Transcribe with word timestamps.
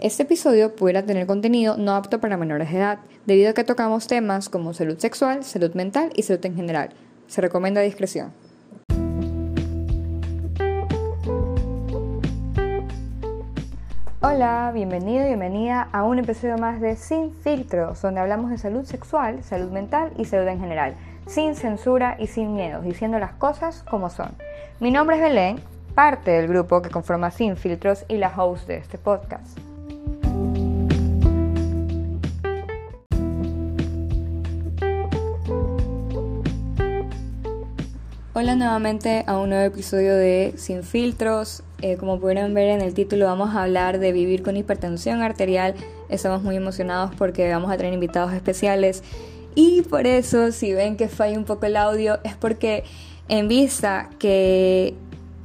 Este 0.00 0.22
episodio 0.22 0.76
pudiera 0.76 1.02
tener 1.02 1.26
contenido 1.26 1.76
no 1.76 1.96
apto 1.96 2.20
para 2.20 2.36
menores 2.36 2.70
de 2.70 2.78
edad, 2.78 3.00
debido 3.26 3.50
a 3.50 3.52
que 3.52 3.64
tocamos 3.64 4.06
temas 4.06 4.48
como 4.48 4.72
salud 4.72 4.96
sexual, 4.96 5.42
salud 5.42 5.74
mental 5.74 6.12
y 6.14 6.22
salud 6.22 6.46
en 6.46 6.54
general. 6.54 6.90
Se 7.26 7.40
recomienda 7.40 7.80
discreción. 7.80 8.32
Hola, 14.20 14.70
bienvenido 14.72 15.24
y 15.24 15.28
bienvenida 15.30 15.88
a 15.90 16.04
un 16.04 16.20
episodio 16.20 16.58
más 16.58 16.80
de 16.80 16.94
Sin 16.94 17.34
Filtros, 17.34 18.00
donde 18.00 18.20
hablamos 18.20 18.52
de 18.52 18.58
salud 18.58 18.84
sexual, 18.84 19.42
salud 19.42 19.72
mental 19.72 20.12
y 20.16 20.26
salud 20.26 20.46
en 20.46 20.60
general, 20.60 20.94
sin 21.26 21.56
censura 21.56 22.14
y 22.20 22.28
sin 22.28 22.54
miedos, 22.54 22.84
diciendo 22.84 23.18
las 23.18 23.32
cosas 23.32 23.82
como 23.82 24.10
son. 24.10 24.30
Mi 24.78 24.92
nombre 24.92 25.16
es 25.16 25.22
Belén, 25.22 25.60
parte 25.96 26.30
del 26.30 26.46
grupo 26.46 26.82
que 26.82 26.90
conforma 26.90 27.32
Sin 27.32 27.56
Filtros 27.56 28.04
y 28.06 28.18
la 28.18 28.28
host 28.28 28.68
de 28.68 28.76
este 28.76 28.96
podcast. 28.96 29.58
Hola 38.40 38.54
nuevamente 38.54 39.24
a 39.26 39.36
un 39.36 39.48
nuevo 39.48 39.64
episodio 39.64 40.14
de 40.14 40.54
Sin 40.56 40.84
Filtros. 40.84 41.64
Eh, 41.82 41.96
como 41.96 42.20
pudieron 42.20 42.54
ver 42.54 42.68
en 42.68 42.82
el 42.82 42.94
título 42.94 43.26
vamos 43.26 43.56
a 43.56 43.64
hablar 43.64 43.98
de 43.98 44.12
vivir 44.12 44.44
con 44.44 44.56
hipertensión 44.56 45.22
arterial. 45.22 45.74
Estamos 46.08 46.44
muy 46.44 46.54
emocionados 46.54 47.10
porque 47.18 47.50
vamos 47.50 47.68
a 47.72 47.76
tener 47.76 47.92
invitados 47.92 48.32
especiales 48.32 49.02
y 49.56 49.82
por 49.82 50.06
eso 50.06 50.52
si 50.52 50.72
ven 50.72 50.96
que 50.96 51.08
falla 51.08 51.36
un 51.36 51.46
poco 51.46 51.66
el 51.66 51.76
audio 51.76 52.20
es 52.22 52.36
porque 52.36 52.84
en 53.28 53.48
vista 53.48 54.08
que 54.20 54.94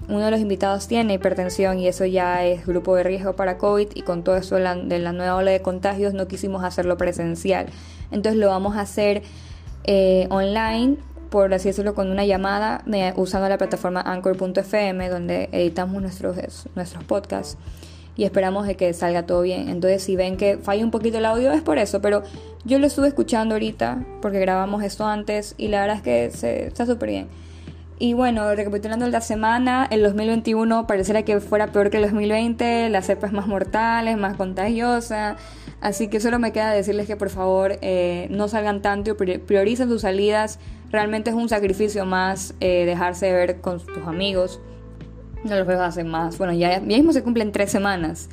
uno 0.07 0.25
de 0.25 0.29
los 0.29 0.39
invitados 0.39 0.87
tiene 0.87 1.15
hipertensión 1.15 1.79
y 1.79 1.87
eso 1.87 2.05
ya 2.05 2.45
es 2.45 2.63
grupo 2.63 2.95
de 2.95 3.01
riesgo 3.01 3.35
para 3.35 3.57
COVID 3.57 3.87
y 3.95 4.03
con 4.03 4.23
todo 4.23 4.35
eso 4.35 4.57
de 4.57 4.61
la, 4.99 5.13
nueva 5.13 5.37
ola 5.37 5.49
de 5.49 5.63
contagios 5.63 6.13
no 6.13 6.27
quisimos 6.27 6.63
hacerlo 6.63 6.95
presencial. 6.95 7.65
Entonces 8.11 8.39
lo 8.39 8.49
vamos 8.49 8.77
a 8.77 8.81
hacer 8.81 9.23
eh, 9.85 10.27
online 10.29 10.97
por 11.33 11.51
así 11.51 11.69
decirlo, 11.69 11.95
con 11.95 12.11
una 12.11 12.27
llamada 12.27 12.83
usando 13.15 13.49
la 13.49 13.57
plataforma 13.57 14.01
anchor.fm 14.01 15.09
donde 15.09 15.49
editamos 15.51 15.99
nuestros, 15.99 16.37
nuestros 16.75 17.03
podcasts 17.05 17.57
y 18.15 18.25
esperamos 18.25 18.67
de 18.67 18.75
que 18.75 18.93
salga 18.93 19.25
todo 19.25 19.41
bien. 19.41 19.67
Entonces 19.67 20.03
si 20.03 20.15
ven 20.15 20.37
que 20.37 20.59
falla 20.59 20.85
un 20.85 20.91
poquito 20.91 21.17
el 21.17 21.25
audio 21.25 21.51
es 21.51 21.63
por 21.63 21.79
eso, 21.79 22.03
pero 22.03 22.21
yo 22.65 22.77
lo 22.77 22.85
estuve 22.85 23.07
escuchando 23.07 23.55
ahorita 23.55 24.05
porque 24.21 24.39
grabamos 24.39 24.83
esto 24.83 25.07
antes 25.07 25.55
y 25.57 25.69
la 25.69 25.81
verdad 25.81 25.95
es 25.95 26.03
que 26.03 26.29
se, 26.37 26.67
está 26.67 26.85
súper 26.85 27.09
bien. 27.09 27.27
Y 27.97 28.13
bueno, 28.13 28.53
recapitulando 28.53 29.07
la 29.07 29.21
semana, 29.21 29.87
el 29.89 30.03
2021 30.03 30.85
pareciera 30.85 31.23
que 31.23 31.39
fuera 31.39 31.71
peor 31.71 31.89
que 31.89 31.97
el 31.97 32.03
2020, 32.03 32.89
la 32.89 33.01
cepa 33.01 33.25
es 33.25 33.33
más 33.33 33.47
mortal, 33.47 34.07
es 34.07 34.17
más 34.17 34.37
contagiosa, 34.37 35.37
así 35.81 36.09
que 36.09 36.19
solo 36.19 36.37
me 36.37 36.51
queda 36.51 36.71
decirles 36.73 37.07
que 37.07 37.15
por 37.15 37.31
favor 37.31 37.79
eh, 37.81 38.27
no 38.29 38.47
salgan 38.49 38.83
tanto 38.83 39.17
prioricen 39.17 39.89
sus 39.89 40.01
salidas 40.03 40.59
Realmente 40.93 41.31
es 41.31 41.35
un 41.35 41.49
sacrificio 41.49 42.05
más 42.05 42.53
eh, 42.59 42.85
dejarse 42.85 43.25
de 43.25 43.33
ver 43.33 43.61
con 43.61 43.79
tus 43.79 44.05
amigos. 44.05 44.59
No 45.43 45.55
los 45.55 45.65
veo 45.65 45.81
hace 45.81 46.03
más. 46.03 46.37
Bueno, 46.37 46.53
ya, 46.53 46.79
mismo 46.81 47.11
se 47.13 47.23
cumplen 47.23 47.51
tres 47.51 47.71
semanas. 47.71 48.29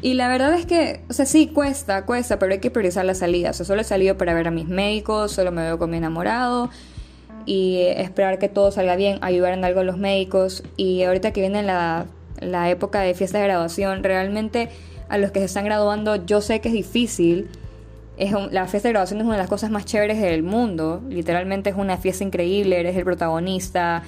Y 0.00 0.14
la 0.14 0.28
verdad 0.28 0.54
es 0.54 0.66
que, 0.66 1.02
o 1.10 1.12
sea, 1.12 1.26
sí, 1.26 1.48
cuesta, 1.48 2.06
cuesta, 2.06 2.38
pero 2.38 2.52
hay 2.52 2.60
que 2.60 2.70
priorizar 2.70 3.04
las 3.04 3.18
salidas. 3.18 3.60
O 3.60 3.64
solo 3.64 3.80
he 3.80 3.84
salido 3.84 4.16
para 4.16 4.34
ver 4.34 4.46
a 4.46 4.52
mis 4.52 4.68
médicos, 4.68 5.32
solo 5.32 5.50
me 5.50 5.62
veo 5.62 5.80
con 5.80 5.90
mi 5.90 5.96
enamorado 5.96 6.70
y 7.44 7.80
esperar 7.80 8.38
que 8.38 8.48
todo 8.48 8.70
salga 8.70 8.94
bien, 8.94 9.18
ayudar 9.20 9.52
en 9.52 9.64
algo 9.64 9.80
a 9.80 9.84
los 9.84 9.98
médicos. 9.98 10.62
Y 10.76 11.02
ahorita 11.02 11.32
que 11.32 11.40
viene 11.40 11.64
la, 11.64 12.06
la 12.38 12.70
época 12.70 13.00
de 13.00 13.14
fiesta 13.14 13.38
de 13.38 13.46
graduación, 13.46 14.04
realmente 14.04 14.68
a 15.08 15.18
los 15.18 15.32
que 15.32 15.40
se 15.40 15.46
están 15.46 15.64
graduando, 15.64 16.24
yo 16.24 16.40
sé 16.40 16.60
que 16.60 16.68
es 16.68 16.74
difícil 16.74 17.48
la 18.50 18.66
fiesta 18.66 18.88
de 18.88 18.92
graduación 18.92 19.20
es 19.20 19.24
una 19.24 19.34
de 19.34 19.40
las 19.40 19.48
cosas 19.48 19.70
más 19.70 19.84
chéveres 19.84 20.20
del 20.20 20.42
mundo. 20.42 21.02
Literalmente 21.08 21.70
es 21.70 21.76
una 21.76 21.96
fiesta 21.96 22.22
increíble, 22.24 22.78
eres 22.78 22.96
el 22.96 23.04
protagonista, 23.04 24.02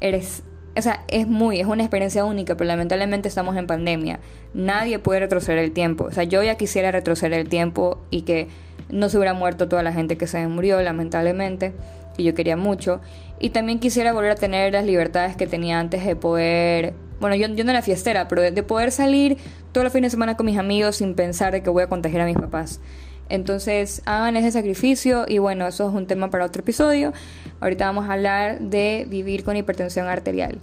eres... 0.00 0.42
O 0.76 0.80
sea, 0.80 1.02
es 1.08 1.26
muy, 1.26 1.60
es 1.60 1.66
una 1.66 1.82
experiencia 1.82 2.24
única, 2.24 2.56
pero 2.56 2.68
lamentablemente 2.68 3.28
estamos 3.28 3.56
en 3.56 3.66
pandemia. 3.66 4.20
Nadie 4.54 5.00
puede 5.00 5.20
retroceder 5.20 5.58
el 5.58 5.72
tiempo. 5.72 6.04
O 6.04 6.12
sea, 6.12 6.22
yo 6.24 6.42
ya 6.42 6.54
quisiera 6.54 6.92
retroceder 6.92 7.32
el 7.38 7.48
tiempo 7.48 8.00
y 8.10 8.22
que 8.22 8.46
no 8.88 9.08
se 9.08 9.18
hubiera 9.18 9.34
muerto 9.34 9.68
toda 9.68 9.82
la 9.82 9.92
gente 9.92 10.16
que 10.16 10.26
se 10.26 10.46
murió, 10.46 10.80
lamentablemente, 10.80 11.72
que 12.16 12.22
yo 12.22 12.34
quería 12.34 12.56
mucho. 12.56 13.00
Y 13.40 13.50
también 13.50 13.80
quisiera 13.80 14.12
volver 14.12 14.30
a 14.30 14.36
tener 14.36 14.72
las 14.72 14.84
libertades 14.84 15.36
que 15.36 15.46
tenía 15.46 15.80
antes 15.80 16.04
de 16.06 16.16
poder 16.16 16.94
bueno, 17.20 17.34
yo, 17.34 17.48
yo 17.48 17.64
no 17.64 17.70
era 17.70 17.82
fiestera, 17.82 18.28
pero 18.28 18.42
de, 18.42 18.52
de, 18.52 18.62
poder 18.62 18.92
salir 18.92 19.38
todos 19.72 19.82
los 19.82 19.92
fines 19.92 20.12
de 20.12 20.14
semana 20.14 20.36
con 20.36 20.46
mis 20.46 20.56
amigos 20.56 20.96
sin 20.96 21.14
pensar 21.14 21.52
de 21.52 21.64
que 21.64 21.70
voy 21.70 21.82
a 21.82 21.88
contagiar 21.88 22.22
a 22.22 22.26
mis 22.26 22.36
papás. 22.36 22.80
Entonces 23.28 24.02
hagan 24.06 24.36
ese 24.36 24.50
sacrificio 24.50 25.24
y 25.28 25.38
bueno, 25.38 25.66
eso 25.66 25.88
es 25.88 25.94
un 25.94 26.06
tema 26.06 26.30
para 26.30 26.44
otro 26.44 26.62
episodio. 26.62 27.12
Ahorita 27.60 27.86
vamos 27.86 28.08
a 28.08 28.14
hablar 28.14 28.60
de 28.60 29.06
vivir 29.08 29.44
con 29.44 29.56
hipertensión 29.56 30.06
arterial. 30.06 30.58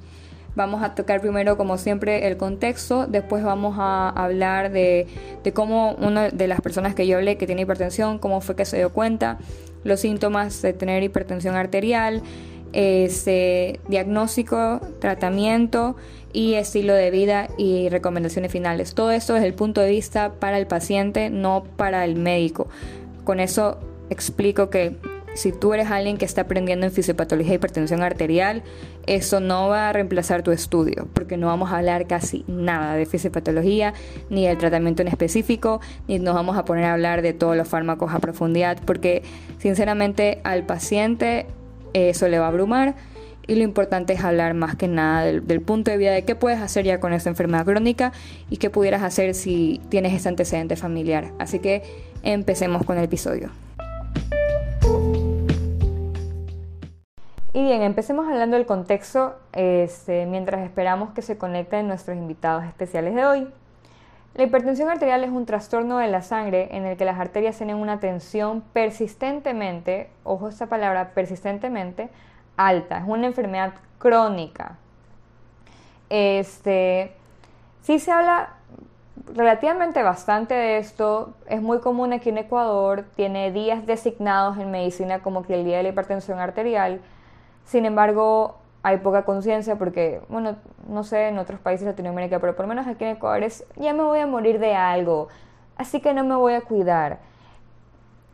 Vamos 0.55 0.83
a 0.83 0.95
tocar 0.95 1.19
primero, 1.19 1.57
como 1.57 1.77
siempre, 1.77 2.27
el 2.27 2.37
contexto, 2.37 3.07
después 3.07 3.43
vamos 3.43 3.75
a 3.77 4.09
hablar 4.09 4.71
de, 4.71 5.05
de 5.43 5.51
cómo 5.51 5.95
una 5.95 6.29
de 6.29 6.47
las 6.47 6.61
personas 6.61 6.95
que 6.95 7.05
yo 7.05 7.17
hablé 7.17 7.37
que 7.37 7.45
tiene 7.45 7.63
hipertensión, 7.63 8.19
cómo 8.19 8.39
fue 8.39 8.55
que 8.55 8.63
se 8.63 8.77
dio 8.77 8.93
cuenta, 8.93 9.37
los 9.83 9.99
síntomas 9.99 10.61
de 10.61 10.71
tener 10.71 11.03
hipertensión 11.03 11.55
arterial, 11.55 12.23
ese 12.71 13.79
diagnóstico, 13.87 14.79
tratamiento 14.99 15.97
y 16.35 16.55
estilo 16.55 16.93
de 16.93 17.11
vida 17.11 17.47
y 17.57 17.87
recomendaciones 17.87 18.51
finales. 18.51 18.93
Todo 18.93 19.11
esto 19.11 19.35
desde 19.35 19.47
el 19.47 19.53
punto 19.53 19.79
de 19.79 19.89
vista 19.89 20.33
para 20.33 20.57
el 20.57 20.67
paciente, 20.67 21.29
no 21.29 21.63
para 21.77 22.03
el 22.03 22.17
médico. 22.17 22.67
Con 23.23 23.39
eso 23.39 23.79
explico 24.09 24.69
que 24.69 24.97
si 25.33 25.53
tú 25.53 25.73
eres 25.73 25.89
alguien 25.89 26.17
que 26.17 26.25
está 26.25 26.41
aprendiendo 26.41 26.85
en 26.85 26.91
fisiopatología 26.91 27.53
y 27.53 27.55
hipertensión 27.55 28.03
arterial, 28.03 28.63
eso 29.07 29.39
no 29.39 29.69
va 29.69 29.87
a 29.89 29.93
reemplazar 29.93 30.43
tu 30.43 30.51
estudio, 30.51 31.07
porque 31.13 31.37
no 31.37 31.47
vamos 31.47 31.71
a 31.71 31.77
hablar 31.77 32.05
casi 32.05 32.43
nada 32.47 32.95
de 32.95 33.05
fisiopatología, 33.05 33.93
ni 34.29 34.45
del 34.45 34.57
tratamiento 34.57 35.03
en 35.03 35.07
específico, 35.07 35.79
ni 36.07 36.19
nos 36.19 36.35
vamos 36.35 36.57
a 36.57 36.65
poner 36.65 36.83
a 36.85 36.93
hablar 36.93 37.21
de 37.21 37.31
todos 37.31 37.55
los 37.55 37.67
fármacos 37.67 38.13
a 38.13 38.19
profundidad, 38.19 38.77
porque 38.85 39.23
sinceramente 39.59 40.41
al 40.43 40.65
paciente 40.65 41.45
eso 41.93 42.27
le 42.27 42.39
va 42.39 42.45
a 42.45 42.49
abrumar 42.49 42.95
y 43.47 43.55
lo 43.55 43.63
importante 43.63 44.13
es 44.13 44.23
hablar 44.23 44.53
más 44.53 44.75
que 44.75 44.87
nada 44.87 45.23
del, 45.23 45.61
punto 45.61 45.91
de 45.91 45.97
vista 45.97 46.13
de 46.13 46.25
qué 46.25 46.35
puedes 46.35 46.61
hacer 46.61 46.85
ya 46.85 46.99
con 46.99 47.13
esta 47.13 47.29
enfermedad 47.29 47.65
crónica 47.65 48.11
y 48.49 48.57
qué 48.57 48.69
pudieras 48.69 49.03
hacer 49.03 49.33
si 49.35 49.81
tienes 49.89 50.13
este 50.13 50.29
antecedente 50.29 50.75
familiar. 50.75 51.31
Así 51.39 51.59
que 51.59 51.83
empecemos 52.23 52.83
con 52.83 52.97
el 52.97 53.03
episodio. 53.05 53.49
Y 57.53 57.61
bien, 57.61 57.83
empecemos 57.83 58.27
hablando 58.27 58.57
del 58.57 58.65
contexto 58.65 59.35
este, 59.53 60.25
mientras 60.25 60.61
esperamos 60.61 61.11
que 61.11 61.21
se 61.21 61.37
conecten 61.37 61.87
nuestros 61.87 62.17
invitados 62.17 62.65
especiales 62.65 63.15
de 63.15 63.25
hoy. 63.25 63.47
La 64.33 64.43
hipertensión 64.43 64.89
arterial 64.89 65.23
es 65.23 65.29
un 65.29 65.45
trastorno 65.45 65.97
de 65.99 66.09
la 66.09 66.21
sangre 66.21 66.67
en 66.71 66.83
el 66.83 66.97
que 66.97 67.05
las 67.05 67.17
arterias 67.17 67.55
tienen 67.55 67.77
una 67.77 68.01
tensión 68.01 68.61
persistentemente, 68.73 70.09
ojo 70.25 70.49
esta 70.49 70.65
palabra, 70.65 71.11
persistentemente 71.13 72.09
alta. 72.57 72.99
Es 72.99 73.03
una 73.07 73.27
enfermedad 73.27 73.73
crónica. 73.97 74.77
Este, 76.09 77.13
sí 77.81 77.99
se 77.99 78.11
habla 78.11 78.49
relativamente 79.33 80.03
bastante 80.03 80.53
de 80.53 80.77
esto. 80.77 81.33
Es 81.47 81.61
muy 81.61 81.79
común 81.79 82.13
aquí 82.13 82.29
en 82.29 82.37
Ecuador. 82.37 83.05
Tiene 83.15 83.51
días 83.51 83.85
designados 83.85 84.57
en 84.57 84.71
medicina 84.71 85.19
como 85.19 85.43
que 85.43 85.55
el 85.55 85.65
día 85.65 85.77
de 85.77 85.83
la 85.83 85.89
hipertensión 85.89 86.39
arterial. 86.39 87.01
Sin 87.65 87.85
embargo, 87.85 88.57
hay 88.83 88.97
poca 88.97 89.25
conciencia 89.25 89.77
porque, 89.77 90.21
bueno, 90.29 90.57
no 90.87 91.03
sé 91.03 91.29
en 91.29 91.39
otros 91.39 91.59
países 91.59 91.85
de 91.85 91.91
Latinoamérica, 91.91 92.37
pero 92.39 92.55
por 92.55 92.65
lo 92.65 92.69
menos 92.69 92.85
aquí 92.85 93.03
en 93.03 93.15
Ecuador 93.15 93.41
es, 93.41 93.65
ya 93.77 93.93
me 93.93 94.03
voy 94.03 94.19
a 94.19 94.27
morir 94.27 94.59
de 94.59 94.75
algo, 94.75 95.27
así 95.75 96.01
que 96.01 96.13
no 96.13 96.23
me 96.23 96.35
voy 96.35 96.53
a 96.53 96.61
cuidar. 96.61 97.17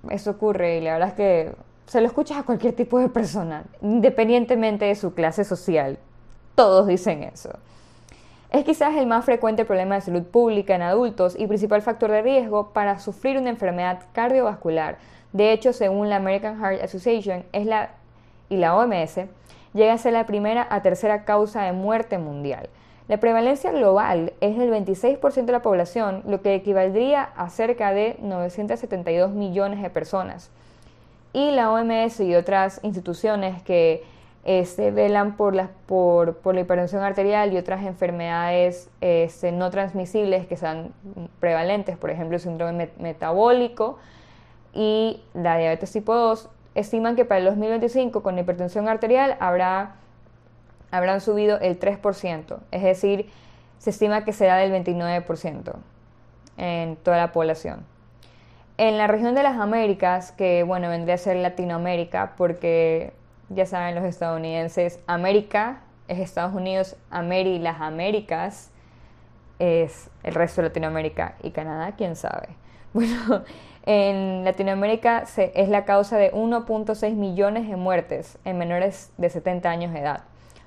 Eso 0.09 0.31
ocurre 0.31 0.77
y 0.77 0.81
la 0.81 0.91
verdad 0.91 1.07
es 1.07 1.13
que 1.13 1.56
se 1.91 1.99
lo 1.99 2.07
escuchas 2.07 2.38
a 2.38 2.43
cualquier 2.43 2.71
tipo 2.73 2.99
de 2.99 3.09
persona, 3.09 3.65
independientemente 3.81 4.85
de 4.85 4.95
su 4.95 5.13
clase 5.13 5.43
social. 5.43 5.97
Todos 6.55 6.88
dicen 6.88 7.21
eso. 7.23 7.49
Es 8.49 8.63
quizás 8.63 8.95
el 8.95 9.07
más 9.07 9.25
frecuente 9.25 9.65
problema 9.65 9.95
de 9.95 10.01
salud 10.01 10.23
pública 10.23 10.73
en 10.73 10.83
adultos 10.83 11.35
y 11.38 11.47
principal 11.47 11.81
factor 11.81 12.09
de 12.09 12.21
riesgo 12.21 12.69
para 12.69 12.99
sufrir 12.99 13.38
una 13.38 13.49
enfermedad 13.49 14.03
cardiovascular. 14.13 14.99
De 15.33 15.51
hecho, 15.51 15.73
según 15.73 16.07
la 16.07 16.15
American 16.15 16.61
Heart 16.61 16.81
Association 16.81 17.43
es 17.51 17.65
la, 17.65 17.89
y 18.47 18.55
la 18.55 18.73
OMS, 18.77 19.25
llega 19.73 19.91
a 19.91 19.97
ser 19.97 20.13
la 20.13 20.25
primera 20.25 20.65
a 20.69 20.81
tercera 20.83 21.25
causa 21.25 21.63
de 21.63 21.73
muerte 21.73 22.17
mundial. 22.17 22.69
La 23.09 23.17
prevalencia 23.17 23.73
global 23.73 24.31
es 24.39 24.57
del 24.57 24.71
26% 24.71 25.44
de 25.44 25.51
la 25.51 25.61
población, 25.61 26.23
lo 26.25 26.41
que 26.41 26.55
equivaldría 26.55 27.21
a 27.35 27.49
cerca 27.49 27.91
de 27.91 28.15
972 28.21 29.31
millones 29.31 29.81
de 29.81 29.89
personas. 29.89 30.51
Y 31.33 31.51
la 31.51 31.72
OMS 31.72 32.19
y 32.19 32.36
otras 32.36 32.80
instituciones 32.83 33.62
que 33.63 34.04
este, 34.44 34.92
velan 34.92 35.38
por, 35.38 35.54
las, 35.54 35.69
por, 35.86 36.38
por, 36.38 36.56
la 36.56 36.62
hipertensión 36.62 37.04
arterial 37.04 37.54
y 37.54 37.57
otras 37.57 37.86
enfermedades 37.86 38.89
este, 39.00 39.51
no 39.51 39.69
transmisibles 39.69 40.48
que 40.48 40.57
sean 40.57 40.94
prevalentes, 41.39 41.98
por 41.98 42.10
ejemplo, 42.10 42.36
el 42.36 42.42
síndrome 42.42 42.89
metabólico 42.98 44.00
y 44.74 45.22
la 45.33 45.57
diabetes 45.57 45.92
tipo 45.92 46.16
2, 46.16 46.50
estiman 46.75 47.16
que 47.16 47.25
para 47.25 47.39
el 47.39 47.45
2025 47.45 48.24
con 48.24 48.39
hipertensión 48.39 48.88
arterial 48.88 49.38
habrá, 49.39 49.95
habrán 50.89 51.22
subido 51.22 51.60
el 51.60 51.80
3%, 51.80 52.60
es 52.72 52.83
decir, 52.83 53.30
se 53.78 53.89
estima 53.89 54.24
que 54.24 54.33
será 54.33 54.57
del 54.57 54.72
29% 54.72 55.74
en 56.57 56.95
toda 56.98 57.18
la 57.18 57.31
población. 57.31 57.86
En 58.81 58.98
la 58.98 59.06
región 59.06 59.36
de 59.36 59.44
las 59.44 59.60
Américas, 59.60 60.31
que 60.31 60.63
bueno, 60.63 60.89
vendría 60.89 61.13
a 61.13 61.18
ser 61.19 61.36
Latinoamérica, 61.36 62.33
porque 62.36 63.13
ya 63.50 63.68
saben 63.68 63.94
los 63.94 64.04
estadounidenses, 64.04 65.00
América 65.06 65.81
es 66.07 66.18
Estados 66.18 66.56
Unidos, 66.56 66.95
América 67.12 67.56
y 67.57 67.60
las 67.60 67.80
Américas 67.80 68.72
es 69.60 70.10
el 70.24 70.33
resto 70.33 70.63
de 70.63 70.69
Latinoamérica 70.69 71.36
y 71.44 71.51
Canadá, 71.51 71.94
quién 71.95 72.16
sabe. 72.16 72.48
Bueno, 72.94 73.44
en 73.86 74.44
Latinoamérica 74.45 75.25
es 75.38 75.69
la 75.69 75.86
causa 75.86 76.18
de 76.18 76.33
1.6 76.33 77.13
millones 77.13 77.69
de 77.69 77.75
muertes 77.75 78.39
en 78.45 78.57
menores 78.57 79.13
de 79.19 79.30
70 79.30 79.69
años 79.69 79.94
de 79.94 80.00
edad, 80.00 80.24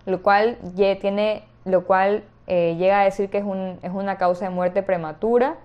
lo 0.06 0.22
cual, 0.22 0.56
tiene, 0.76 1.42
lo 1.64 1.84
cual 1.84 2.22
eh, 2.46 2.76
llega 2.78 3.00
a 3.00 3.04
decir 3.06 3.28
que 3.28 3.38
es, 3.38 3.44
un, 3.44 3.80
es 3.82 3.90
una 3.90 4.18
causa 4.18 4.44
de 4.44 4.52
muerte 4.52 4.84
prematura 4.84 5.56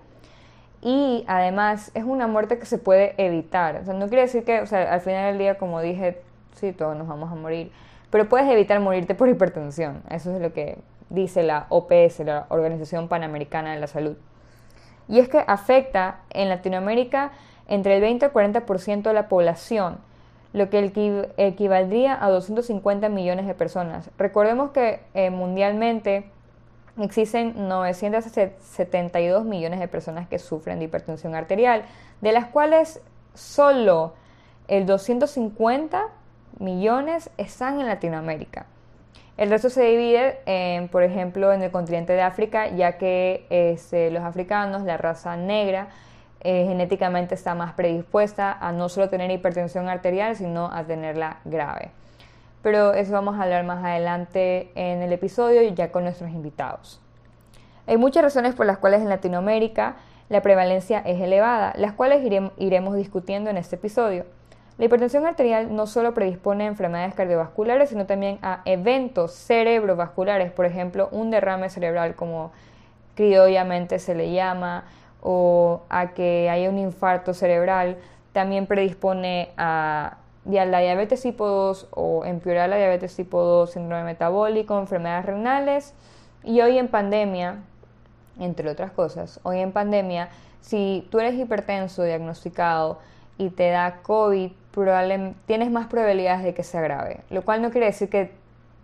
y 0.82 1.24
además 1.26 1.90
es 1.94 2.04
una 2.04 2.26
muerte 2.26 2.58
que 2.58 2.66
se 2.66 2.78
puede 2.78 3.14
evitar. 3.18 3.76
O 3.76 3.84
sea, 3.84 3.94
no 3.94 4.08
quiere 4.08 4.22
decir 4.22 4.44
que 4.44 4.60
o 4.60 4.66
sea, 4.66 4.92
al 4.92 5.00
final 5.00 5.32
del 5.32 5.38
día, 5.38 5.58
como 5.58 5.80
dije, 5.80 6.20
sí, 6.54 6.72
todos 6.72 6.96
nos 6.96 7.08
vamos 7.08 7.30
a 7.30 7.34
morir, 7.34 7.70
pero 8.10 8.28
puedes 8.28 8.48
evitar 8.48 8.80
morirte 8.80 9.14
por 9.14 9.28
hipertensión. 9.28 10.02
Eso 10.10 10.34
es 10.34 10.40
lo 10.40 10.52
que 10.52 10.78
dice 11.10 11.42
la 11.42 11.66
OPS, 11.68 12.20
la 12.20 12.46
Organización 12.48 13.08
Panamericana 13.08 13.72
de 13.74 13.80
la 13.80 13.86
Salud 13.86 14.16
y 15.10 15.18
es 15.18 15.28
que 15.28 15.42
afecta 15.46 16.20
en 16.30 16.48
Latinoamérica 16.48 17.32
entre 17.68 17.96
el 17.96 18.00
20 18.00 18.24
y 18.24 18.28
el 18.28 18.32
40% 18.32 19.02
de 19.02 19.12
la 19.12 19.28
población, 19.28 19.98
lo 20.52 20.70
que 20.70 21.32
equivaldría 21.36 22.24
a 22.24 22.30
250 22.30 23.08
millones 23.08 23.46
de 23.46 23.54
personas. 23.54 24.10
Recordemos 24.16 24.70
que 24.70 25.00
eh, 25.14 25.30
mundialmente 25.30 26.24
existen 27.04 27.68
972 27.68 29.44
millones 29.44 29.80
de 29.80 29.88
personas 29.88 30.28
que 30.28 30.38
sufren 30.38 30.78
de 30.78 30.86
hipertensión 30.86 31.34
arterial, 31.34 31.84
de 32.20 32.32
las 32.32 32.46
cuales 32.46 33.00
solo 33.34 34.14
el 34.68 34.86
250 34.86 36.08
millones 36.58 37.30
están 37.36 37.80
en 37.80 37.86
Latinoamérica. 37.86 38.66
El 39.36 39.48
resto 39.48 39.70
se 39.70 39.82
divide, 39.84 40.88
por 40.92 41.02
ejemplo, 41.02 41.52
en 41.52 41.62
el 41.62 41.70
continente 41.70 42.12
de 42.12 42.20
África, 42.20 42.68
ya 42.68 42.98
que 42.98 43.46
este, 43.48 44.10
los 44.10 44.22
africanos, 44.22 44.82
la 44.82 44.98
raza 44.98 45.36
negra, 45.36 45.88
eh, 46.42 46.66
genéticamente 46.66 47.34
está 47.34 47.54
más 47.54 47.72
predispuesta 47.74 48.52
a 48.52 48.72
no 48.72 48.88
solo 48.88 49.08
tener 49.08 49.30
hipertensión 49.30 49.88
arterial, 49.88 50.36
sino 50.36 50.72
a 50.72 50.84
tenerla 50.84 51.40
grave. 51.44 51.90
Pero 52.62 52.92
eso 52.92 53.12
vamos 53.12 53.38
a 53.38 53.42
hablar 53.42 53.64
más 53.64 53.84
adelante 53.84 54.70
en 54.74 55.02
el 55.02 55.12
episodio 55.12 55.62
ya 55.62 55.90
con 55.90 56.04
nuestros 56.04 56.30
invitados. 56.30 57.00
Hay 57.86 57.96
muchas 57.96 58.22
razones 58.22 58.54
por 58.54 58.66
las 58.66 58.78
cuales 58.78 59.00
en 59.00 59.08
Latinoamérica 59.08 59.96
la 60.28 60.42
prevalencia 60.42 61.00
es 61.00 61.20
elevada, 61.20 61.72
las 61.76 61.92
cuales 61.92 62.24
iremos 62.56 62.94
discutiendo 62.94 63.50
en 63.50 63.56
este 63.56 63.76
episodio. 63.76 64.24
La 64.78 64.86
hipertensión 64.86 65.26
arterial 65.26 65.74
no 65.74 65.86
solo 65.86 66.14
predispone 66.14 66.64
a 66.64 66.68
enfermedades 66.68 67.14
cardiovasculares, 67.14 67.90
sino 67.90 68.06
también 68.06 68.38
a 68.40 68.62
eventos 68.64 69.32
cerebrovasculares, 69.32 70.52
por 70.52 70.66
ejemplo, 70.66 71.08
un 71.12 71.30
derrame 71.30 71.68
cerebral 71.68 72.14
como 72.14 72.52
criollamente 73.14 73.98
se 73.98 74.14
le 74.14 74.32
llama, 74.32 74.84
o 75.20 75.82
a 75.90 76.14
que 76.14 76.48
haya 76.48 76.70
un 76.70 76.78
infarto 76.78 77.34
cerebral, 77.34 77.98
también 78.32 78.66
predispone 78.66 79.50
a, 79.56 80.16
la 80.52 80.78
diabetes 80.80 81.22
tipo 81.22 81.46
2 81.46 81.88
o 81.90 82.24
empeorar 82.24 82.68
la 82.68 82.76
diabetes 82.76 83.14
tipo 83.16 83.42
2, 83.42 83.70
síndrome 83.70 84.04
metabólico, 84.04 84.78
enfermedades 84.78 85.26
renales. 85.26 85.94
Y 86.44 86.60
hoy 86.60 86.78
en 86.78 86.88
pandemia, 86.88 87.58
entre 88.38 88.70
otras 88.70 88.92
cosas, 88.92 89.40
hoy 89.42 89.60
en 89.60 89.72
pandemia, 89.72 90.28
si 90.60 91.06
tú 91.10 91.20
eres 91.20 91.34
hipertenso 91.34 92.02
diagnosticado 92.02 92.98
y 93.38 93.50
te 93.50 93.70
da 93.70 94.00
COVID, 94.02 94.52
tienes 95.46 95.70
más 95.70 95.86
probabilidades 95.88 96.44
de 96.44 96.54
que 96.54 96.62
se 96.62 96.78
agrave, 96.78 97.20
lo 97.30 97.42
cual 97.42 97.60
no 97.60 97.70
quiere 97.70 97.86
decir 97.86 98.08
que 98.08 98.32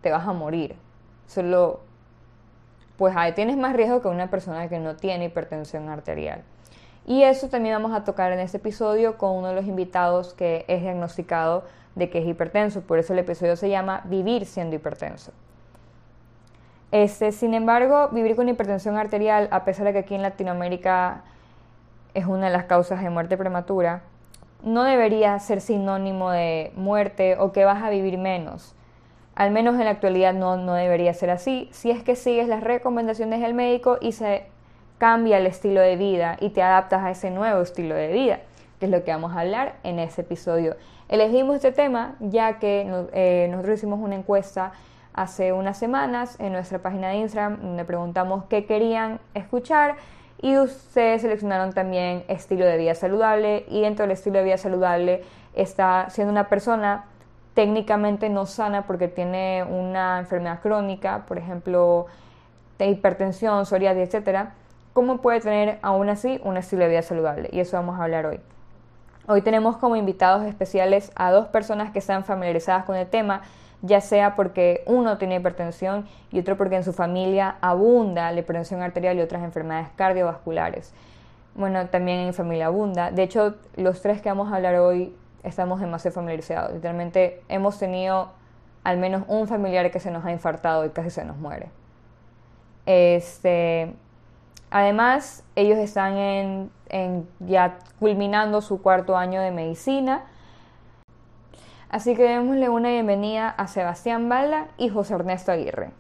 te 0.03 0.11
vas 0.11 0.27
a 0.27 0.33
morir, 0.33 0.75
solo 1.27 1.81
pues 2.97 3.15
ahí 3.17 3.33
tienes 3.33 3.57
más 3.57 3.77
riesgo 3.77 4.01
que 4.01 4.09
una 4.09 4.31
persona 4.31 4.69
que 4.69 4.79
no 4.79 4.97
tiene 4.97 5.27
hipertensión 5.27 5.89
arterial. 5.89 6.43
Y 7.07 7.23
eso 7.23 7.49
también 7.49 7.77
vamos 7.77 7.97
a 7.97 8.03
tocar 8.03 8.33
en 8.33 8.41
este 8.41 8.57
episodio 8.57 9.17
con 9.17 9.31
uno 9.31 9.49
de 9.49 9.55
los 9.55 9.67
invitados 9.67 10.35
que 10.35 10.65
es 10.67 10.83
diagnosticado 10.83 11.65
de 11.95 12.11
que 12.11 12.19
es 12.19 12.27
hipertenso, 12.27 12.83
por 12.83 12.99
eso 12.99 13.13
el 13.13 13.21
episodio 13.21 13.57
se 13.57 13.71
llama 13.71 14.03
Vivir 14.05 14.45
siendo 14.45 14.75
hipertenso. 14.75 15.33
Este, 16.91 17.33
sin 17.33 17.55
embargo, 17.55 18.09
vivir 18.11 18.37
con 18.37 18.49
hipertensión 18.49 18.97
arterial, 18.97 19.49
a 19.51 19.65
pesar 19.65 19.87
de 19.87 19.93
que 19.93 20.01
aquí 20.01 20.15
en 20.15 20.23
Latinoamérica 20.23 21.23
es 22.15 22.27
una 22.27 22.47
de 22.47 22.53
las 22.53 22.65
causas 22.65 23.03
de 23.03 23.09
muerte 23.09 23.37
prematura, 23.37 24.03
no 24.63 24.83
debería 24.83 25.39
ser 25.39 25.61
sinónimo 25.61 26.31
de 26.31 26.73
muerte 26.75 27.37
o 27.39 27.53
que 27.53 27.65
vas 27.65 27.83
a 27.83 27.91
vivir 27.91 28.19
menos. 28.19 28.75
Al 29.35 29.53
menos 29.53 29.75
en 29.75 29.85
la 29.85 29.91
actualidad 29.91 30.35
no, 30.35 30.57
no 30.57 30.75
debería 30.75 31.15
ser 31.15 31.31
así. 31.31 31.69
Si 31.73 31.91
es 31.91 32.03
que 32.03 32.17
sigues 32.17 32.49
las 32.49 32.63
recomendaciones 32.63 33.41
del 33.41 33.55
médico 33.55 33.99
y 34.01 34.13
se 34.13 34.47
cambia 34.99 35.39
el 35.39 35.47
estilo 35.47 35.81
de 35.81 35.97
vida 35.97 36.37
y 36.41 36.51
te 36.51 36.63
adaptas 36.63 37.05
a 37.05 37.11
ese 37.11 37.31
nuevo 37.31 37.63
estilo 37.63 37.95
de 37.95 38.09
vida, 38.09 38.41
que 38.79 38.87
es 38.87 38.91
lo 38.91 39.05
que 39.05 39.11
vamos 39.11 39.35
a 39.35 39.41
hablar 39.41 39.75
en 39.83 39.99
ese 39.99 40.23
episodio. 40.23 40.77
Elegimos 41.09 41.57
este 41.57 41.73
tema 41.73 42.17
ya 42.21 42.59
que 42.59 42.87
eh, 43.13 43.49
nosotros 43.51 43.79
hicimos 43.79 44.01
una 44.01 44.17
encuesta 44.17 44.73
hace 45.15 45.53
unas 45.53 45.79
semanas 45.79 46.39
en 46.41 46.53
nuestra 46.53 46.79
página 46.81 47.09
de 47.09 47.17
Instagram 47.17 47.61
donde 47.61 47.85
preguntamos 47.85 48.45
qué 48.49 48.67
querían 48.67 49.21
escuchar 49.35 49.97
y 50.43 50.59
ustedes 50.59 51.23
seleccionaron 51.23 51.73
también 51.73 52.25
estilo 52.29 52.67
de 52.67 52.77
vida 52.77 52.95
saludable 52.95 53.65
y 53.69 53.81
dentro 53.81 54.03
del 54.05 54.13
estilo 54.13 54.39
de 54.39 54.45
vida 54.45 54.59
saludable 54.59 55.23
está 55.55 56.11
siendo 56.11 56.33
una 56.33 56.49
persona 56.49 57.07
técnicamente 57.55 58.29
no 58.29 58.45
sana 58.45 58.87
porque 58.87 59.09
tiene 59.09 59.65
una 59.65 60.19
enfermedad 60.19 60.61
crónica, 60.61 61.25
por 61.27 61.39
ejemplo, 61.39 62.07
de 62.79 62.89
hipertensión, 62.89 63.65
psoriasis, 63.65 64.03
etcétera, 64.03 64.53
¿cómo 64.97 65.19
puede 65.19 65.43
tener 65.43 65.79
aún 65.83 66.09
así 66.09 66.41
un 66.43 66.57
estilo 66.57 66.85
de 66.85 66.89
vida 66.89 67.03
saludable? 67.03 67.51
Y 67.53 67.61
eso 67.61 67.77
vamos 67.77 68.01
a 68.01 68.05
hablar 68.05 68.25
hoy. 68.25 68.41
Hoy 69.29 69.43
tenemos 69.43 69.77
como 69.77 69.95
invitados 69.95 70.47
especiales 70.47 71.13
a 71.17 71.31
dos 71.31 71.49
personas 71.49 71.91
que 71.93 71.99
están 71.99 72.25
familiarizadas 72.25 72.87
con 72.87 72.97
el 72.97 73.07
tema 73.07 73.43
ya 73.83 74.01
sea 74.01 74.37
porque 74.37 74.83
uno 74.87 75.19
tiene 75.19 75.35
hipertensión 75.37 76.07
y 76.33 76.39
otro 76.39 76.57
porque 76.57 76.77
en 76.77 76.83
su 76.83 76.95
familia 76.95 77.57
abunda 77.61 78.33
la 78.33 78.41
hipertensión 78.41 78.81
arterial 78.81 79.19
y 79.19 79.21
otras 79.21 79.43
enfermedades 79.43 79.89
cardiovasculares. 79.97 80.95
Bueno, 81.55 81.87
también 81.89 82.21
en 82.21 82.33
familia 82.33 82.69
abunda. 82.69 83.11
De 83.11 83.23
hecho, 83.23 83.57
los 83.77 84.01
tres 84.01 84.23
que 84.23 84.31
vamos 84.31 84.51
a 84.51 84.57
hablar 84.57 84.77
hoy 84.77 85.15
estamos 85.43 85.79
demasiado 85.79 86.15
familiarizados. 86.15 86.73
Literalmente 86.73 87.43
hemos 87.51 87.79
tenido 87.79 88.31
al 88.83 88.97
menos 88.97 89.25
un 89.29 89.47
familiar 89.47 89.91
que 89.91 90.01
se 90.01 90.11
nos 90.11 90.25
ha 90.25 90.33
infartado 90.33 90.87
y 90.87 90.89
casi 90.89 91.11
se 91.11 91.27
nos 91.27 91.37
muere. 91.37 91.69
Este, 92.87 93.95
además, 94.71 95.45
ellos 95.55 95.79
están 95.79 96.17
en, 96.17 96.71
en 96.89 97.29
ya 97.41 97.79
culminando 97.99 98.61
su 98.61 98.83
cuarto 98.83 99.17
año 99.17 99.41
de 99.41 99.51
medicina 99.51 100.25
Así 101.89 102.17
que 102.17 102.25
démosle 102.25 102.69
una 102.69 102.91
bienvenida 102.91 103.49
a 103.49 103.69
Sebastián 103.69 104.29
Balda 104.29 104.69
y 104.77 104.89
José 104.89 105.15
Ernesto 105.15 105.53
Aguirre. 105.53 105.93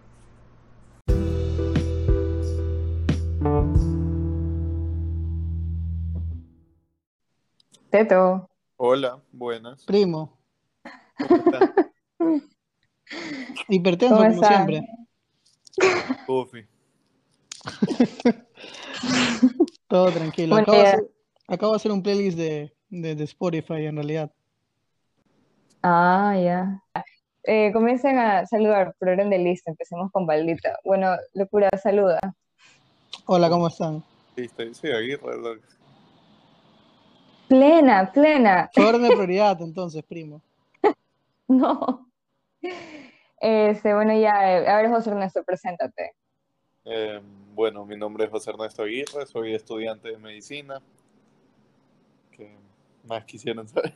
Teto. 7.88 8.50
Hola, 8.76 9.22
buenas. 9.30 9.84
Primo. 9.84 10.36
Hipertenso 13.68 14.16
como 14.16 14.44
siempre. 14.44 14.82
Ufi. 16.26 16.66
Todo 19.88 20.10
tranquilo. 20.10 20.56
Acabo, 21.48 21.72
de 21.72 21.76
hacer, 21.76 21.92
un 21.92 22.02
playlist 22.02 22.36
de, 22.36 22.72
de 22.88 23.24
Spotify 23.24 23.86
en 23.86 23.96
realidad. 23.96 24.32
Ah, 25.82 26.34
ya. 26.36 26.82
Eh, 27.44 27.70
comiencen 27.72 28.18
a 28.18 28.44
saludar 28.46 28.94
por 28.98 29.10
orden 29.10 29.30
de 29.30 29.38
lista. 29.38 29.70
Empecemos 29.70 30.10
con 30.10 30.26
Baldita. 30.26 30.80
Bueno, 30.84 31.16
locura, 31.34 31.68
saluda. 31.80 32.18
Hola, 33.26 33.48
¿cómo 33.48 33.68
están? 33.68 34.02
Listo, 34.34 34.62
soy 34.74 34.90
Aguirre. 34.90 35.60
Plena, 37.48 38.10
plena. 38.12 38.68
orden 38.76 39.02
de 39.02 39.08
prioridad, 39.08 39.60
entonces, 39.62 40.02
primo. 40.02 40.42
No. 41.48 42.10
Este, 43.40 43.94
bueno, 43.94 44.18
ya, 44.18 44.32
a 44.34 44.82
ver, 44.82 44.90
José 44.90 45.10
Ernesto, 45.10 45.44
preséntate. 45.44 46.16
Eh, 46.84 47.20
bueno, 47.56 47.86
mi 47.86 47.96
nombre 47.96 48.24
es 48.26 48.30
José 48.30 48.50
Ernesto 48.50 48.82
Aguirre, 48.82 49.24
soy 49.24 49.54
estudiante 49.54 50.10
de 50.10 50.18
medicina. 50.18 50.82
¿Qué 52.30 52.54
más 53.08 53.24
quisieran 53.24 53.66
saber? 53.66 53.94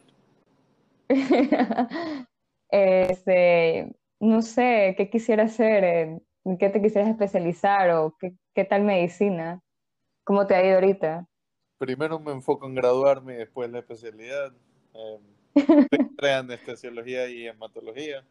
Este, 2.72 3.92
no 4.20 4.42
sé, 4.42 4.94
¿qué 4.96 5.10
quisieras 5.10 5.54
hacer? 5.54 6.22
¿En 6.44 6.56
qué 6.56 6.70
te 6.70 6.80
quisieras 6.80 7.10
especializar? 7.10 7.90
¿O 7.90 8.16
qué, 8.16 8.32
qué 8.54 8.64
tal 8.64 8.84
medicina? 8.84 9.60
¿Cómo 10.22 10.46
te 10.46 10.54
ha 10.54 10.64
ido 10.64 10.76
ahorita? 10.76 11.26
Primero 11.78 12.20
me 12.20 12.30
enfoco 12.30 12.68
en 12.68 12.76
graduarme 12.76 13.34
y 13.34 13.36
después 13.38 13.68
la 13.70 13.80
especialidad. 13.80 14.52
Eh, 16.22 16.30
anestesiología 16.32 17.28
y 17.28 17.48
hematología. 17.48 18.24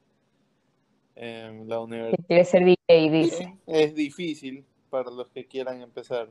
En 1.16 1.68
la 1.68 1.82
universidad. 1.82 2.26
Quieres 2.28 2.50
ser 2.50 2.64
DJ, 2.64 3.12
dice. 3.12 3.58
Es 3.68 3.94
difícil 3.94 4.64
para 4.90 5.12
los 5.12 5.30
que 5.30 5.46
quieran 5.46 5.82
empezar. 5.82 6.30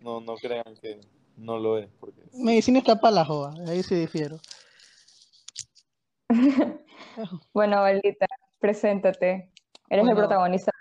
No, 0.00 0.20
no 0.20 0.36
crean 0.36 0.74
que 0.80 1.00
no 1.36 1.58
lo 1.58 1.78
es. 1.78 1.88
Porque... 2.00 2.22
Medicina 2.32 2.78
está 2.78 3.00
para 3.00 3.16
la 3.16 3.24
joda, 3.24 3.54
ahí 3.68 3.82
sí 3.82 3.94
difiero. 3.94 4.38
bueno, 7.52 7.80
Valdita, 7.80 8.26
preséntate. 8.58 9.50
Eres 9.88 10.08
el 10.08 10.14
protagonista. 10.14 10.72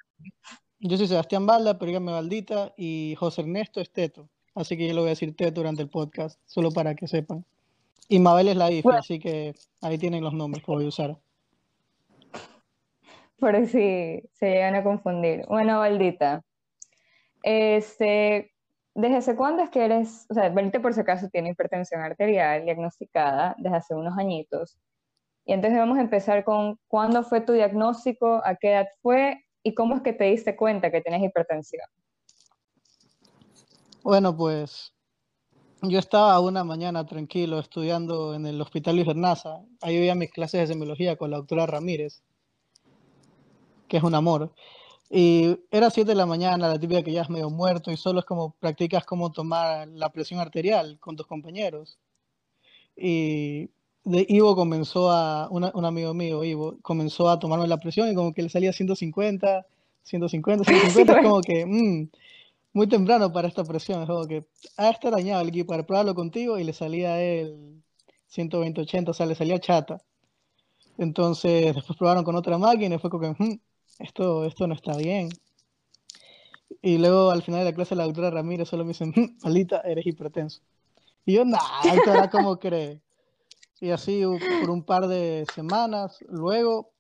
Yo 0.80 0.98
soy 0.98 1.08
Sebastián 1.08 1.46
Balda, 1.46 1.78
pero 1.78 1.88
dígame 1.88 2.12
Valdita, 2.12 2.74
y 2.78 3.16
José 3.18 3.42
Ernesto 3.42 3.80
es 3.80 3.92
Teto. 3.92 4.30
Así 4.56 4.78
que 4.78 4.88
yo 4.88 4.94
lo 4.94 5.02
voy 5.02 5.10
a 5.10 5.12
decir 5.12 5.36
Teto 5.36 5.62
durante 5.62 5.82
el 5.82 5.90
podcast, 5.90 6.40
solo 6.46 6.72
para 6.72 6.96
que 6.96 7.08
sepan. 7.08 7.46
Y 8.10 8.20
Mabel 8.20 8.50
es 8.50 8.58
la 8.58 8.70
IFE, 8.70 8.90
así 8.90 9.20
que 9.20 9.56
ahí 9.82 9.98
tienen 9.98 10.24
los 10.24 10.34
nombres 10.34 10.64
que 10.64 10.72
voy 10.72 10.86
a 10.86 10.90
usar. 10.90 11.18
Por 13.40 13.56
si 13.66 14.24
se 14.34 14.50
llegan 14.50 14.76
a 14.76 14.84
confundir. 14.84 15.46
Bueno, 15.48 15.80
Valdita, 15.80 16.44
este, 17.44 18.52
¿desde 18.96 19.18
hace 19.18 19.36
cuándo 19.36 19.62
es 19.62 19.70
que 19.70 19.86
eres, 19.86 20.26
o 20.30 20.34
sea, 20.34 20.50
Valdita 20.50 20.82
por 20.82 20.94
si 20.94 21.02
acaso 21.02 21.30
tiene 21.30 21.50
hipertensión 21.50 22.02
arterial 22.02 22.66
diagnosticada 22.66 23.56
desde 23.60 23.78
hace 23.78 23.94
unos 23.94 24.18
añitos? 24.18 24.80
Y 25.46 25.54
entonces 25.54 25.78
vamos 25.78 25.98
a 25.98 26.02
empezar 26.02 26.44
con 26.46 26.80
cuándo 26.88 27.22
fue 27.24 27.42
tu 27.42 27.54
diagnóstico, 27.54 28.42
a 28.46 28.56
qué 28.56 28.72
edad 28.72 28.88
fue 29.02 29.44
y 29.62 29.74
cómo 29.74 29.96
es 29.96 30.02
que 30.02 30.14
te 30.14 30.26
diste 30.26 30.56
cuenta 30.56 30.90
que 30.90 31.02
tienes 31.02 31.22
hipertensión. 31.22 31.86
Bueno, 34.04 34.36
pues 34.36 34.94
yo 35.82 36.00
estaba 36.00 36.40
una 36.40 36.64
mañana 36.64 37.06
tranquilo 37.06 37.60
estudiando 37.60 38.34
en 38.34 38.46
el 38.46 38.62
Hospital 38.62 38.96
Luis 38.96 39.08
Bernaza. 39.08 39.62
Ahí 39.82 39.98
veía 39.98 40.16
mis 40.16 40.32
clases 40.32 40.62
de 40.62 40.68
semiología 40.68 41.18
con 41.18 41.30
la 41.30 41.38
doctora 41.38 41.66
Ramírez, 41.66 42.24
que 43.90 43.98
es 43.98 44.04
un 44.04 44.16
amor. 44.16 44.54
Y 45.15 45.60
era 45.70 45.91
7 45.91 46.10
de 46.10 46.15
la 46.15 46.25
mañana, 46.25 46.67
la 46.67 46.79
típica 46.79 47.03
que 47.03 47.12
ya 47.12 47.22
es 47.22 47.29
medio 47.29 47.51
muerto 47.51 47.91
y 47.91 47.98
solo 47.98 48.22
es 48.22 48.25
como 48.25 48.55
practicas 48.60 49.05
cómo 49.05 49.32
tomar 49.32 49.88
la 49.89 50.12
presión 50.12 50.39
arterial 50.39 50.98
con 51.00 51.15
tus 51.15 51.27
compañeros. 51.27 52.00
Y 52.96 53.70
de 54.03 54.25
Ivo 54.27 54.55
comenzó 54.55 55.12
a, 55.12 55.50
un 55.51 55.86
amigo 55.86 56.15
mío, 56.15 56.43
Ivo, 56.43 56.77
comenzó 56.82 57.29
a 57.29 57.38
tomarme 57.38 57.67
la 57.67 57.77
presión 57.77 58.10
y 58.10 58.15
como 58.15 58.34
que 58.34 58.41
le 58.41 58.50
salía 58.50 58.74
150, 58.74 59.67
150, 60.01 60.63
150, 60.63 61.13
es 61.13 61.24
como 61.24 61.41
que 61.41 61.63
mmm, 61.63 62.10
muy 62.74 62.88
temprano 62.88 63.32
para 63.32 63.48
esta 63.48 63.63
presión, 63.63 64.01
es 64.01 64.08
como 64.08 64.25
que 64.25 64.48
ha 64.77 64.89
extrañado 64.89 65.43
el 65.43 65.50
equipo 65.50 65.67
para 65.74 65.86
probarlo 65.86 66.15
contigo 66.15 66.58
y 66.58 66.63
le 66.63 66.74
salía 66.74 67.22
él 67.22 67.84
120, 68.29 68.82
80, 68.82 69.12
o 69.12 69.13
sea, 69.13 69.27
le 69.27 69.36
salía 69.36 69.60
chata. 69.60 70.01
Entonces 70.98 71.75
después 71.75 72.00
probaron 72.00 72.24
con 72.24 72.36
otra 72.36 72.58
máquina 72.58 72.96
y 72.96 72.98
fue 72.98 73.12
como 73.12 73.36
que 73.36 73.43
mmm, 73.43 73.60
esto, 74.00 74.46
esto 74.46 74.68
no 74.68 74.74
está 74.74 74.98
bien. 74.98 75.30
Y 76.82 76.98
luego 76.98 77.32
al 77.32 77.44
final 77.44 77.62
de 77.62 77.66
la 77.66 77.76
clase 77.76 77.96
la 77.96 78.04
doctora 78.04 78.32
Ramírez 78.32 78.68
solo 78.68 78.84
me 78.84 78.90
dice, 78.90 79.06
mmm, 79.06 79.38
malita, 79.44 79.82
eres 79.82 80.06
hipertenso. 80.06 80.62
Y 81.26 81.34
yo, 81.34 81.46
nah, 81.46 81.60
esto 81.86 82.12
era 82.12 82.30
como 82.30 82.60
cree 82.60 83.02
y 83.84 83.92
así 83.92 84.24
por 84.62 84.70
un 84.70 84.82
par 84.82 85.08
de 85.08 85.46
semanas. 85.54 86.18
Luego 86.30 86.94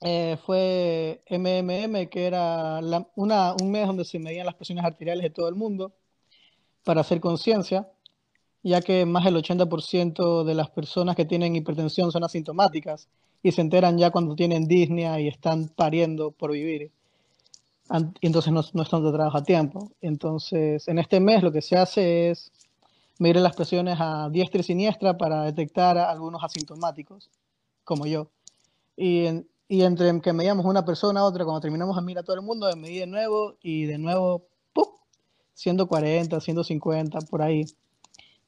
eh, 0.00 0.36
fue 0.44 1.22
MMM, 1.30 2.08
que 2.08 2.26
era 2.26 2.80
una, 3.14 3.54
un 3.62 3.70
mes 3.70 3.86
donde 3.86 4.04
se 4.04 4.18
medían 4.18 4.44
las 4.44 4.56
presiones 4.56 4.84
arteriales 4.84 5.22
de 5.22 5.30
todo 5.30 5.48
el 5.48 5.54
mundo 5.54 5.94
para 6.82 7.02
hacer 7.02 7.20
conciencia, 7.20 7.88
ya 8.62 8.80
que 8.80 9.06
más 9.06 9.24
del 9.24 9.36
80% 9.36 10.44
de 10.44 10.54
las 10.54 10.70
personas 10.70 11.16
que 11.16 11.24
tienen 11.24 11.56
hipertensión 11.56 12.12
son 12.12 12.24
asintomáticas 12.24 13.08
y 13.42 13.52
se 13.52 13.60
enteran 13.60 13.98
ya 13.98 14.10
cuando 14.10 14.34
tienen 14.34 14.66
disnea 14.66 15.20
y 15.20 15.28
están 15.28 15.68
pariendo 15.68 16.30
por 16.30 16.52
vivir. 16.52 16.90
Y 18.20 18.26
entonces 18.26 18.52
no, 18.52 18.62
no 18.72 18.82
están 18.82 19.02
trabajo 19.12 19.38
a 19.38 19.42
tiempo. 19.42 19.90
Entonces, 20.00 20.86
en 20.86 20.98
este 20.98 21.18
mes 21.20 21.42
lo 21.42 21.50
que 21.50 21.62
se 21.62 21.76
hace 21.76 22.30
es 22.30 22.52
medir 23.18 23.36
las 23.36 23.56
presiones 23.56 23.96
a 24.00 24.28
diestra 24.30 24.60
y 24.60 24.64
siniestra 24.64 25.16
para 25.18 25.42
detectar 25.44 25.98
a 25.98 26.10
algunos 26.10 26.42
asintomáticos, 26.44 27.30
como 27.84 28.06
yo. 28.06 28.30
Y, 28.96 29.26
y 29.68 29.82
entre 29.82 30.20
que 30.20 30.32
medíamos 30.32 30.64
una 30.66 30.84
persona 30.84 31.20
a 31.20 31.24
otra, 31.24 31.44
cuando 31.44 31.60
terminamos 31.60 31.96
de 31.96 32.02
mirar 32.02 32.22
a 32.22 32.24
todo 32.24 32.36
el 32.36 32.42
mundo, 32.42 32.68
me 32.68 32.76
medí 32.76 32.98
de 32.98 33.06
nuevo 33.06 33.56
y 33.62 33.84
de 33.86 33.98
nuevo, 33.98 34.46
¡pum! 34.72 34.86
140, 35.54 36.40
150, 36.40 37.20
por 37.22 37.42
ahí. 37.42 37.64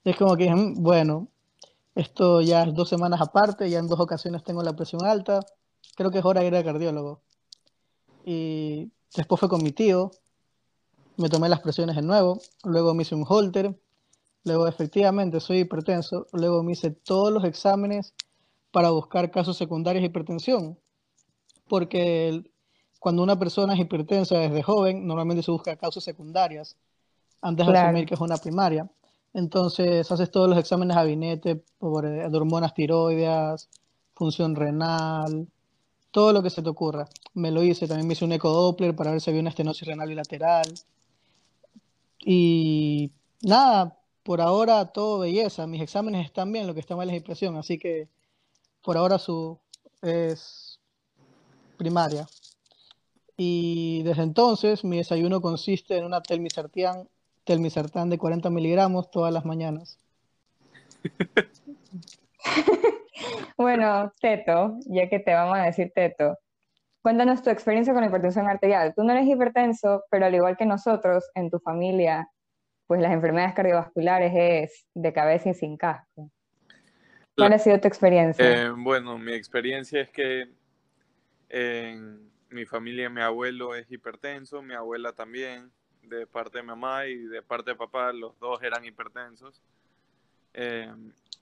Es 0.05 0.17
como 0.17 0.37
que, 0.37 0.51
mm, 0.51 0.83
bueno, 0.83 1.29
esto 1.95 2.41
ya 2.41 2.65
es 2.65 2.75
dos 2.75 2.89
semanas 2.89 3.21
aparte, 3.21 3.69
ya 3.71 3.79
en 3.79 3.89
dos 3.89 4.01
ocasiones 4.01 4.43
tengo 4.43 4.63
la 4.63 4.75
presión 4.75 5.05
alta, 5.05 5.41
creo 5.97 6.11
que 6.11 6.19
es 6.19 6.25
hora 6.25 6.41
de 6.41 6.49
ir 6.49 6.57
al 6.57 6.65
cardiólogo. 6.65 7.21
Y 8.25 8.91
después 9.15 9.41
fue 9.41 9.49
con 9.49 9.63
mi 9.63 9.73
tío, 9.73 10.11
me 11.17 11.29
tomé 11.29 11.49
las 11.49 11.61
presiones 11.61 11.97
de 11.97 12.03
nuevo, 12.03 12.41
luego 12.65 12.95
me 12.95 13.03
hice 13.03 13.15
un 13.15 13.25
holter, 13.29 13.77
Luego, 14.45 14.67
efectivamente, 14.67 15.41
soy 15.41 15.61
hipertenso. 15.61 16.27
Luego 16.33 16.63
me 16.63 16.73
hice 16.73 16.91
todos 16.91 17.33
los 17.33 17.45
exámenes 17.45 18.15
para 18.71 18.91
buscar 18.91 19.31
casos 19.31 19.57
secundarios 19.57 20.03
de 20.03 20.07
hipertensión. 20.07 20.79
Porque 21.69 22.43
cuando 22.99 23.23
una 23.23 23.39
persona 23.39 23.75
es 23.75 23.81
hipertensa 23.81 24.37
desde 24.39 24.63
joven, 24.63 25.07
normalmente 25.07 25.43
se 25.43 25.51
busca 25.51 25.77
causas 25.77 26.05
secundarias 26.05 26.77
antes 27.41 27.67
de 27.67 27.79
asumir 27.79 28.07
que 28.07 28.15
es 28.15 28.21
una 28.21 28.37
primaria. 28.37 28.91
Entonces, 29.35 30.11
haces 30.11 30.31
todos 30.31 30.49
los 30.49 30.59
exámenes 30.59 30.97
a 30.97 31.01
gabinete 31.01 31.57
por 31.79 32.07
eh, 32.07 32.27
hormonas 32.27 32.75
tiroideas, 32.75 33.69
función 34.15 34.55
renal, 34.55 35.49
todo 36.11 36.33
lo 36.33 36.43
que 36.43 36.51
se 36.51 36.63
te 36.63 36.69
ocurra. 36.69 37.09
Me 37.35 37.51
lo 37.51 37.63
hice, 37.63 37.89
también 37.89 38.07
me 38.07 38.13
hice 38.15 38.25
un 38.25 38.33
ecodoppler 38.33 38.95
para 38.95 39.11
ver 39.13 39.21
si 39.21 39.31
había 39.31 39.41
una 39.41 39.51
estenosis 39.51 39.89
renal 39.89 40.09
bilateral. 40.09 40.67
Y 42.25 43.11
nada, 43.43 43.99
por 44.23 44.41
ahora 44.41 44.93
todo 44.93 45.21
belleza, 45.21 45.67
mis 45.67 45.83
exámenes 45.83 46.27
están 46.27 46.53
bien, 46.53 46.67
lo 46.67 46.75
que 46.75 46.81
está 46.81 46.95
mal 46.95 47.09
es 47.09 47.15
la 47.15 47.19
impresión, 47.19 47.57
así 47.57 47.79
que 47.79 48.09
por 48.83 48.97
ahora 48.97 49.19
su 49.19 49.59
es 50.03 50.79
primaria. 51.77 52.27
Y 53.37 54.03
desde 54.03 54.23
entonces 54.23 54.85
mi 54.85 54.99
desayuno 54.99 55.41
consiste 55.41 55.97
en 55.97 56.05
una 56.05 56.23
telmisartán, 56.23 57.09
telmisartán 57.45 58.11
de 58.11 58.19
40 58.19 58.51
miligramos 58.51 59.11
todas 59.11 59.33
las 59.33 59.45
mañanas. 59.45 59.99
bueno, 63.57 64.13
Teto, 64.21 64.77
ya 64.87 65.09
que 65.09 65.19
te 65.19 65.35
vamos 65.35 65.59
a 65.59 65.63
decir 65.63 65.91
Teto, 65.95 66.39
cuéntanos 67.03 67.43
tu 67.43 67.51
experiencia 67.51 67.93
con 67.93 68.03
la 68.03 68.09
hipertensión 68.09 68.49
arterial. 68.49 68.95
Tú 68.95 69.05
no 69.05 69.13
eres 69.13 69.27
hipertenso, 69.27 70.05
pero 70.11 70.27
al 70.27 70.35
igual 70.35 70.57
que 70.57 70.67
nosotros, 70.67 71.29
en 71.35 71.51
tu 71.51 71.59
familia 71.59 72.29
pues 72.93 73.01
las 73.01 73.13
enfermedades 73.13 73.55
cardiovasculares 73.55 74.33
es 74.35 74.87
de 74.93 75.15
cabeza 75.15 75.49
y 75.49 75.55
sin 75.55 75.79
casco. 75.79 76.31
¿Cuál 77.35 77.55
ha 77.55 77.59
sido 77.59 77.81
tu 77.81 77.89
experiencia? 77.89 78.65
Eh, 78.65 78.71
bueno, 78.71 79.17
mi 79.17 79.33
experiencia 79.33 80.03
es 80.03 80.11
que 80.11 80.51
en 81.49 82.31
mi 82.51 82.67
familia 82.67 83.09
mi 83.09 83.23
abuelo 83.23 83.75
es 83.75 83.91
hipertenso, 83.91 84.61
mi 84.61 84.75
abuela 84.75 85.15
también, 85.15 85.73
de 86.03 86.27
parte 86.27 86.59
de 86.59 86.65
mamá 86.65 87.07
y 87.07 87.17
de 87.17 87.43
parte 87.43 87.71
de 87.71 87.77
papá, 87.77 88.13
los 88.13 88.39
dos 88.39 88.63
eran 88.63 88.85
hipertensos. 88.85 89.61
Eh, 90.55 90.93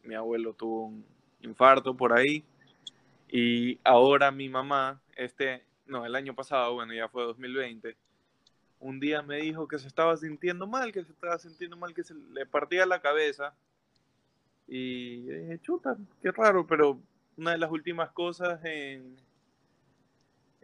mi 0.05 0.15
abuelo 0.15 0.53
tuvo 0.53 0.87
un 0.87 1.05
infarto 1.43 1.95
por 1.95 2.13
ahí 2.13 2.45
y 3.29 3.79
ahora 3.85 4.31
mi 4.31 4.49
mamá, 4.49 5.01
este, 5.17 5.65
no, 5.87 6.05
el 6.05 6.15
año 6.15 6.35
pasado, 6.35 6.75
bueno, 6.75 6.93
ya 6.93 7.09
fue 7.09 7.23
2020, 7.25 7.97
un 8.81 8.99
día 8.99 9.23
me 9.23 9.37
dijo 9.37 9.69
que 9.69 9.79
se 9.79 9.87
estaba 9.87 10.17
sintiendo 10.17 10.67
mal, 10.67 10.93
que 10.93 11.05
se 11.05 11.13
estaba 11.13 11.39
sintiendo 11.39 11.77
mal, 11.77 11.95
que 11.95 12.03
se 12.03 12.15
le 12.15 12.47
partía 12.47 12.87
la 12.87 13.01
cabeza. 13.01 13.55
Y 14.67 15.23
dije, 15.23 15.59
chuta, 15.61 15.97
qué 16.23 16.31
raro, 16.33 16.67
pero 16.67 16.99
una 17.37 17.53
de 17.53 17.59
las 17.59 17.71
últimas 17.71 18.11
cosas 18.11 18.65
en, 18.65 19.17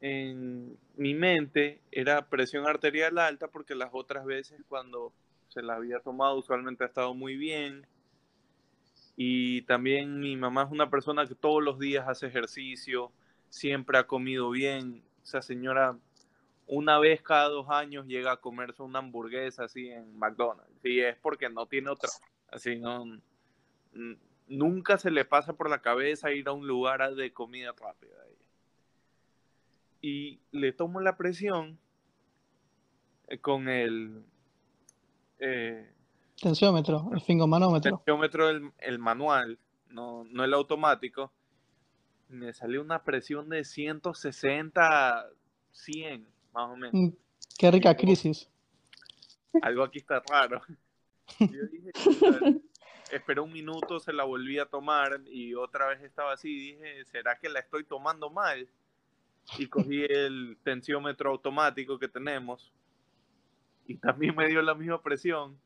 en 0.07 0.79
mi 0.97 1.15
mente 1.15 1.81
era 1.91 2.29
presión 2.29 2.67
arterial 2.67 3.19
alta, 3.19 3.49
porque 3.49 3.75
las 3.75 3.91
otras 3.93 4.25
veces 4.25 4.63
cuando 4.69 5.13
se 5.49 5.63
la 5.63 5.75
había 5.75 6.01
tomado 6.01 6.37
usualmente 6.37 6.85
ha 6.85 6.87
estado 6.87 7.15
muy 7.15 7.37
bien. 7.37 7.87
Y 9.17 9.63
también 9.63 10.21
mi 10.21 10.37
mamá 10.37 10.65
es 10.65 10.71
una 10.71 10.91
persona 10.91 11.27
que 11.27 11.35
todos 11.35 11.63
los 11.63 11.79
días 11.79 12.07
hace 12.07 12.27
ejercicio, 12.27 13.11
siempre 13.49 13.99
ha 13.99 14.07
comido 14.07 14.51
bien. 14.51 15.03
Esa 15.25 15.43
señora 15.43 15.99
una 16.67 16.99
vez 16.99 17.23
cada 17.23 17.49
dos 17.49 17.69
años 17.71 18.07
llega 18.07 18.33
a 18.33 18.37
comerse 18.37 18.83
una 18.83 18.99
hamburguesa 18.99 19.65
así 19.65 19.89
en 19.89 20.19
McDonald's. 20.19 20.85
Y 20.85 21.01
es 21.01 21.17
porque 21.17 21.49
no 21.49 21.67
tiene 21.67 21.91
otra. 21.91 22.11
Así 22.49 22.79
no. 22.79 23.05
Nunca 24.47 24.99
se 24.99 25.11
le 25.11 25.25
pasa 25.25 25.55
por 25.55 25.71
la 25.71 25.81
cabeza 25.81 26.33
ir 26.33 26.47
a 26.49 26.53
un 26.53 26.67
lugar 26.67 27.15
de 27.15 27.33
comida 27.33 27.73
rápida. 27.73 28.26
Y 30.07 30.39
le 30.53 30.73
tomo 30.73 31.01
la 31.01 31.17
presión 31.17 31.81
eh, 33.27 33.41
con 33.41 33.69
el 33.69 34.25
eh, 35.41 35.93
tensiómetro, 36.41 37.11
el 37.13 37.21
fingomanómetro. 37.21 37.97
Tensiómetro, 37.97 38.49
el, 38.49 38.71
el 38.79 39.01
manual, 39.01 39.59
no, 39.89 40.23
no 40.31 40.45
el 40.45 40.55
automático. 40.55 41.33
Me 42.29 42.53
salió 42.53 42.83
una 42.83 43.03
presión 43.03 43.49
de 43.49 43.65
160, 43.65 45.27
100 45.73 46.29
más 46.53 46.71
o 46.71 46.77
menos. 46.77 46.95
Mm, 46.95 47.09
qué 47.59 47.71
rica 47.73 47.97
crisis. 47.97 48.49
Algo 49.61 49.83
aquí 49.83 49.99
está 49.99 50.23
raro. 50.31 50.63
Yo 51.41 51.67
dije, 51.67 51.91
esperé 53.11 53.41
un 53.41 53.53
minuto, 53.53 53.99
se 53.99 54.13
la 54.13 54.23
volví 54.23 54.61
a 54.61 54.67
tomar 54.67 55.21
y 55.27 55.57
otra 55.57 55.89
vez 55.89 56.01
estaba 56.03 56.35
así. 56.35 56.57
Dije, 56.57 57.05
¿será 57.07 57.41
que 57.41 57.49
la 57.49 57.59
estoy 57.59 57.83
tomando 57.83 58.31
mal? 58.31 58.69
Y 59.59 59.67
cogí 59.69 60.05
el 60.05 60.59
tensiómetro 60.63 61.31
automático 61.31 61.99
que 61.99 62.09
tenemos 62.09 62.73
y 63.87 63.97
también 63.97 64.35
me 64.35 64.49
dio 64.49 64.61
la 64.63 64.75
misma 64.75 65.01
presión. 65.01 65.59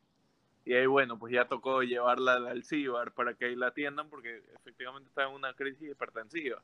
Y 0.63 0.73
ahí, 0.73 0.85
bueno, 0.85 1.17
pues 1.17 1.33
ya 1.33 1.45
tocó 1.45 1.81
llevarla 1.81 2.33
al 2.33 2.63
CIBAR 2.63 3.13
para 3.13 3.33
que 3.33 3.45
ahí 3.45 3.55
la 3.55 3.67
atiendan 3.67 4.09
porque 4.09 4.43
efectivamente 4.55 5.09
está 5.09 5.23
en 5.27 5.33
una 5.33 5.53
crisis 5.53 5.89
hipertensiva 5.89 6.61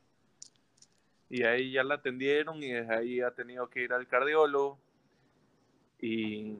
y 1.30 1.42
ahí 1.42 1.72
ya 1.72 1.84
la 1.84 1.96
atendieron 1.96 2.62
y 2.62 2.72
desde 2.72 2.94
ahí 2.94 3.20
ha 3.20 3.30
tenido 3.32 3.68
que 3.68 3.82
ir 3.82 3.92
al 3.92 4.06
cardiólogo 4.06 4.78
y 6.00 6.56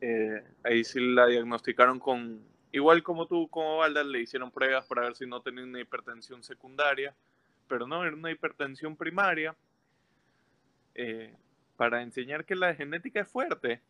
eh, 0.00 0.44
ahí 0.62 0.84
sí 0.84 1.00
la 1.00 1.26
diagnosticaron 1.26 1.98
con, 1.98 2.44
igual 2.72 3.02
como 3.02 3.26
tú, 3.26 3.48
como 3.48 3.78
Valda, 3.78 4.04
le 4.04 4.20
hicieron 4.20 4.50
pruebas 4.50 4.86
para 4.86 5.02
ver 5.02 5.16
si 5.16 5.26
no 5.26 5.40
tenía 5.42 5.64
una 5.64 5.80
hipertensión 5.80 6.42
secundaria, 6.42 7.14
pero 7.68 7.86
no, 7.86 8.04
era 8.04 8.14
una 8.14 8.30
hipertensión 8.30 8.96
primaria, 8.96 9.54
eh, 10.94 11.34
para 11.76 12.02
enseñar 12.02 12.44
que 12.44 12.54
la 12.54 12.74
genética 12.74 13.20
es 13.20 13.28
fuerte, 13.28 13.80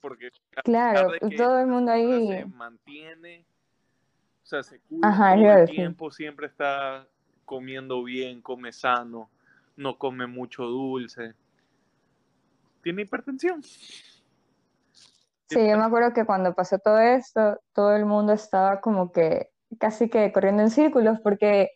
porque 0.00 0.30
claro, 0.64 1.12
todo 1.36 1.60
el 1.60 1.66
mundo 1.66 1.92
ahí 1.92 2.28
se 2.28 2.44
mantiene, 2.46 3.44
o 4.42 4.46
sea, 4.46 4.62
se 4.62 4.78
cuida 4.80 5.34
todo 5.34 5.52
el 5.58 5.68
tiempo, 5.68 6.10
siempre 6.10 6.46
está 6.46 7.06
comiendo 7.44 8.02
bien, 8.02 8.40
come 8.40 8.72
sano, 8.72 9.30
no 9.76 9.98
come 9.98 10.26
mucho 10.26 10.64
dulce. 10.64 11.34
Tiene 12.82 13.02
hipertensión. 13.02 13.62
Sí, 15.48 15.68
yo 15.68 15.78
me 15.78 15.84
acuerdo 15.84 16.12
que 16.12 16.24
cuando 16.24 16.54
pasó 16.54 16.78
todo 16.78 16.98
esto, 16.98 17.60
todo 17.72 17.94
el 17.94 18.04
mundo 18.04 18.32
estaba 18.32 18.80
como 18.80 19.12
que 19.12 19.50
casi 19.78 20.08
que 20.08 20.32
corriendo 20.32 20.62
en 20.62 20.70
círculos, 20.70 21.20
porque, 21.20 21.75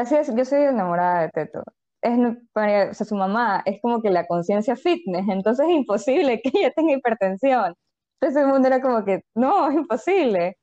decirlo, 0.00 0.36
yo 0.36 0.44
soy 0.44 0.62
enamorada 0.62 1.22
de 1.22 1.28
Teto. 1.30 1.62
Es, 2.00 2.98
su 2.98 3.14
mamá 3.14 3.62
es 3.64 3.80
como 3.80 4.02
que 4.02 4.10
la 4.10 4.26
conciencia 4.26 4.76
fitness, 4.76 5.28
entonces 5.28 5.66
es 5.68 5.74
imposible 5.74 6.40
que 6.42 6.50
ella 6.54 6.72
tenga 6.72 6.94
hipertensión. 6.94 7.74
Entonces 8.20 8.42
el 8.42 8.48
mundo 8.48 8.68
era 8.68 8.80
como 8.80 9.04
que, 9.04 9.22
no, 9.34 9.68
es 9.68 9.74
imposible 9.74 10.56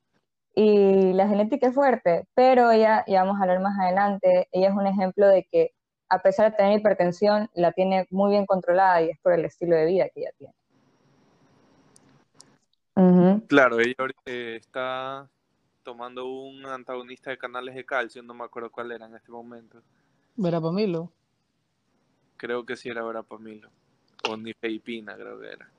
y 0.56 1.14
la 1.14 1.28
genética 1.28 1.68
es 1.68 1.76
fuerte, 1.76 2.26
pero 2.36 2.72
ella, 2.72 3.06
ya 3.08 3.24
vamos 3.24 3.40
a 3.40 3.44
hablar 3.44 3.62
más 3.62 3.80
adelante, 3.80 4.48
ella 4.52 4.70
es 4.70 4.76
un 4.76 4.88
ejemplo 4.88 5.28
de 5.28 5.46
que 5.52 5.72
a 6.10 6.20
pesar 6.20 6.52
de 6.52 6.58
tener 6.58 6.80
hipertensión, 6.80 7.50
la 7.54 7.72
tiene 7.72 8.08
muy 8.10 8.32
bien 8.32 8.46
controlada 8.46 9.02
y 9.02 9.12
es 9.12 9.20
por 9.22 9.34
el 9.34 9.46
estilo 9.46 9.76
de 9.76 9.86
vida 9.86 10.10
que 10.10 10.22
ella 10.22 10.32
tiene. 10.38 10.54
Claro, 13.48 13.80
ella 13.80 13.96
eh, 14.26 14.58
está 14.60 15.30
tomando 15.84 16.28
un 16.28 16.66
antagonista 16.66 17.30
de 17.30 17.38
canales 17.38 17.76
de 17.76 17.86
calcio, 17.86 18.22
no 18.24 18.34
me 18.34 18.44
acuerdo 18.44 18.72
cuál 18.72 18.92
era 18.92 19.06
en 19.06 19.16
este 19.16 19.32
momento. 19.32 19.82
Verapamilo. 20.36 21.12
Creo 22.38 22.66
que 22.66 22.76
sí 22.76 22.90
era 22.90 23.04
verapamilo. 23.04 23.70
O 24.30 24.38
nifedipina, 24.38 25.16
creo 25.16 25.40
que 25.40 25.48
era. 25.48 25.70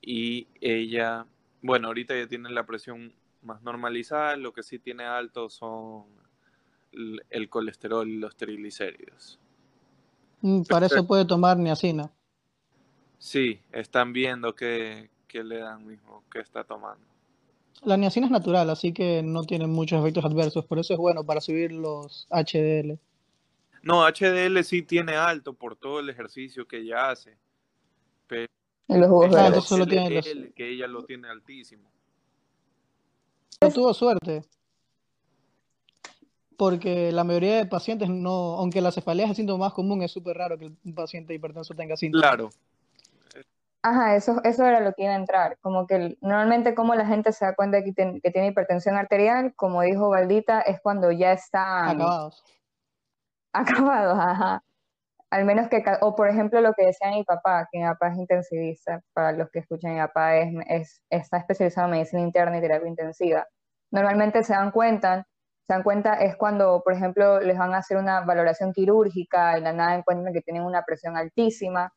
Y 0.00 0.46
ella, 0.60 1.26
bueno, 1.62 1.88
ahorita 1.88 2.16
ya 2.16 2.26
tiene 2.26 2.50
la 2.50 2.66
presión 2.66 3.12
más 3.42 3.62
normalizada, 3.62 4.36
lo 4.36 4.52
que 4.52 4.62
sí 4.62 4.78
tiene 4.78 5.04
alto 5.04 5.48
son 5.48 6.04
el 6.92 7.48
colesterol 7.48 8.08
y 8.08 8.18
los 8.18 8.36
triglicéridos. 8.36 9.38
Mm, 10.40 10.62
para 10.62 10.86
eso 10.86 11.06
puede 11.06 11.24
tomar 11.24 11.56
niacina. 11.58 12.10
Sí, 13.18 13.60
están 13.72 14.12
viendo 14.12 14.54
que, 14.54 15.10
le 15.32 15.58
dan 15.58 15.86
mismo, 15.86 16.22
que 16.30 16.40
está 16.40 16.64
tomando. 16.64 17.04
La 17.84 17.96
niacina 17.96 18.26
es 18.26 18.32
natural, 18.32 18.70
así 18.70 18.92
que 18.92 19.22
no 19.22 19.44
tiene 19.44 19.66
muchos 19.66 20.00
efectos 20.00 20.24
adversos, 20.24 20.64
por 20.64 20.78
eso 20.78 20.94
es 20.94 20.98
bueno 20.98 21.24
para 21.24 21.40
subir 21.40 21.72
los 21.72 22.26
HDL. 22.30 22.98
No, 23.82 24.04
HDL 24.06 24.62
sí 24.64 24.82
tiene 24.82 25.14
alto 25.14 25.52
por 25.52 25.76
todo 25.76 26.00
el 26.00 26.08
ejercicio 26.08 26.66
que 26.66 26.78
ella 26.78 27.10
hace. 27.10 27.36
Pero 28.26 28.48
los 28.88 29.66
solo 29.66 29.86
tiene 29.86 30.20
que 30.54 30.68
ella 30.68 30.86
lo 30.86 31.04
tiene 31.04 31.28
altísimo. 31.28 31.90
No 33.60 33.70
tuvo 33.70 33.94
suerte. 33.94 34.42
Porque 36.56 37.12
la 37.12 37.22
mayoría 37.22 37.56
de 37.56 37.66
pacientes 37.66 38.08
no, 38.08 38.56
aunque 38.56 38.80
la 38.80 38.90
cefalea 38.90 39.26
es 39.26 39.30
el 39.30 39.36
síntoma 39.36 39.66
más 39.66 39.74
común, 39.74 40.02
es 40.02 40.10
súper 40.10 40.36
raro 40.36 40.58
que 40.58 40.66
un 40.66 40.94
paciente 40.94 41.32
hipertenso 41.32 41.74
tenga 41.74 41.96
síntomas. 41.96 42.28
Claro. 42.28 42.50
Ajá, 43.82 44.16
eso, 44.16 44.40
eso 44.42 44.66
era 44.66 44.80
lo 44.80 44.92
que 44.92 45.04
iba 45.04 45.12
a 45.12 45.16
entrar. 45.16 45.56
Como 45.60 45.86
que 45.86 46.16
normalmente 46.20 46.74
como 46.74 46.94
la 46.94 47.06
gente 47.06 47.32
se 47.32 47.44
da 47.44 47.54
cuenta 47.54 47.82
que, 47.82 47.92
que 47.94 48.30
tiene 48.30 48.48
hipertensión 48.48 48.96
arterial, 48.96 49.54
como 49.54 49.82
dijo 49.82 50.10
Valdita, 50.10 50.60
es 50.60 50.80
cuando 50.80 51.12
ya 51.12 51.32
están... 51.32 52.00
Acabados. 52.00 52.44
Acabados, 53.52 54.18
ajá. 54.18 54.62
Al 55.30 55.44
menos 55.44 55.68
que, 55.68 55.84
o 56.00 56.16
por 56.16 56.28
ejemplo 56.28 56.60
lo 56.60 56.72
que 56.72 56.86
decía 56.86 57.10
mi 57.10 57.22
papá, 57.22 57.68
que 57.70 57.78
mi 57.78 57.84
papá 57.84 58.08
es 58.08 58.18
intensivista, 58.18 59.00
para 59.12 59.32
los 59.32 59.50
que 59.50 59.60
escuchan, 59.60 59.94
mi 59.94 60.00
papá 60.00 60.36
es, 60.36 61.02
está 61.10 61.38
especializado 61.38 61.86
en 61.86 61.92
medicina 61.92 62.22
interna 62.22 62.58
y 62.58 62.60
terapia 62.62 62.88
intensiva. 62.88 63.46
Normalmente 63.90 64.42
se 64.42 64.54
dan 64.54 64.70
cuenta, 64.70 65.26
se 65.66 65.74
dan 65.74 65.82
cuenta 65.82 66.14
es 66.14 66.34
cuando, 66.36 66.82
por 66.82 66.94
ejemplo, 66.94 67.40
les 67.40 67.58
van 67.58 67.74
a 67.74 67.78
hacer 67.78 67.98
una 67.98 68.22
valoración 68.22 68.72
quirúrgica 68.72 69.58
y 69.58 69.60
la 69.60 69.72
nada 69.72 69.96
encuentran 69.96 70.32
que 70.32 70.40
tienen 70.40 70.62
una 70.62 70.82
presión 70.82 71.16
altísima. 71.16 71.92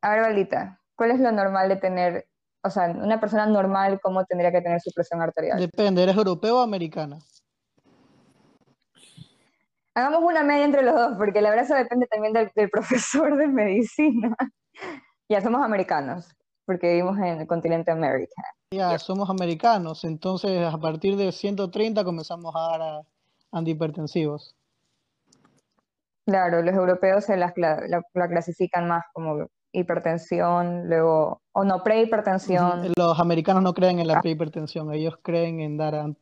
A 0.00 0.10
ver, 0.10 0.22
Valita, 0.22 0.80
¿cuál 0.96 1.10
es 1.10 1.20
lo 1.20 1.32
normal 1.32 1.68
de 1.68 1.76
tener, 1.76 2.26
o 2.62 2.70
sea, 2.70 2.88
una 2.90 3.20
persona 3.20 3.46
normal, 3.46 4.00
cómo 4.02 4.24
tendría 4.24 4.52
que 4.52 4.60
tener 4.60 4.80
su 4.80 4.90
presión 4.92 5.22
arterial? 5.22 5.58
Depende, 5.58 6.02
¿eres 6.02 6.16
europeo 6.16 6.58
o 6.58 6.62
americana? 6.62 7.18
Hagamos 9.94 10.24
una 10.24 10.42
media 10.42 10.64
entre 10.64 10.82
los 10.82 10.94
dos, 10.94 11.16
porque 11.16 11.40
la 11.40 11.50
verdad 11.50 11.66
eso 11.66 11.74
depende 11.76 12.06
también 12.06 12.32
del, 12.32 12.50
profesor 12.70 13.36
de 13.36 13.46
medicina. 13.46 14.36
ya 15.28 15.40
somos 15.40 15.62
americanos, 15.64 16.34
porque 16.66 16.88
vivimos 16.88 17.16
en 17.18 17.40
el 17.40 17.46
continente 17.46 17.92
América. 17.92 18.42
Ya, 18.72 18.98
somos 18.98 19.30
americanos, 19.30 20.02
entonces 20.02 20.66
a 20.66 20.78
partir 20.78 21.16
de 21.16 21.30
130 21.30 22.02
comenzamos 22.02 22.52
a 22.56 22.78
dar 22.78 23.02
antihipertensivos. 23.52 24.56
Claro, 26.26 26.62
los 26.62 26.74
europeos 26.74 27.24
se 27.24 27.36
la, 27.36 27.52
clasifican 28.28 28.88
más 28.88 29.04
como 29.12 29.46
hipertensión, 29.74 30.88
luego, 30.88 31.42
o 31.52 31.64
no, 31.64 31.82
prehipertensión. 31.82 32.92
Los 32.96 33.18
americanos 33.18 33.62
no 33.62 33.74
creen 33.74 33.98
en 33.98 34.06
la 34.06 34.18
ah. 34.18 34.20
prehipertensión, 34.20 34.92
ellos 34.92 35.18
creen 35.22 35.60
en 35.60 35.76
dar 35.76 36.14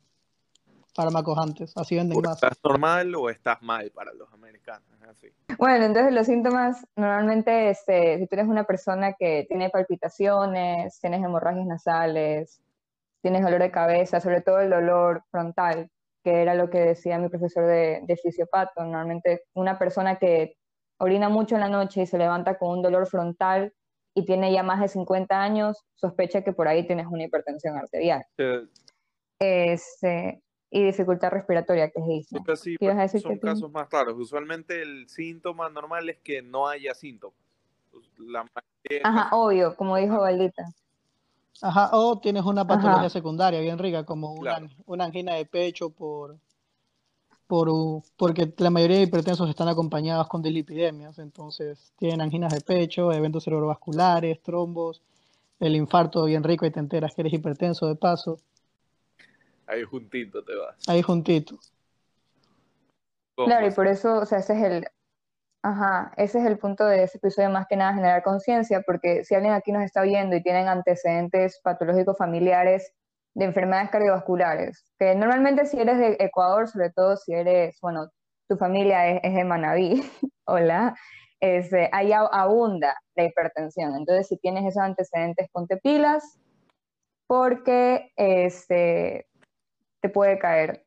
fármacos 0.95 1.39
antes, 1.39 1.73
así 1.77 1.97
venden 1.97 2.21
más. 2.23 2.43
¿Estás 2.43 2.59
normal 2.65 3.15
o 3.15 3.31
estás 3.31 3.63
mal 3.63 3.91
para 3.91 4.13
los 4.15 4.33
americanos? 4.33 4.89
Así. 5.09 5.29
Bueno, 5.59 5.85
entonces 5.85 6.13
los 6.13 6.27
síntomas, 6.27 6.87
normalmente, 6.97 7.69
este, 7.69 8.19
si 8.19 8.27
tú 8.27 8.35
eres 8.35 8.47
una 8.47 8.65
persona 8.65 9.13
que 9.13 9.45
tiene 9.47 9.69
palpitaciones, 9.69 10.99
tienes 11.01 11.23
hemorragias 11.23 11.67
nasales, 11.67 12.63
tienes 13.21 13.43
dolor 13.43 13.61
de 13.61 13.71
cabeza, 13.71 14.21
sobre 14.21 14.41
todo 14.41 14.61
el 14.61 14.71
dolor 14.71 15.23
frontal, 15.31 15.91
que 16.25 16.41
era 16.41 16.55
lo 16.55 16.71
que 16.71 16.79
decía 16.79 17.19
mi 17.19 17.29
profesor 17.29 17.67
de, 17.67 18.01
de 18.05 18.17
fisiopato, 18.17 18.83
normalmente 18.83 19.43
una 19.53 19.79
persona 19.79 20.17
que 20.17 20.57
orina 21.03 21.29
mucho 21.29 21.57
en 21.57 21.63
la 21.63 21.69
noche 21.69 22.03
y 22.03 22.07
se 22.07 22.17
levanta 22.17 22.57
con 22.59 22.79
un 22.79 22.83
dolor 22.83 23.09
frontal 23.09 23.73
y 24.15 24.25
tiene 24.25 24.53
ya 24.53 24.63
más 24.63 24.81
de 24.81 24.87
50 24.87 25.43
años, 25.43 25.85
sospecha 25.97 26.45
que 26.45 26.53
por 26.53 26.69
ahí 26.69 26.87
tienes 26.87 27.07
una 27.09 27.25
hipertensión 27.25 27.77
arterial. 27.77 28.25
Este, 29.41 30.41
y 30.71 30.85
dificultad 30.85 31.31
respiratoria, 31.31 31.91
que 31.91 32.01
es 32.01 32.29
Sí, 32.57 33.21
son 33.21 33.39
casos 33.39 33.73
más 33.73 33.91
raros. 33.91 34.15
Usualmente 34.17 34.81
el 34.81 35.09
síntoma 35.09 35.69
normal 35.71 36.09
es 36.09 36.19
que 36.19 36.41
no 36.41 36.69
haya 36.69 36.95
síntomas. 36.95 37.37
Ajá, 39.03 39.35
obvio, 39.35 39.75
como 39.75 39.97
dijo 39.97 40.21
Valdita. 40.21 40.63
Ajá, 41.63 41.91
o 41.93 42.21
tienes 42.21 42.45
una 42.45 42.65
patología 42.65 43.11
secundaria 43.11 43.61
bien 43.61 43.79
rica, 43.79 44.05
como 44.05 44.35
una, 44.35 44.61
una, 44.87 45.05
angina 45.05 45.35
de 45.35 45.47
pecho 45.47 45.91
por, 45.91 46.39
por, 47.53 47.69
porque 48.17 48.51
la 48.57 48.71
mayoría 48.71 48.97
de 48.97 49.03
hipertensos 49.03 49.47
están 49.51 49.69
acompañados 49.69 50.27
con 50.27 50.41
dilipidemias, 50.41 51.19
entonces 51.19 51.93
tienen 51.99 52.23
anginas 52.23 52.51
de 52.55 52.63
pecho, 52.63 53.13
eventos 53.13 53.45
cerebrovasculares, 53.45 54.41
trombos, 54.41 55.03
el 55.61 55.77
infarto 55.77 56.25
bien 56.25 56.43
rico 56.43 56.65
y 56.65 56.71
te 56.71 56.81
enteras 56.81 57.15
que 57.15 57.21
eres 57.21 57.35
hipertenso 57.35 57.89
de 57.89 57.97
paso. 57.97 58.39
Ahí 59.67 59.83
juntito 59.83 60.43
te 60.43 60.57
vas. 60.57 60.77
Ahí 60.89 61.03
juntito. 61.03 61.59
Claro, 63.37 63.67
y 63.67 63.71
por 63.71 63.87
eso, 63.87 64.21
o 64.21 64.25
sea, 64.25 64.39
ese 64.39 64.55
es 64.55 64.63
el, 64.63 64.87
ajá, 65.63 66.15
ese 66.17 66.39
es 66.39 66.47
el 66.47 66.57
punto 66.57 66.87
de 66.87 67.03
ese 67.03 67.19
episodio 67.19 67.51
más 67.51 67.67
que 67.67 67.77
nada 67.77 67.93
generar 67.93 68.23
conciencia, 68.23 68.81
porque 68.81 69.25
si 69.25 69.35
alguien 69.35 69.53
aquí 69.53 69.73
nos 69.73 69.83
está 69.83 70.01
viendo 70.01 70.35
y 70.35 70.43
tienen 70.43 70.69
antecedentes 70.69 71.61
patológicos 71.63 72.17
familiares 72.17 72.95
de 73.35 73.45
enfermedades 73.47 73.91
cardiovasculares, 73.91 74.85
que 74.99 75.15
normalmente 75.15 75.67
si 75.67 75.81
eres 75.81 75.99
de 75.99 76.17
Ecuador, 76.21 76.69
sobre 76.69 76.91
todo 76.91 77.17
si 77.17 77.33
eres, 77.33 77.79
bueno, 77.81 78.09
tu 78.49 78.57
familia 78.57 79.09
es, 79.09 79.35
de 79.35 79.45
Manabí, 79.45 80.03
hola, 80.47 80.95
este, 81.41 81.89
ahí 81.93 82.13
abunda 82.13 82.95
la 83.17 83.25
hipertensión. 83.25 83.97
Entonces, 83.97 84.29
si 84.29 84.37
tienes 84.39 84.65
esos 84.65 84.83
antecedentes, 84.83 85.49
ponte 85.51 85.77
pilas, 85.79 86.39
porque 87.27 88.13
este, 88.17 89.27
te 90.01 90.09
puede 90.09 90.39
caer. 90.39 90.85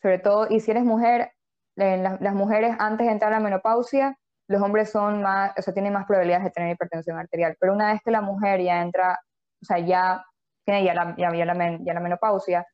Sobre 0.00 0.20
todo, 0.20 0.46
y 0.48 0.60
si 0.60 0.70
eres 0.70 0.84
mujer, 0.84 1.32
las 1.74 2.34
mujeres 2.34 2.76
antes 2.78 3.06
de 3.06 3.12
entrar 3.12 3.32
a 3.32 3.36
la 3.36 3.44
menopausia, 3.44 4.16
los 4.48 4.62
hombres 4.62 4.90
son 4.90 5.22
más, 5.22 5.52
o 5.58 5.62
sea, 5.62 5.74
tienen 5.74 5.92
más 5.92 6.06
probabilidades 6.06 6.44
de 6.44 6.50
tener 6.52 6.74
hipertensión 6.74 7.18
arterial. 7.18 7.56
Pero 7.60 7.74
una 7.74 7.92
vez 7.92 8.00
que 8.04 8.10
la 8.10 8.20
mujer 8.20 8.62
ya 8.62 8.80
entra, 8.80 9.18
o 9.60 9.64
sea, 9.64 9.78
ya 9.78 10.24
tiene 10.68 10.84
ya 10.84 10.92
la, 10.92 11.14
ya, 11.16 11.94
la, 11.94 12.00
menopausia, 12.00 12.66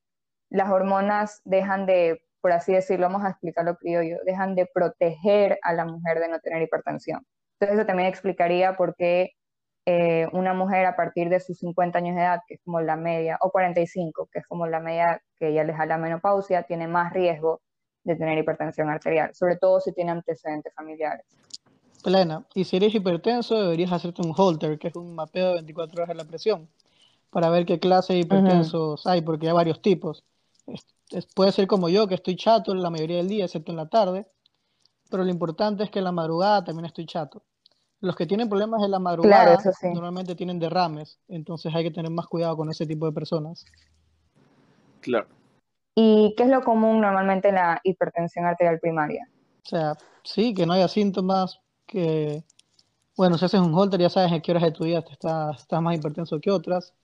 las 0.51 0.69
hormonas 0.69 1.41
dejan 1.45 1.87
de, 1.87 2.21
por 2.41 2.51
así 2.51 2.73
decirlo, 2.73 3.07
vamos 3.07 3.25
a 3.25 3.31
explicarlo 3.31 3.77
criollo, 3.77 4.17
dejan 4.27 4.57
de 4.57 4.67
proteger 4.67 5.61
a 5.63 5.73
la 5.75 5.85
mujer 5.85 6.19
de 6.19 6.29
no 6.29 6.41
tener 6.41 6.61
hipertensión. 6.63 7.25
Entonces 7.53 7.79
eso 7.79 7.87
también 7.87 8.09
explicaría 8.09 8.77
por 8.77 8.97
qué 8.97 9.31
eh, 9.87 10.27
una 10.33 10.55
mujer 10.55 10.87
a 10.87 10.97
partir 10.97 11.29
de 11.29 11.39
sus 11.39 11.57
50 11.59 11.99
años 11.99 12.17
de 12.17 12.23
edad, 12.23 12.41
que 12.49 12.55
es 12.55 12.61
como 12.65 12.81
la 12.81 12.97
media, 12.97 13.39
o 13.41 13.53
45, 13.53 14.29
que 14.33 14.41
es 14.41 14.47
como 14.49 14.67
la 14.67 14.81
media 14.81 15.23
que 15.39 15.55
ya 15.55 15.63
les 15.63 15.79
da 15.79 15.87
la 15.87 15.97
menopausia, 15.97 16.65
tiene 16.65 16.89
más 16.89 17.13
riesgo 17.13 17.61
de 18.03 18.17
tener 18.17 18.37
hipertensión 18.37 18.91
arterial, 18.91 19.33
sobre 19.35 19.57
todo 19.57 19.79
si 19.79 19.93
tiene 19.93 20.11
antecedentes 20.11 20.75
familiares. 20.75 21.27
Plena. 22.03 22.45
Y 22.55 22.65
si 22.65 22.77
eres 22.77 22.93
hipertenso, 22.93 23.63
deberías 23.63 23.93
hacerte 23.93 24.21
un 24.21 24.35
Holter, 24.37 24.81
que 24.81 24.89
es 24.89 24.97
un 24.97 25.15
mapeo 25.15 25.51
de 25.51 25.55
24 25.55 26.03
horas 26.03 26.09
de 26.09 26.15
la 26.17 26.25
presión, 26.25 26.69
para 27.35 27.51
ver 27.51 27.67
qué 27.67 27.81
clase 27.81 28.13
de 28.13 28.21
hipertensos 28.21 29.05
hay, 29.09 29.21
porque 29.21 29.49
hay 29.49 29.53
varios 29.53 29.83
tipos. 29.83 30.25
puede 31.35 31.51
ser 31.51 31.67
como 31.67 31.89
yo, 31.89 32.07
que 32.07 32.15
estoy 32.15 32.37
chato 32.37 32.73
la 32.77 32.91
mayoría 32.91 33.17
del 33.17 33.27
día, 33.27 33.45
excepto 33.45 33.73
en 33.73 33.77
la 33.77 33.89
tarde, 33.89 34.29
pero 35.11 35.25
lo 35.25 35.31
importante 35.31 35.83
es 35.83 35.91
que 35.91 35.99
en 35.99 36.05
la 36.05 36.13
madrugada 36.13 36.63
también 36.63 36.87
estoy 36.87 37.07
chato. 37.07 37.43
Los 38.01 38.15
que 38.15 38.27
tienen 38.27 38.49
problemas 38.49 38.85
en 38.85 38.93
la 38.93 39.01
madrugada 39.01 39.59
normalmente 39.83 40.37
tienen 40.37 40.61
derrames, 40.61 41.19
entonces 41.27 41.75
hay 41.75 41.83
que 41.83 41.91
tener 41.91 42.13
más 42.13 42.29
cuidado 42.29 42.57
con 42.57 42.71
ese 42.71 42.87
tipo 42.87 43.05
de 43.05 43.11
personas. 43.11 43.65
Claro. 45.01 45.27
¿Y 45.97 46.35
qué 46.37 46.45
es 46.45 46.49
lo 46.49 46.63
común 46.63 47.01
normalmente 47.01 47.49
en 47.49 47.57
la 47.57 47.81
hipertensión 47.83 48.47
arterial 48.47 48.79
primaria? 48.79 49.29
O 49.65 49.69
sea, 49.69 49.95
sí, 50.23 50.55
que 50.55 50.67
no 50.67 50.75
haya 50.75 50.87
síntomas, 50.87 51.59
que, 51.85 52.45
bueno, 53.17 53.39
si 53.39 53.45
haces 53.45 53.61
un 53.61 53.75
holter 53.75 54.01
ya 54.01 54.09
sabes 54.09 54.31
en 54.31 54.41
qué 54.41 54.53
horas 54.53 54.63
de 54.63 54.71
tu 54.71 54.85
día 54.85 55.01
estás, 55.01 55.63
estás 55.63 55.83
más 55.83 55.97
hipertenso 55.97 56.41
que 56.41 56.53
otras. 56.53 56.95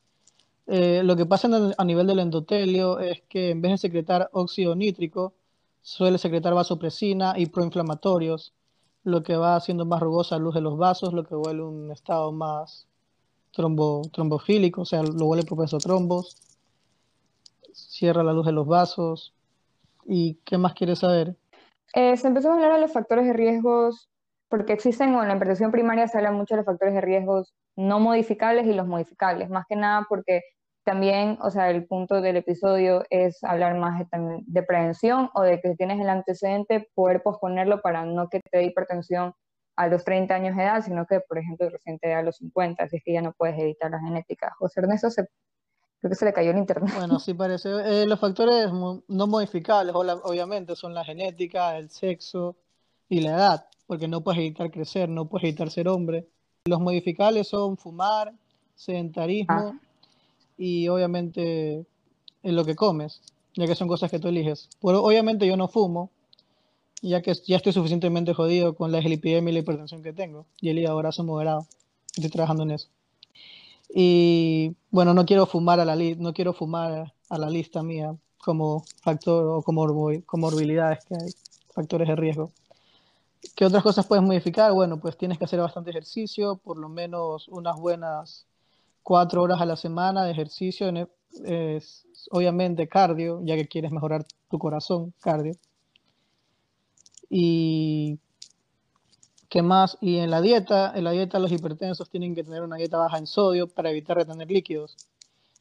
Eh, 0.73 1.03
lo 1.03 1.17
que 1.17 1.27
pasa 1.27 1.49
a 1.77 1.85
nivel 1.85 2.07
del 2.07 2.21
endotelio 2.21 3.01
es 3.01 3.23
que 3.29 3.51
en 3.51 3.61
vez 3.61 3.73
de 3.73 3.79
secretar 3.79 4.31
óxido 4.33 4.77
nítrico, 4.77 5.35
suele 5.83 6.17
secretar 6.19 6.55
vasopresina 6.55 7.35
y 7.37 7.47
proinflamatorios, 7.47 8.55
lo 9.03 9.23
que 9.23 9.37
va 9.37 9.57
haciendo 9.57 9.85
más 9.85 10.01
rugosa 10.01 10.37
la 10.37 10.45
luz 10.45 10.55
de 10.55 10.61
los 10.61 10.77
vasos, 10.79 11.13
lo 11.13 11.25
que 11.25 11.35
vuelve 11.35 11.65
un 11.65 11.91
estado 11.91 12.31
más 12.33 12.87
trombo, 13.51 14.03
trombofílico, 14.13 14.83
o 14.83 14.85
sea, 14.85 15.03
lo 15.03 15.27
vuelve 15.27 15.45
propenso 15.45 15.77
a 15.77 15.81
trombos 15.81 16.37
cierra 17.73 18.23
la 18.23 18.33
luz 18.33 18.47
de 18.47 18.53
los 18.53 18.67
vasos. 18.67 19.35
¿Y 20.05 20.35
qué 20.45 20.59
más 20.59 20.75
quieres 20.75 21.01
saber? 21.01 21.37
Eh, 21.95 22.17
se 22.17 22.29
empezó 22.29 22.51
a 22.51 22.55
hablar 22.55 22.75
de 22.75 22.81
los 22.81 22.93
factores 22.93 23.27
de 23.27 23.33
riesgos, 23.33 24.09
porque 24.49 24.73
existen, 24.73 25.15
o 25.15 25.23
en 25.23 25.29
la 25.29 25.37
hipertensión 25.37 25.71
primaria 25.71 26.09
se 26.09 26.19
habla 26.19 26.33
mucho 26.33 26.55
de 26.55 26.59
los 26.59 26.67
factores 26.67 26.95
de 26.95 27.01
riesgos 27.01 27.55
no 27.77 28.01
modificables 28.01 28.67
y 28.67 28.75
los 28.75 28.87
modificables, 28.87 29.49
más 29.51 29.65
que 29.69 29.77
nada 29.77 30.07
porque 30.09 30.43
también, 30.85 31.39
o 31.43 31.51
sea, 31.51 31.71
el 31.71 31.87
punto 31.87 32.21
del 32.21 32.37
episodio 32.37 33.05
es 33.11 33.43
hablar 33.45 33.77
más 33.77 33.99
de, 33.99 34.07
de 34.47 34.63
prevención 34.63 35.31
o 35.35 35.43
de 35.43 35.61
que 35.61 35.77
tienes 35.77 36.01
el 36.01 36.09
antecedente, 36.09 36.89
poder 36.95 37.23
posponerlo 37.23 37.81
para 37.83 38.05
no 38.05 38.29
que 38.29 38.41
te 38.41 38.59
dé 38.59 38.65
hipertensión 38.65 39.35
a 39.77 39.89
los 39.89 40.05
30 40.05 40.35
años 40.35 40.57
de 40.57 40.63
edad, 40.63 40.83
sino 40.85 41.07
que, 41.07 41.21
por 41.21 41.39
ejemplo, 41.39 41.69
reciente 41.71 42.13
a 42.15 42.23
los 42.23 42.37
50, 42.37 42.85
así 42.85 42.97
es 42.97 43.03
que 43.05 43.13
ya 43.15 43.23
no 43.23 43.33
puedes 43.33 43.59
evitar 43.59 43.91
la 43.91 44.01
genética. 44.01 44.55
José 44.59 44.81
Ernesto 44.81 45.11
se 45.11 45.27
Creo 46.01 46.11
que 46.11 46.17
se 46.17 46.25
le 46.25 46.33
cayó 46.33 46.51
el 46.51 46.57
internet. 46.57 46.95
Bueno, 46.97 47.19
sí 47.19 47.35
parece. 47.35 47.69
Eh, 47.69 48.07
los 48.07 48.19
factores 48.19 48.73
no 48.73 49.27
modificables, 49.27 49.95
obviamente, 49.95 50.75
son 50.75 50.95
la 50.95 51.05
genética, 51.05 51.77
el 51.77 51.91
sexo 51.91 52.57
y 53.07 53.21
la 53.21 53.33
edad, 53.33 53.67
porque 53.87 54.09
no 54.09 54.23
puedes 54.23 54.39
evitar 54.39 54.71
crecer, 54.71 55.11
no 55.11 55.29
puedes 55.29 55.45
evitar 55.45 55.71
ser 55.71 55.89
hombre. 55.89 56.27
Los 56.65 56.81
modificables 56.81 57.49
son 57.49 57.77
fumar, 57.77 58.33
sedentarismo 58.75 59.55
ah. 59.55 59.81
Y 60.61 60.89
obviamente 60.89 61.87
en 62.43 62.55
lo 62.55 62.67
que 62.67 62.77
comes, 62.77 63.23
ya 63.55 63.67
que 63.67 63.75
son 63.75 63.89
cosas 63.89 64.11
que 64.11 64.19
tú 64.19 64.29
eliges. 64.29 64.69
Pero 64.83 65.03
obviamente 65.03 65.47
yo 65.47 65.57
no 65.57 65.69
fumo, 65.69 66.11
ya 67.01 67.23
que 67.23 67.33
ya 67.47 67.57
estoy 67.57 67.73
suficientemente 67.73 68.35
jodido 68.35 68.75
con 68.75 68.93
la 68.93 69.01
gelipidemia 69.01 69.51
y 69.51 69.55
la 69.55 69.61
hipertensión 69.61 70.03
que 70.03 70.13
tengo, 70.13 70.45
y 70.61 70.69
el 70.69 70.79
hígado 70.79 71.03
moderado. 71.25 71.67
Estoy 72.15 72.31
trabajando 72.31 72.65
en 72.65 72.73
eso. 72.73 72.89
Y 73.89 74.77
bueno, 74.91 75.15
no 75.15 75.25
quiero 75.25 75.47
fumar 75.47 75.81
a 75.81 75.87
la 75.87 75.97
no 75.97 76.35
quiero 76.35 76.53
fumar 76.53 77.15
a 77.31 77.39
la 77.39 77.49
lista 77.49 77.83
mía 77.83 78.15
como 78.37 78.85
factor 79.03 79.47
o 79.47 79.63
como 79.63 79.87
comorbilidades 80.27 81.05
que 81.07 81.15
hay, 81.15 81.31
factores 81.75 82.07
de 82.07 82.17
riesgo. 82.17 82.53
¿Qué 83.57 83.65
otras 83.65 83.83
cosas 83.83 84.07
puedes 84.07 84.23
modificar? 84.23 84.73
Bueno, 84.73 85.01
pues 85.01 85.17
tienes 85.17 85.39
que 85.39 85.45
hacer 85.45 85.61
bastante 85.61 85.89
ejercicio, 85.89 86.57
por 86.57 86.77
lo 86.77 86.91
menos 86.91 87.49
unas 87.49 87.77
buenas 87.79 88.47
cuatro 89.03 89.43
horas 89.43 89.61
a 89.61 89.67
la 89.67 89.77
semana 89.77 90.25
de 90.25 90.33
ejercicio, 90.33 90.93
es, 91.45 92.07
obviamente 92.31 92.89
cardio, 92.89 93.41
ya 93.45 93.57
que 93.57 93.69
quieres 93.69 93.93
mejorar 93.93 94.25
tu 94.49 94.59
corazón, 94.59 95.15
cardio. 95.21 95.55
Y 97.29 98.19
¿Qué 99.51 99.63
más? 99.63 99.99
Y 100.01 100.19
en 100.19 100.31
la 100.31 100.41
dieta, 100.41 100.93
en 100.95 101.03
la 101.03 101.11
dieta 101.11 101.41
los 101.41 101.51
hipertensos 101.51 102.09
tienen 102.09 102.37
que 102.37 102.45
tener 102.45 102.63
una 102.63 102.77
dieta 102.77 102.99
baja 102.99 103.19
en 103.19 103.27
sodio 103.27 103.67
para 103.67 103.91
evitar 103.91 104.17
retener 104.17 104.49
líquidos, 104.49 104.97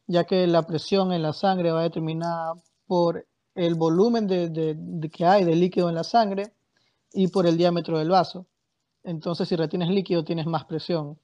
ya 0.06 0.22
que 0.24 0.46
la 0.46 0.62
presión 0.62 1.12
en 1.12 1.22
la 1.22 1.32
sangre 1.32 1.72
va 1.72 1.82
determinada 1.82 2.54
por 2.86 3.26
el 3.56 3.74
volumen 3.74 4.28
de, 4.28 5.10
que 5.12 5.26
hay 5.26 5.42
de 5.44 5.56
líquido 5.56 5.88
en 5.88 5.96
la 5.96 6.04
sangre 6.04 6.52
y 7.12 7.26
por 7.28 7.48
el 7.48 7.56
diámetro 7.56 7.98
del 7.98 8.10
vaso. 8.10 8.46
Entonces, 9.02 9.48
si 9.48 9.56
retienes 9.56 9.88
líquido, 9.88 10.22
tienes 10.22 10.46
más 10.46 10.66
presión. 10.66 11.18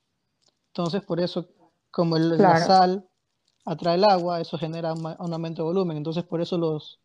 Entonces, 0.69 1.05
por 1.05 1.21
eso, 1.21 1.49
como 1.97 2.19
la 2.19 2.59
sal 2.59 3.09
atrae 3.65 3.95
el 3.95 4.05
agua, 4.05 4.39
eso 4.39 4.59
genera 4.59 4.93
un, 4.93 5.33
aumento 5.33 5.63
de 5.63 5.69
volumen. 5.69 5.97
Entonces, 5.97 6.25
por 6.25 6.43
eso 6.43 6.59
los 6.59 7.01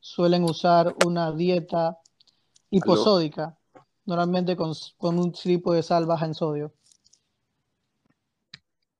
suelen 0.00 0.44
usar 0.44 0.94
una 1.06 1.32
dieta 1.32 1.98
hiposódica, 2.68 3.56
normalmente 4.04 4.54
con, 4.54 4.74
un 5.00 5.32
tipo 5.32 5.72
de 5.72 5.82
sal 5.82 6.04
baja 6.04 6.26
en 6.26 6.34
sodio. 6.34 6.74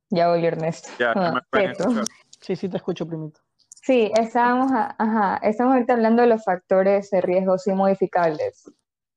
Ya 0.09 0.29
voy, 0.29 0.47
Ernesto. 0.47 0.89
Ya, 0.99 1.13
ah, 1.15 1.43
sí, 2.41 2.57
sí, 2.57 2.71
te 2.71 2.79
escucho, 2.79 3.07
primito. 3.07 3.39
Sí, 3.69 4.11
estábamos, 4.19 4.73
ajá, 4.73 5.37
estamos 5.43 5.75
ahorita 5.75 5.93
hablando 5.93 6.23
de 6.23 6.29
los 6.29 6.43
factores 6.43 7.11
de 7.11 7.21
riesgo 7.21 7.59
sí 7.59 7.71
modificables. 7.75 8.65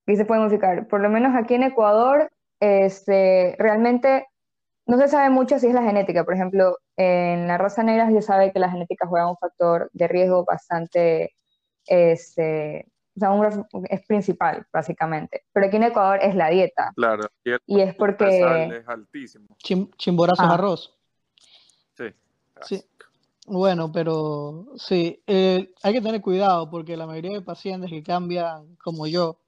Y 0.06 0.18
se 0.18 0.26
pueden 0.26 0.44
modificar. 0.44 0.90
Por 0.90 1.00
lo 1.00 1.10
menos 1.10 1.34
aquí 1.38 1.54
en 1.54 1.64
Ecuador, 1.64 2.30
este, 2.60 3.56
realmente 3.60 4.28
no 4.88 4.98
se 4.98 5.08
sabe 5.08 5.30
mucho 5.30 5.60
si 5.60 5.68
es 5.68 5.74
la 5.74 5.84
genética. 5.84 6.24
Por 6.24 6.34
ejemplo, 6.34 6.78
en 6.96 7.48
la 7.48 7.58
raza 7.58 7.84
negra 7.84 8.10
se 8.10 8.22
sabe 8.22 8.52
que 8.52 8.60
la 8.60 8.72
genética 8.72 9.08
juega 9.08 9.30
un 9.30 9.38
factor 9.38 9.90
de 9.94 10.08
riesgo 10.08 10.46
bastante 10.46 11.34
este, 11.86 12.86
o 13.18 13.20
sea, 13.20 13.32
un 13.32 13.66
es 13.90 14.06
principal, 14.06 14.68
básicamente. 14.72 15.46
Pero 15.52 15.68
aquí 15.68 15.78
en 15.78 15.84
Ecuador 15.84 16.20
es 16.22 16.36
la 16.36 16.50
dieta. 16.50 16.94
Claro. 16.96 17.28
Y, 17.44 17.82
es 17.82 17.96
porque... 17.96 18.66
es 18.78 18.88
altísimo. 18.88 19.58
chimborazos 19.98 20.46
ah. 20.48 20.54
arroz. 20.54 20.96
Sí. 21.96 22.14
Sí. 22.62 22.84
Bueno, 23.48 23.92
pero 23.92 24.68
sí, 24.76 25.24
eh, 25.26 25.74
hay 25.82 25.94
que 25.94 26.02
tener 26.02 26.22
cuidado 26.22 26.70
porque 26.70 26.98
la 26.98 27.08
mayoría 27.08 27.32
de 27.32 27.42
pacientes 27.42 27.90
que 27.90 28.04
cambian, 28.04 28.76
como 28.76 29.08
yo, 29.08 29.40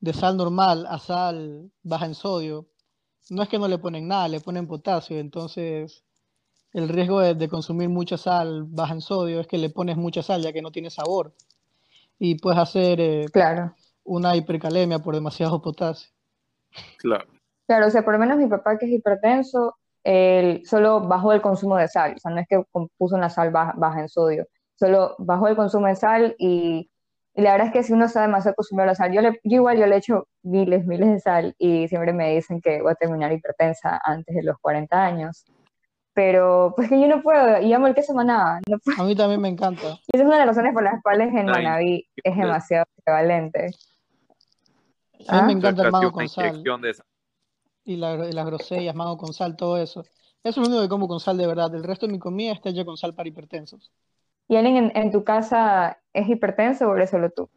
de 0.00 0.12
sal 0.12 0.36
normal 0.36 0.86
a 0.88 0.98
sal 0.98 1.70
baja 1.82 2.06
en 2.06 2.14
sodio, 2.14 2.66
no 3.30 3.42
es 3.42 3.48
que 3.48 3.58
no 3.58 3.68
le 3.68 3.78
ponen 3.78 4.08
nada, 4.08 4.28
le 4.28 4.40
ponen 4.40 4.66
potasio. 4.66 5.18
Entonces, 5.18 6.04
el 6.72 6.88
riesgo 6.88 7.20
de, 7.20 7.34
de 7.34 7.48
consumir 7.48 7.88
mucha 7.88 8.16
sal 8.16 8.64
baja 8.64 8.94
en 8.94 9.00
sodio 9.00 9.40
es 9.40 9.46
que 9.46 9.58
le 9.58 9.70
pones 9.70 9.96
mucha 9.96 10.22
sal 10.22 10.42
ya 10.42 10.52
que 10.52 10.62
no 10.62 10.70
tiene 10.70 10.90
sabor 10.90 11.34
y 12.18 12.36
puedes 12.36 12.58
hacer 12.58 13.00
eh, 13.00 13.26
Claro. 13.32 13.74
una 14.04 14.36
hipercalemia 14.36 14.98
por 14.98 15.14
demasiado 15.14 15.60
potasio. 15.62 16.10
Claro. 16.98 17.26
Claro, 17.66 17.86
o 17.86 17.90
sea, 17.90 18.02
por 18.02 18.14
lo 18.14 18.18
menos 18.18 18.38
mi 18.38 18.46
papá 18.46 18.78
que 18.78 18.86
es 18.86 18.92
hipertenso, 18.92 19.76
él 20.02 20.62
solo 20.64 21.00
bajó 21.00 21.32
el 21.32 21.42
consumo 21.42 21.76
de 21.76 21.86
sal, 21.88 22.14
o 22.16 22.18
sea, 22.18 22.30
no 22.30 22.40
es 22.40 22.46
que 22.48 22.62
puso 22.96 23.14
una 23.14 23.28
sal 23.28 23.50
baja, 23.50 23.74
baja 23.76 24.00
en 24.00 24.08
sodio, 24.08 24.46
solo 24.74 25.14
bajó 25.18 25.48
el 25.48 25.56
consumo 25.56 25.86
de 25.86 25.96
sal 25.96 26.34
y, 26.38 26.90
y 27.38 27.40
la 27.40 27.52
verdad 27.52 27.68
es 27.68 27.72
que 27.72 27.84
si 27.84 27.92
uno 27.92 28.06
está 28.06 28.22
demasiado 28.22 28.54
acostumbrado 28.54 28.88
a 28.88 28.92
la 28.92 28.94
sal, 28.96 29.12
yo, 29.12 29.20
le, 29.20 29.40
yo 29.44 29.58
igual 29.58 29.78
yo 29.78 29.86
le 29.86 29.96
echo 29.96 30.26
miles, 30.42 30.84
miles 30.86 31.08
de 31.08 31.20
sal 31.20 31.54
y 31.56 31.86
siempre 31.86 32.12
me 32.12 32.34
dicen 32.34 32.60
que 32.60 32.82
voy 32.82 32.90
a 32.90 32.96
terminar 32.96 33.32
hipertensa 33.32 34.00
antes 34.02 34.34
de 34.34 34.42
los 34.42 34.58
40 34.58 35.00
años, 35.00 35.44
pero 36.14 36.72
pues 36.74 36.88
que 36.88 37.00
yo 37.00 37.06
no 37.06 37.22
puedo, 37.22 37.62
y 37.62 37.72
amo 37.72 37.86
el 37.86 37.94
queso 37.94 38.12
manaba, 38.12 38.58
no. 38.68 38.78
A 38.98 39.04
mí 39.04 39.14
también 39.14 39.40
me 39.40 39.48
encanta. 39.50 39.86
Y 40.12 40.16
esa 40.16 40.24
es 40.24 40.24
una 40.24 40.32
de 40.32 40.46
las 40.46 40.48
razones 40.48 40.74
por 40.74 40.82
las 40.82 41.00
cuales 41.00 41.32
en 41.32 41.46
Manaví 41.46 42.08
es 42.24 42.36
demasiado 42.36 42.86
prevalente. 43.04 43.66
A 45.28 45.34
mí 45.34 45.38
¿Ah? 45.40 45.42
me 45.42 45.52
encanta 45.52 45.84
el 45.84 45.92
mango 45.92 46.10
con 46.10 46.28
sal 46.28 46.64
y, 47.84 47.96
la, 47.98 48.28
y 48.28 48.32
las 48.32 48.46
grosellas, 48.46 48.96
mango 48.96 49.16
con 49.16 49.32
sal, 49.32 49.56
todo 49.56 49.78
eso. 49.80 50.00
Eso 50.00 50.08
es 50.42 50.56
lo 50.56 50.66
único 50.66 50.82
que 50.82 50.88
como 50.88 51.06
con 51.06 51.20
sal 51.20 51.38
de 51.38 51.46
verdad. 51.46 51.72
El 51.72 51.84
resto 51.84 52.08
de 52.08 52.12
mi 52.14 52.18
comida 52.18 52.50
está 52.50 52.70
hecha 52.70 52.84
con 52.84 52.96
sal 52.96 53.14
para 53.14 53.28
hipertensos. 53.28 53.92
¿Y 54.48 54.56
alguien 54.56 54.76
en, 54.76 54.92
en 54.96 55.12
tu 55.12 55.22
casa 55.24 56.00
es 56.12 56.28
hipertenso 56.28 56.88
o 56.88 56.96
eres 56.96 57.10
solo 57.10 57.30
tú? 57.30 57.48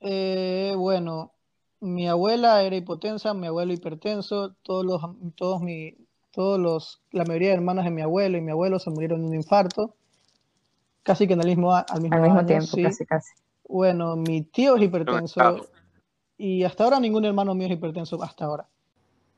Eh, 0.00 0.74
bueno, 0.76 1.32
mi 1.80 2.08
abuela 2.08 2.62
era 2.62 2.76
hipotensa, 2.76 3.34
mi 3.34 3.46
abuelo 3.46 3.72
hipertenso, 3.72 4.54
todos 4.62 4.84
los, 4.84 5.00
todos 5.36 5.62
mi, 5.62 5.96
todos 6.32 6.58
los, 6.58 7.02
la 7.12 7.24
mayoría 7.24 7.48
de 7.50 7.54
hermanos 7.54 7.84
de 7.84 7.90
mi 7.90 8.02
abuelo 8.02 8.36
y 8.38 8.40
mi 8.42 8.50
abuelo 8.50 8.78
se 8.78 8.90
murieron 8.90 9.20
de 9.22 9.28
un 9.28 9.34
infarto, 9.34 9.94
casi 11.02 11.26
que 11.26 11.34
en 11.34 11.40
el 11.40 11.46
mismo, 11.46 11.74
a- 11.74 11.80
al 11.80 12.00
mismo 12.00 12.18
Al 12.18 12.22
mismo 12.22 12.44
año, 12.44 12.46
tiempo, 12.46 12.78
sí. 12.78 12.80
casi, 12.80 13.04
casi. 13.04 13.32
Bueno, 13.68 14.16
mi 14.16 14.42
tío 14.42 14.76
es 14.76 14.82
hipertenso 14.82 15.40
Estado. 15.40 15.68
y 16.38 16.64
hasta 16.64 16.84
ahora 16.84 17.00
ningún 17.00 17.24
hermano 17.26 17.54
mío 17.54 17.68
es 17.68 17.74
hipertenso, 17.74 18.22
hasta 18.22 18.46
ahora. 18.46 18.68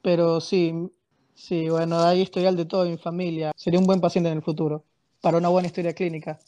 Pero 0.02 0.40
sí, 0.40 0.74
sí, 1.34 1.68
bueno, 1.70 2.02
hay 2.04 2.22
historial 2.22 2.56
de 2.56 2.66
todo 2.66 2.84
en 2.86 2.92
mi 2.92 2.98
familia. 2.98 3.52
Sería 3.56 3.80
un 3.80 3.86
buen 3.86 4.00
paciente 4.02 4.30
en 4.30 4.38
el 4.38 4.44
futuro, 4.44 4.84
para 5.22 5.38
una 5.38 5.48
buena 5.50 5.68
historia 5.68 5.94
clínica. 5.94 6.40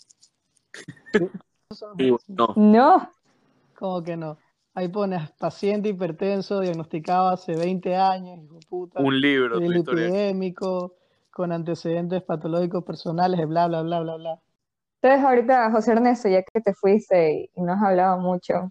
Y 1.98 2.10
bueno, 2.10 2.54
No, 2.56 3.10
¿Cómo 3.78 4.02
que 4.02 4.16
no? 4.16 4.38
Ahí 4.74 4.88
pones 4.88 5.30
paciente 5.32 5.88
hipertenso 5.88 6.60
diagnosticado 6.60 7.28
hace 7.28 7.56
20 7.56 7.96
años, 7.96 8.38
hijo 8.42 8.54
de 8.54 8.66
puta, 8.68 9.00
un 9.00 9.20
libro, 9.20 9.58
lipidémico, 9.58 10.94
con 11.30 11.52
antecedentes 11.52 12.22
patológicos 12.22 12.84
personales, 12.84 13.46
bla, 13.46 13.68
bla, 13.68 13.82
bla, 13.82 14.00
bla, 14.00 14.16
bla. 14.16 14.40
entonces 15.02 15.24
ahorita, 15.24 15.70
José 15.70 15.92
Ernesto, 15.92 16.28
ya 16.28 16.42
que 16.42 16.60
te 16.60 16.74
fuiste 16.74 17.50
y 17.54 17.62
no 17.62 17.72
has 17.72 17.82
hablado 17.82 18.18
mucho, 18.18 18.70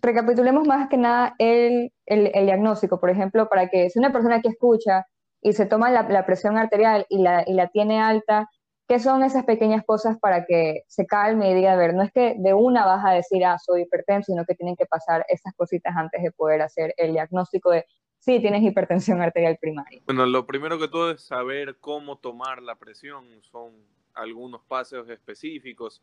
recapitulemos 0.00 0.66
más 0.66 0.88
que 0.88 0.96
nada 0.96 1.34
el, 1.38 1.92
el, 2.06 2.30
el 2.34 2.46
diagnóstico, 2.46 2.98
por 2.98 3.10
ejemplo, 3.10 3.48
para 3.48 3.68
que 3.68 3.90
si 3.90 3.98
una 3.98 4.12
persona 4.12 4.40
que 4.40 4.48
escucha 4.48 5.06
y 5.42 5.52
se 5.52 5.66
toma 5.66 5.90
la, 5.90 6.02
la 6.04 6.24
presión 6.24 6.56
arterial 6.56 7.06
y 7.08 7.22
la, 7.22 7.44
y 7.46 7.52
la 7.52 7.68
tiene 7.68 8.00
alta, 8.00 8.48
¿qué 8.88 9.00
son 9.00 9.22
esas 9.22 9.44
pequeñas 9.44 9.84
cosas 9.84 10.18
para 10.18 10.46
que 10.46 10.82
se 10.86 11.06
calme 11.06 11.50
y 11.50 11.54
diga, 11.54 11.72
a 11.72 11.76
ver, 11.76 11.94
no 11.94 12.02
es 12.02 12.12
que 12.12 12.36
de 12.38 12.54
una 12.54 12.86
vas 12.86 13.04
a 13.04 13.10
decir, 13.10 13.44
ah, 13.44 13.58
soy 13.58 13.82
hipertenso, 13.82 14.32
sino 14.32 14.44
que 14.44 14.54
tienen 14.54 14.76
que 14.76 14.86
pasar 14.86 15.24
esas 15.28 15.54
cositas 15.54 15.94
antes 15.96 16.22
de 16.22 16.30
poder 16.30 16.62
hacer 16.62 16.94
el 16.96 17.12
diagnóstico 17.12 17.70
de, 17.70 17.84
sí, 18.18 18.40
tienes 18.40 18.62
hipertensión 18.62 19.20
arterial 19.20 19.58
primaria? 19.60 20.00
Bueno, 20.06 20.26
lo 20.26 20.46
primero 20.46 20.78
que 20.78 20.88
todo 20.88 21.10
es 21.10 21.22
saber 21.22 21.78
cómo 21.80 22.18
tomar 22.18 22.62
la 22.62 22.76
presión. 22.76 23.26
Son 23.42 23.72
algunos 24.14 24.62
pasos 24.64 25.08
específicos. 25.08 26.02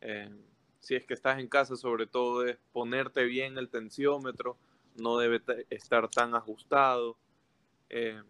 Eh, 0.00 0.30
si 0.80 0.96
es 0.96 1.04
que 1.04 1.14
estás 1.14 1.38
en 1.38 1.48
casa, 1.48 1.76
sobre 1.76 2.06
todo 2.06 2.46
es 2.46 2.56
ponerte 2.72 3.24
bien 3.24 3.58
el 3.58 3.68
tensiómetro. 3.68 4.56
No 4.96 5.18
debe 5.18 5.40
estar 5.70 6.08
tan 6.08 6.34
ajustado. 6.34 7.16
Eh, 7.88 8.20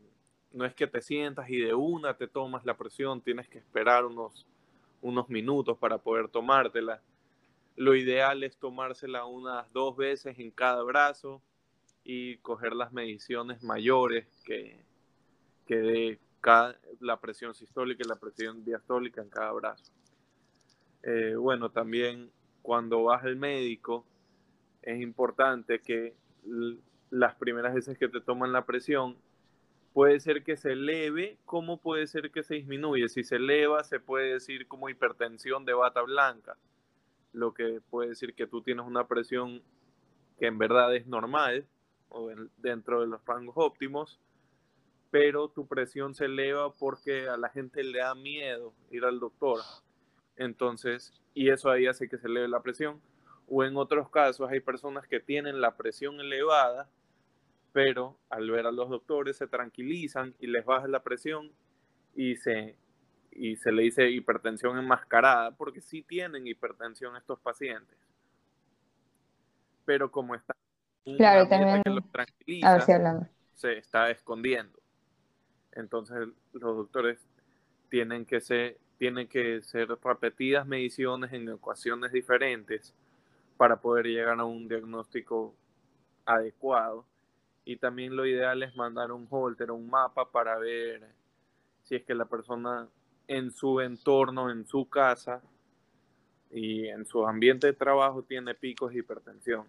no 0.53 0.65
es 0.65 0.75
que 0.75 0.87
te 0.87 1.01
sientas 1.01 1.49
y 1.49 1.59
de 1.59 1.75
una 1.75 2.17
te 2.17 2.29
tomas 2.29 2.65
la 2.65 2.77
presión. 2.77 3.21
Tienes 3.21 3.49
que 3.49 3.59
esperar 3.59 4.05
unos, 4.05 4.47
unos 5.01 5.29
minutos 5.29 5.79
para 5.79 5.99
poder 5.99 6.29
tomártela. 6.29 7.03
Lo 7.77 7.95
ideal 7.95 8.43
es 8.43 8.57
tomársela 8.59 9.25
unas 9.25 9.71
dos 9.73 9.97
veces 9.97 10.38
en 10.38 10.51
cada 10.51 10.83
brazo 10.83 11.43
y 12.05 12.37
coger 12.38 12.75
las 12.75 12.93
mediciones 12.93 13.62
mayores 13.62 14.27
que, 14.45 14.85
que 15.67 15.77
de 15.77 16.19
cada, 16.41 16.77
la 17.01 17.19
presión 17.21 17.55
sistólica 17.55 18.03
y 18.05 18.09
la 18.09 18.17
presión 18.17 18.65
diastólica 18.65 19.23
en 19.23 19.31
cada 19.31 19.53
brazo. 19.53 19.93
Eh, 21.03 21.35
bueno, 21.37 21.71
también 21.71 22.31
cuando 22.61 23.05
vas 23.05 23.25
al 23.25 23.37
médico 23.37 24.05
es 24.83 25.01
importante 25.01 25.81
que 25.81 26.15
las 27.11 27.35
primeras 27.37 27.75
veces 27.75 27.97
que 27.99 28.09
te 28.09 28.21
toman 28.21 28.53
la 28.53 28.67
presión 28.67 29.17
puede 29.93 30.21
ser 30.21 30.43
que 30.43 30.57
se 30.57 30.73
eleve, 30.73 31.39
como 31.45 31.79
puede 31.79 32.07
ser 32.07 32.31
que 32.31 32.43
se 32.43 32.55
disminuye. 32.55 33.09
Si 33.09 33.25
se 33.25 33.37
eleva, 33.37 33.85
se 33.85 34.01
puede 34.01 34.35
decir 34.35 34.67
como 34.69 34.89
hipertensión 34.89 35.65
de 35.65 35.75
bata 35.75 36.03
blanca, 36.03 36.57
lo 37.33 37.55
que 37.55 37.81
puede 37.91 38.11
decir 38.11 38.35
que 38.35 38.47
tú 38.47 38.63
tienes 38.63 38.87
una 38.87 39.07
presión 39.07 39.63
que 40.39 40.47
en 40.47 40.59
verdad 40.59 40.95
es 40.95 41.07
normal 41.07 41.67
o 42.09 42.31
en- 42.31 42.51
dentro 42.59 43.01
de 43.01 43.07
los 43.07 43.25
rangos 43.25 43.55
óptimos, 43.57 44.21
pero 45.11 45.49
tu 45.49 45.67
presión 45.67 46.15
se 46.15 46.25
eleva 46.25 46.73
porque 46.73 47.29
a 47.29 47.37
la 47.37 47.51
gente 47.51 47.85
le 47.85 47.99
da 47.99 48.15
miedo 48.15 48.73
ir 48.91 49.05
al 49.05 49.21
doctor. 49.21 49.61
Entonces, 50.37 51.13
y 51.35 51.51
eso 51.51 51.71
ahí 51.71 51.87
hace 51.87 52.09
que 52.09 52.19
se 52.19 52.27
eleve 52.27 52.49
la 52.49 52.63
presión. 52.63 53.01
O 53.49 53.65
en 53.65 53.77
otros 53.77 54.09
casos 54.09 54.51
hay 54.51 54.61
personas 54.61 55.07
que 55.07 55.21
tienen 55.21 55.61
la 55.61 55.77
presión 55.77 56.19
elevada, 56.21 56.89
pero 57.73 58.19
al 58.29 58.51
ver 58.51 58.67
a 58.67 58.73
los 58.73 58.89
doctores 58.91 59.37
se 59.37 59.47
tranquilizan 59.47 60.35
y 60.39 60.47
les 60.47 60.65
baja 60.65 60.87
la 60.89 61.03
presión 61.03 61.51
y 62.15 62.37
se, 62.37 62.77
y 63.31 63.57
se 63.57 63.73
le 63.73 63.83
dice 63.83 64.11
hipertensión 64.11 64.79
enmascarada, 64.79 65.53
porque 65.53 65.81
sí 65.81 66.03
tienen 66.03 66.47
hipertensión 66.47 67.17
estos 67.17 67.39
pacientes. 67.41 67.97
Pero 69.85 70.11
como 70.11 70.35
está 70.35 70.55
Claro, 71.17 71.49
también- 71.49 71.83
que 71.83 71.91
los 71.91 72.05
A 72.05 72.13
tranquiliza, 72.13 72.73
ver 72.75 72.83
si 72.83 72.93
hablando. 72.93 73.27
se 73.55 73.79
está 73.79 74.11
escondiendo. 74.11 74.79
Entonces 75.73 76.29
los 76.53 76.77
doctores 76.77 77.19
tienen 77.89 78.25
que 78.25 78.41
ser, 78.41 78.79
tienen 78.99 79.27
que 79.27 79.63
ser 79.63 79.89
repetidas 79.89 80.67
mediciones 80.67 81.33
en 81.33 81.49
ecuaciones 81.49 82.13
diferentes 82.13 82.95
para 83.57 83.81
poder 83.81 84.07
llegar 84.07 84.39
a 84.39 84.45
un 84.45 84.69
diagnóstico 84.69 85.55
adecuado. 86.25 87.05
Y 87.64 87.77
también 87.77 88.16
lo 88.16 88.27
ideal 88.27 88.62
es 88.62 88.75
mandar 88.75 89.12
un 89.12 89.27
holter, 89.31 89.70
un 89.70 89.88
mapa 89.88 90.31
para 90.31 90.59
ver 90.59 91.14
si 91.83 91.96
es 91.96 92.05
que 92.05 92.14
la 92.14 92.25
persona 92.25 92.88
en 93.29 93.51
su 93.51 93.81
entorno, 93.81 94.51
en 94.51 94.66
su 94.66 94.88
casa 94.88 95.42
y 96.51 96.88
en 96.88 97.07
su 97.07 97.27
ambiente 97.27 97.68
de 97.68 97.72
trabajo 97.72 98.22
tiene 98.22 98.55
picos 98.55 98.92
de 98.92 98.98
hipertensión. 98.98 99.66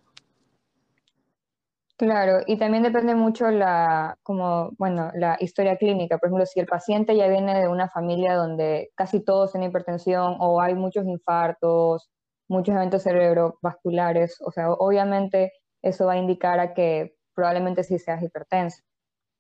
Claro, 1.96 2.40
y 2.48 2.58
también 2.58 2.84
depende 2.84 3.14
mucho 3.14 3.50
la, 3.52 4.18
como, 4.24 4.72
bueno, 4.78 5.12
la 5.14 5.38
historia 5.40 5.78
clínica. 5.78 6.18
Por 6.18 6.28
ejemplo, 6.28 6.46
si 6.46 6.60
el 6.60 6.66
paciente 6.66 7.16
ya 7.16 7.28
viene 7.28 7.62
de 7.62 7.68
una 7.68 7.88
familia 7.88 8.36
donde 8.36 8.92
casi 8.96 9.24
todos 9.24 9.52
tienen 9.52 9.70
hipertensión 9.70 10.36
o 10.40 10.60
hay 10.60 10.74
muchos 10.74 11.06
infartos, 11.06 12.10
muchos 12.48 12.76
eventos 12.76 13.04
cerebrovasculares, 13.04 14.42
o 14.42 14.52
sea, 14.52 14.72
obviamente 14.72 15.54
eso 15.84 16.08
va 16.08 16.14
a 16.14 16.18
indicar 16.18 16.60
a 16.60 16.74
que 16.74 17.16
probablemente 17.34 17.84
sí 17.84 18.00
seas 18.00 18.22
hipertenso. 18.24 18.82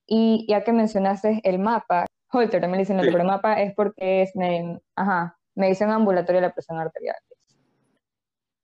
Y 0.08 0.46
ya 0.50 0.64
que 0.64 0.74
mencionaste 0.74 1.40
el 1.44 1.60
mapa, 1.60 2.06
Holter 2.32 2.62
también 2.62 2.80
le 2.80 2.84
dicen, 2.84 3.00
Sí. 3.00 3.06
pero 3.08 3.20
el 3.22 3.28
mapa 3.28 3.62
es 3.62 3.74
porque 3.76 4.24
es, 4.24 4.36
me- 4.36 4.80
ajá, 4.96 5.38
medición 5.56 5.92
ambulatoria 5.92 6.42
de 6.42 6.48
la 6.48 6.54
presión 6.54 6.80
arterial. 6.80 7.16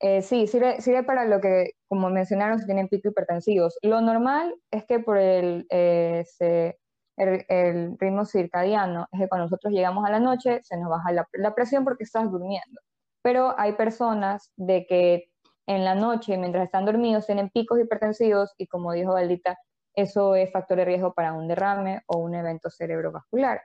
Eh, 0.01 0.21
sí, 0.21 0.47
sirve, 0.47 0.79
sirve 0.81 1.03
para 1.03 1.25
lo 1.25 1.41
que, 1.41 1.71
como 1.87 2.09
mencionaron, 2.09 2.59
si 2.59 2.65
tienen 2.65 2.87
pico 2.87 3.09
hipertensivos. 3.09 3.77
Lo 3.81 3.99
normal 4.01 4.55
es 4.71 4.85
que 4.85 4.99
por 4.99 5.17
el, 5.17 5.65
eh, 5.69 6.23
se- 6.25 6.79
el, 7.17 7.45
el 7.49 7.97
ritmo 7.99 8.23
circadiano, 8.25 9.07
es 9.11 9.19
que 9.19 9.27
cuando 9.27 9.45
nosotros 9.45 9.73
llegamos 9.73 10.05
a 10.05 10.09
la 10.09 10.21
noche 10.21 10.61
se 10.63 10.77
nos 10.77 10.89
baja 10.89 11.11
la, 11.11 11.27
la 11.33 11.53
presión 11.53 11.83
porque 11.83 12.05
estás 12.05 12.31
durmiendo. 12.31 12.79
Pero 13.21 13.53
hay 13.59 13.73
personas 13.73 14.53
de 14.55 14.85
que 14.87 15.28
en 15.69 15.85
la 15.85 15.93
noche, 15.93 16.35
mientras 16.35 16.65
están 16.65 16.83
dormidos, 16.83 17.27
tienen 17.27 17.51
picos 17.51 17.79
hipertensivos 17.79 18.55
y 18.57 18.65
como 18.65 18.91
dijo 18.91 19.13
Valdita, 19.13 19.55
eso 19.93 20.33
es 20.33 20.51
factor 20.51 20.77
de 20.77 20.85
riesgo 20.85 21.13
para 21.13 21.33
un 21.33 21.47
derrame 21.47 22.01
o 22.07 22.17
un 22.17 22.33
evento 22.33 22.71
cerebrovascular. 22.71 23.61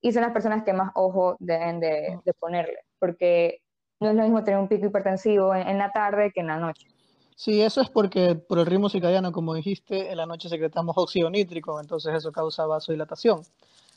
Y 0.00 0.12
son 0.12 0.22
las 0.22 0.32
personas 0.32 0.64
que 0.64 0.72
más 0.72 0.92
ojo 0.94 1.36
deben 1.40 1.78
de, 1.78 2.18
de 2.24 2.32
ponerle, 2.32 2.78
porque 2.98 3.58
no 4.00 4.08
es 4.08 4.16
lo 4.16 4.22
mismo 4.22 4.42
tener 4.42 4.58
un 4.58 4.68
pico 4.68 4.86
hipertensivo 4.86 5.54
en, 5.54 5.68
en 5.68 5.76
la 5.76 5.92
tarde 5.92 6.32
que 6.34 6.40
en 6.40 6.46
la 6.46 6.56
noche. 6.56 6.88
Sí, 7.36 7.60
eso 7.60 7.82
es 7.82 7.90
porque 7.90 8.34
por 8.34 8.58
el 8.58 8.64
ritmo 8.64 8.88
circadiano, 8.88 9.30
como 9.30 9.52
dijiste, 9.52 10.10
en 10.10 10.16
la 10.16 10.24
noche 10.24 10.48
secretamos 10.48 10.96
óxido 10.96 11.28
nítrico, 11.28 11.78
entonces 11.82 12.14
eso 12.14 12.32
causa 12.32 12.64
vasodilatación. 12.64 13.42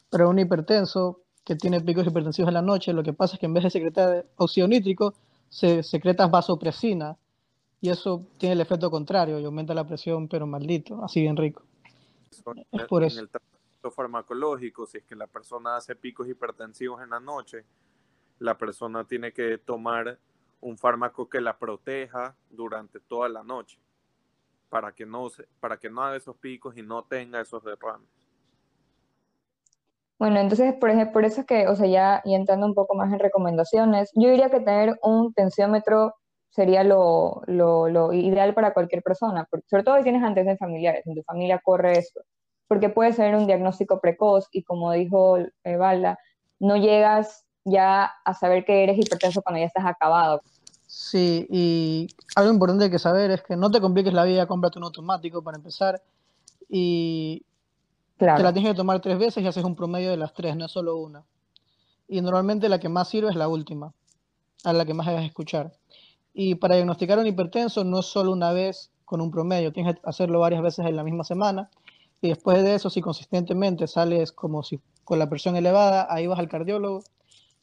Pero 0.10 0.30
un 0.30 0.40
hipertenso 0.40 1.22
que 1.46 1.56
tiene 1.56 1.80
picos 1.80 2.06
hipertensivos 2.06 2.50
en 2.50 2.56
la 2.56 2.62
noche, 2.62 2.92
lo 2.92 3.02
que 3.02 3.14
pasa 3.14 3.36
es 3.36 3.40
que 3.40 3.46
en 3.46 3.54
vez 3.54 3.64
de 3.64 3.70
secretar 3.70 4.26
óxido 4.36 4.68
nítrico, 4.68 5.14
se 5.48 5.84
secreta 5.84 6.28
vasopresina. 6.28 7.16
Y 7.86 7.90
eso 7.90 8.26
tiene 8.38 8.54
el 8.54 8.62
efecto 8.62 8.90
contrario 8.90 9.40
y 9.40 9.46
aumenta 9.46 9.74
la 9.74 9.86
presión, 9.86 10.28
pero 10.28 10.48
maldito, 10.48 11.04
así 11.04 11.22
bien 11.22 11.38
rico. 11.38 11.64
Es 12.72 12.84
por 12.88 13.04
en 13.04 13.08
eso. 13.08 13.20
el 13.20 13.30
tratamiento 13.30 13.92
farmacológico, 13.92 14.86
si 14.86 14.98
es 14.98 15.04
que 15.04 15.16
la 15.16 15.28
persona 15.28 15.76
hace 15.78 15.96
picos 15.96 16.28
hipertensivos 16.28 17.02
en 17.02 17.12
la 17.12 17.20
noche, 17.20 17.64
la 18.40 18.58
persona 18.58 19.04
tiene 19.06 19.32
que 19.32 19.58
tomar 19.60 20.18
un 20.62 20.78
fármaco 20.78 21.30
que 21.30 21.40
la 21.42 21.58
proteja 21.58 22.36
durante 22.50 23.00
toda 23.00 23.30
la 23.30 23.44
noche 23.44 23.78
para 24.70 24.92
que 24.92 25.06
no 25.06 25.30
se- 25.30 25.48
para 25.60 25.78
que 25.78 25.90
no 25.90 26.02
haga 26.02 26.18
esos 26.18 26.36
picos 26.38 26.76
y 26.78 26.82
no 26.82 27.04
tenga 27.04 27.40
esos 27.40 27.64
derrames. 27.64 28.10
Bueno, 30.18 30.40
entonces, 30.40 30.74
por 30.80 30.90
ejemplo, 30.90 31.14
por 31.14 31.26
eso 31.26 31.42
es 31.42 31.48
que, 31.48 31.68
o 31.68 31.76
sea, 31.76 31.88
ya, 31.88 32.22
ya 32.26 32.36
entrando 32.38 32.66
un 32.66 32.74
poco 32.74 32.96
más 32.96 33.12
en 33.12 33.20
recomendaciones, 33.20 34.10
yo 34.16 34.30
diría 34.30 34.50
que 34.50 34.62
tener 34.62 34.98
un 35.04 35.34
tensiómetro 35.34 36.14
sería 36.56 36.86
lo, 36.86 37.42
lo, 37.48 37.90
lo 37.90 38.14
ideal 38.14 38.54
para 38.54 38.74
cualquier 38.74 39.04
persona, 39.04 39.46
porque, 39.52 39.68
sobre 39.70 39.84
todo 39.84 39.98
si 39.98 40.04
tienes 40.04 40.24
antecedentes 40.24 40.60
familiares, 40.60 41.06
en 41.06 41.16
tu 41.16 41.24
familia 41.24 41.60
corre 41.62 41.98
esto, 41.98 42.22
porque 42.70 42.88
puede 42.88 43.12
ser 43.12 43.36
un 43.36 43.46
diagnóstico 43.46 44.00
precoz 44.00 44.48
y 44.52 44.64
como 44.64 44.94
dijo 44.94 45.38
eh, 45.38 45.76
Valda, 45.76 46.18
no 46.60 46.78
llegas 46.78 47.44
ya 47.66 48.10
a 48.24 48.34
saber 48.34 48.64
que 48.64 48.84
eres 48.84 48.98
hipertenso 48.98 49.42
cuando 49.42 49.60
ya 49.60 49.66
estás 49.66 49.86
acabado. 49.86 50.40
Sí, 50.88 51.46
y 51.50 52.08
algo 52.38 52.54
importante 52.54 52.90
que 52.90 53.00
saber 53.00 53.32
es 53.32 53.44
que 53.44 53.58
no 53.58 53.70
te 53.70 53.82
compliques 53.82 54.14
la 54.14 54.24
vida, 54.24 54.48
cómprate 54.48 54.78
un 54.80 54.86
automático 54.86 55.44
para 55.44 55.58
empezar 55.58 56.02
y 56.70 57.44
te 58.18 58.28
la 58.28 58.36
Claro. 58.36 58.54
tienes 58.54 58.72
que 58.72 58.78
tomar 58.78 59.02
tres 59.02 59.20
veces 59.20 59.44
y 59.44 59.48
haces 59.48 59.66
un 59.66 59.76
promedio 59.76 60.10
de 60.10 60.16
las 60.18 60.34
tres, 60.34 60.56
no 60.56 60.68
es 60.68 60.72
solo 60.72 60.96
una. 60.96 61.26
Y 62.08 62.22
normalmente 62.22 62.70
la 62.70 62.80
que 62.80 62.88
más 62.88 63.10
sirve 63.10 63.30
es 63.30 63.36
la 63.36 63.50
última, 63.50 63.92
a 64.64 64.72
la 64.72 64.86
que 64.86 64.94
más 64.94 65.08
debes 65.08 65.26
escuchar. 65.26 65.74
Y 66.38 66.56
para 66.56 66.76
diagnosticar 66.76 67.18
un 67.18 67.28
hipertenso 67.28 67.86
no 67.86 68.02
es 68.02 68.08
solo 68.08 68.34
una 68.34 68.52
vez 68.52 68.92
con 69.06 69.22
un 69.22 69.32
promedio, 69.32 69.72
tienes 69.72 69.96
que 69.96 70.02
hacerlo 70.04 70.42
varias 70.42 70.62
veces 70.62 70.86
en 70.86 70.98
la 70.98 71.04
misma 71.06 71.24
semana. 71.24 71.70
Y 72.20 72.28
después 72.28 72.62
de 72.62 72.76
eso, 72.76 72.90
si 72.90 73.00
consistentemente 73.00 73.88
sales 73.88 74.34
como 74.34 74.62
si 74.62 74.82
con 75.06 75.18
la 75.18 75.30
presión 75.30 75.56
elevada, 75.56 76.08
ahí 76.14 76.28
vas 76.28 76.38
al 76.38 76.50
cardiólogo 76.50 77.04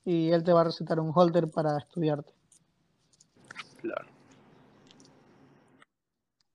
y 0.06 0.30
él 0.30 0.42
te 0.42 0.54
va 0.54 0.62
a 0.62 0.64
recetar 0.64 0.98
un 1.00 1.12
holter 1.14 1.50
para 1.50 1.76
estudiarte. 1.76 2.32
Claro. 3.82 4.06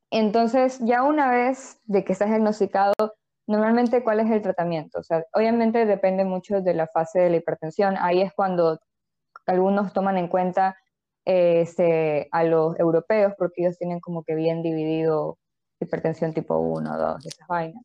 Entonces, 0.09 0.79
ya 0.81 1.03
una 1.03 1.29
vez 1.29 1.79
de 1.85 2.03
que 2.03 2.13
estás 2.13 2.29
diagnosticado, 2.29 2.93
normalmente, 3.45 4.03
¿cuál 4.03 4.21
es 4.21 4.31
el 4.31 4.41
tratamiento? 4.41 5.01
O 5.01 5.03
sea, 5.03 5.23
obviamente 5.33 5.85
depende 5.85 6.25
mucho 6.25 6.61
de 6.61 6.73
la 6.73 6.87
fase 6.87 7.19
de 7.19 7.29
la 7.29 7.37
hipertensión. 7.37 7.95
Ahí 7.99 8.21
es 8.21 8.33
cuando 8.33 8.79
algunos 9.45 9.93
toman 9.93 10.17
en 10.17 10.29
cuenta 10.29 10.77
este, 11.29 12.29
a 12.31 12.45
los 12.45 12.79
europeos, 12.79 13.33
porque 13.37 13.61
ellos 13.63 13.77
tienen 13.77 13.99
como 13.99 14.23
que 14.23 14.33
bien 14.33 14.61
dividido 14.63 15.37
hipertensión 15.81 16.33
tipo 16.33 16.57
1, 16.57 16.97
2, 16.97 17.25
esas 17.25 17.47
vainas. 17.49 17.83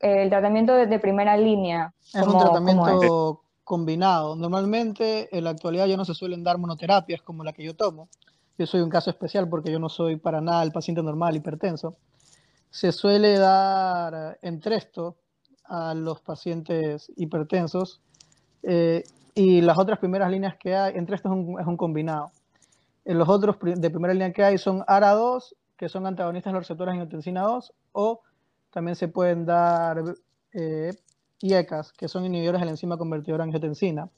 El 0.00 0.28
tratamiento 0.28 0.74
de, 0.74 0.86
de 0.88 0.98
primera 0.98 1.36
línea, 1.36 1.94
Es 2.12 2.14
un 2.16 2.20
¿cómo- 2.20 2.32
cómo 2.32 2.44
es? 2.48 2.50
tratamiento 2.50 3.40
combinado. 3.62 4.34
Normalmente 4.34 5.28
en 5.36 5.44
la 5.44 5.50
actualidad 5.50 5.86
ya 5.86 5.96
no 5.96 6.04
se 6.04 6.14
suelen 6.14 6.42
dar 6.42 6.58
monoterapias 6.58 7.22
como 7.22 7.44
la 7.44 7.52
que 7.52 7.62
yo 7.62 7.74
tomo. 7.76 8.08
Yo 8.58 8.66
soy 8.66 8.80
un 8.80 8.90
caso 8.90 9.08
especial 9.10 9.48
porque 9.48 9.70
yo 9.70 9.78
no 9.78 9.88
soy 9.88 10.16
para 10.16 10.40
nada 10.40 10.62
el 10.64 10.72
paciente 10.72 11.00
normal 11.02 11.36
hipertenso. 11.36 11.94
Se 12.70 12.90
suele 12.90 13.38
dar 13.38 14.36
entresto 14.42 15.14
a 15.66 15.94
los 15.94 16.20
pacientes 16.20 17.10
hipertensos 17.16 18.00
eh, 18.64 19.04
y 19.34 19.60
las 19.60 19.78
otras 19.78 20.00
primeras 20.00 20.28
líneas 20.30 20.56
que 20.56 20.74
hay, 20.74 20.96
entresto 20.96 21.28
es 21.28 21.34
un, 21.34 21.60
es 21.60 21.66
un 21.68 21.76
combinado. 21.76 22.32
En 23.04 23.18
los 23.18 23.28
otros 23.28 23.56
de 23.60 23.90
primera 23.90 24.14
línea 24.14 24.32
que 24.32 24.42
hay 24.42 24.58
son 24.58 24.80
ARA2, 24.80 25.54
que 25.76 25.88
son 25.88 26.06
antagonistas 26.06 26.52
de 26.52 26.54
los 26.54 26.62
receptores 26.64 26.94
de 26.94 27.00
angiotensina 27.00 27.42
2, 27.42 27.72
o 27.92 28.20
también 28.70 28.96
se 28.96 29.08
pueden 29.08 29.44
dar 29.44 30.02
eh, 30.52 30.92
IECAS, 31.40 31.92
que 31.92 32.08
son 32.08 32.24
inhibidores 32.24 32.60
de 32.60 32.64
la 32.66 32.70
enzima 32.72 32.96
convertidora 32.96 33.44
angiotensina. 33.44 34.08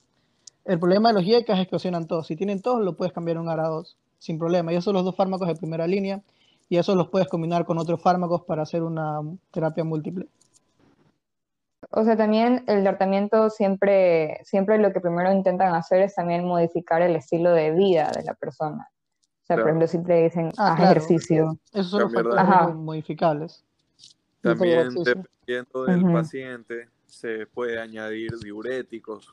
El 0.65 0.79
problema 0.79 1.11
de 1.11 1.15
los 1.15 1.25
IECAS 1.25 1.61
es 1.61 1.69
que 1.69 1.77
ocionan 1.77 2.07
todos. 2.07 2.27
Si 2.27 2.37
tienen 2.37 2.61
todos, 2.61 2.83
lo 2.83 2.97
puedes 2.97 3.13
cambiar 3.13 3.37
a 3.37 3.41
un 3.41 3.49
ARA2 3.49 3.97
sin 4.19 4.39
problema. 4.39 4.73
Y 4.73 4.77
esos 4.77 4.85
son 4.87 4.95
los 4.95 5.05
dos 5.05 5.15
fármacos 5.15 5.49
de 5.49 5.55
primera 5.55 5.87
línea. 5.87 6.23
Y 6.69 6.79
esos 6.79 6.97
los 6.97 7.09
puedes 7.09 7.29
combinar 7.29 7.65
con 7.65 7.79
otros 7.79 8.01
fármacos 8.03 8.43
para 8.43 8.63
hacer 8.63 8.83
una 8.83 9.21
terapia 9.53 9.85
múltiple. 9.85 10.27
O 11.99 12.05
sea, 12.05 12.15
también 12.15 12.63
el 12.67 12.83
tratamiento 12.83 13.49
siempre, 13.49 14.39
siempre 14.45 14.77
lo 14.77 14.93
que 14.93 15.01
primero 15.01 15.33
intentan 15.33 15.75
hacer 15.75 16.03
es 16.03 16.15
también 16.15 16.45
modificar 16.45 17.01
el 17.01 17.17
estilo 17.17 17.53
de 17.53 17.71
vida 17.71 18.13
de 18.15 18.23
la 18.23 18.35
persona. 18.35 18.87
O 19.43 19.47
sea, 19.47 19.57
por 19.57 19.69
ejemplo, 19.69 19.87
si 19.87 20.05
te 20.05 20.25
dicen, 20.25 20.53
Ah, 20.59 20.75
claro. 20.77 20.91
ejercicio. 20.91 21.59
Esos 21.73 21.89
son 21.93 22.03
los 22.03 22.13
factores 22.13 22.39
Ajá. 22.39 22.67
mo- 22.69 22.75
modificables. 22.75 23.65
También 24.43 24.91
dependiendo 24.93 25.85
del 25.87 26.03
paciente 26.13 26.89
se 27.07 27.47
puede 27.47 27.79
añadir 27.81 28.37
diuréticos. 28.43 29.33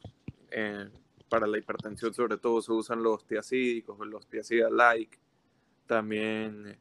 eh, 0.51 0.87
para 1.27 1.47
la 1.47 1.57
hipertensión 1.57 2.13
sobre 2.13 2.37
todo 2.37 2.61
se 2.61 2.71
usan 2.71 3.01
los 3.03 3.25
tiacídicos 3.25 3.99
o 3.99 4.05
los 4.05 4.25
tiacida-like. 4.27 5.17
También 5.87 6.77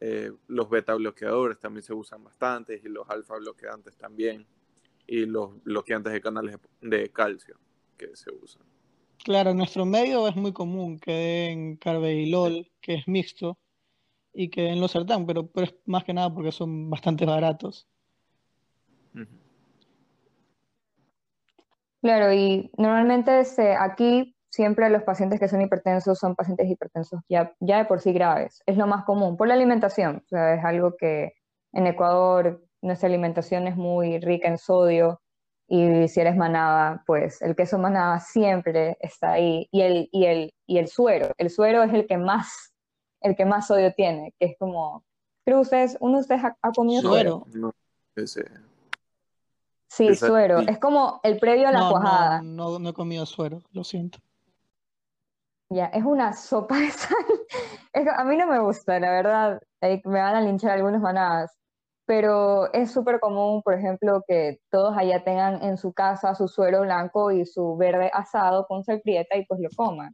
eh, 0.00 0.32
los 0.46 0.70
beta 0.70 0.94
bloqueadores 0.94 1.58
también 1.58 1.82
se 1.82 1.92
usan 1.92 2.22
bastante 2.24 2.80
y 2.82 2.88
los 2.88 3.10
alfa 3.10 3.36
bloqueantes 3.36 3.96
también. 3.96 4.46
Y 5.12 5.26
los 5.26 5.60
bloqueantes 5.64 6.12
de 6.12 6.20
canales 6.20 6.56
de 6.80 7.10
calcio 7.10 7.56
que 7.98 8.14
se 8.14 8.30
usan. 8.30 8.62
Claro, 9.24 9.50
en 9.50 9.56
nuestro 9.56 9.84
medio 9.84 10.28
es 10.28 10.36
muy 10.36 10.52
común 10.52 11.00
que 11.00 11.12
den 11.12 11.76
carvedilol, 11.76 12.70
que 12.80 12.94
es 12.94 13.08
mixto, 13.08 13.58
y 14.32 14.50
que 14.50 14.62
den 14.62 14.80
losartán, 14.80 15.26
pero, 15.26 15.48
pero 15.48 15.66
es 15.66 15.74
más 15.84 16.04
que 16.04 16.14
nada 16.14 16.32
porque 16.32 16.52
son 16.52 16.88
bastante 16.88 17.26
baratos. 17.26 17.88
Claro, 22.00 22.32
y 22.32 22.70
normalmente 22.78 23.42
aquí 23.78 24.36
siempre 24.48 24.90
los 24.90 25.02
pacientes 25.02 25.40
que 25.40 25.48
son 25.48 25.60
hipertensos 25.60 26.18
son 26.18 26.34
pacientes 26.36 26.70
hipertensos 26.70 27.20
ya, 27.28 27.52
ya 27.58 27.78
de 27.78 27.84
por 27.84 28.00
sí 28.00 28.12
graves. 28.12 28.62
Es 28.64 28.76
lo 28.76 28.86
más 28.86 29.04
común 29.04 29.36
por 29.36 29.48
la 29.48 29.54
alimentación. 29.54 30.22
O 30.24 30.28
sea, 30.28 30.54
es 30.54 30.64
algo 30.64 30.96
que 30.96 31.34
en 31.72 31.86
Ecuador 31.86 32.64
nuestra 32.82 33.08
alimentación 33.08 33.66
es 33.66 33.76
muy 33.76 34.18
rica 34.20 34.48
en 34.48 34.58
sodio 34.58 35.20
y 35.68 36.08
si 36.08 36.20
eres 36.20 36.36
manaba, 36.36 37.02
pues 37.06 37.40
el 37.42 37.54
queso 37.54 37.78
manaba 37.78 38.18
siempre 38.20 38.96
está 39.00 39.32
ahí. 39.32 39.68
Y 39.70 39.82
el, 39.82 40.08
y 40.12 40.24
el, 40.26 40.54
y 40.66 40.78
el 40.78 40.88
suero. 40.88 41.32
El 41.38 41.48
suero 41.50 41.82
es 41.82 41.92
el 41.94 42.06
que 42.06 42.16
más, 42.18 42.72
el 43.20 43.36
que 43.36 43.44
más 43.44 43.66
sodio 43.68 43.92
tiene, 43.94 44.34
que 44.38 44.46
es 44.46 44.56
como... 44.58 45.04
Creo 45.44 45.58
que 45.58 45.62
ustedes, 45.62 45.96
uno 46.00 46.16
de 46.16 46.20
ustedes 46.22 46.44
ha, 46.44 46.56
ha 46.60 46.72
comido 46.72 47.00
suero. 47.02 47.44
Suero. 47.50 47.58
No, 47.60 47.72
ese- 48.16 48.50
Sí, 49.88 50.08
Esa- 50.08 50.26
suero. 50.28 50.58
Es 50.60 50.78
como 50.78 51.20
el 51.24 51.38
previo 51.40 51.68
a 51.68 51.72
la 51.72 51.80
No, 51.80 51.90
cuajada. 51.90 52.42
no, 52.42 52.70
no, 52.72 52.78
no 52.78 52.88
he 52.90 52.92
comido 52.94 53.26
suero, 53.26 53.62
lo 53.72 53.82
siento. 53.84 54.18
Ya, 55.68 55.86
es 55.86 56.04
una 56.04 56.32
sopa 56.32 56.76
de 56.78 56.90
sal. 56.90 57.16
Es 57.92 58.04
que 58.04 58.10
a 58.10 58.22
mí 58.24 58.36
no 58.36 58.46
me 58.46 58.60
gusta, 58.60 59.00
la 59.00 59.10
verdad. 59.10 59.60
eh, 59.80 60.00
me 60.04 60.20
van 60.20 60.36
a 60.36 60.40
linchar 60.40 60.72
algunos 60.72 61.00
manadas. 61.00 61.56
Pero 62.10 62.72
es 62.72 62.90
súper 62.90 63.20
común, 63.20 63.62
por 63.62 63.74
ejemplo, 63.74 64.24
que 64.26 64.58
todos 64.68 64.98
allá 64.98 65.22
tengan 65.22 65.62
en 65.62 65.76
su 65.78 65.92
casa 65.92 66.34
su 66.34 66.48
suero 66.48 66.80
blanco 66.80 67.30
y 67.30 67.46
su 67.46 67.76
verde 67.76 68.10
asado 68.12 68.66
con 68.66 68.82
sal 68.82 69.00
prieta 69.00 69.36
y 69.36 69.46
pues 69.46 69.60
lo 69.60 69.68
coman. 69.76 70.12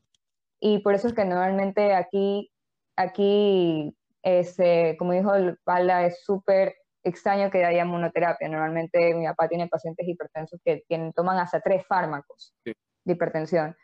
Y 0.61 0.81
por 0.81 0.93
eso 0.95 1.09
es 1.09 1.15
que 1.15 1.25
normalmente 1.25 1.95
aquí, 1.95 2.53
aquí 2.97 3.97
este, 4.23 4.95
como 4.99 5.13
dijo 5.13 5.33
Pala, 5.65 6.05
es 6.05 6.23
súper 6.23 6.75
extraño 7.03 7.51
que 7.51 7.65
haya 7.65 7.87
monoterapia. 7.87 8.47
Normalmente 8.51 9.15
mi 9.15 9.25
papá 9.25 9.49
tiene 9.49 9.67
pacientes 9.67 10.07
hipertensos 10.07 10.61
que 10.63 10.85
tienen, 10.89 11.15
toman 11.15 11.39
hasta 11.39 11.63
tres 11.63 11.87
fármacos 11.87 12.53
Sí. 12.63 12.75
de 13.07 13.13
hipertensión. 13.15 13.75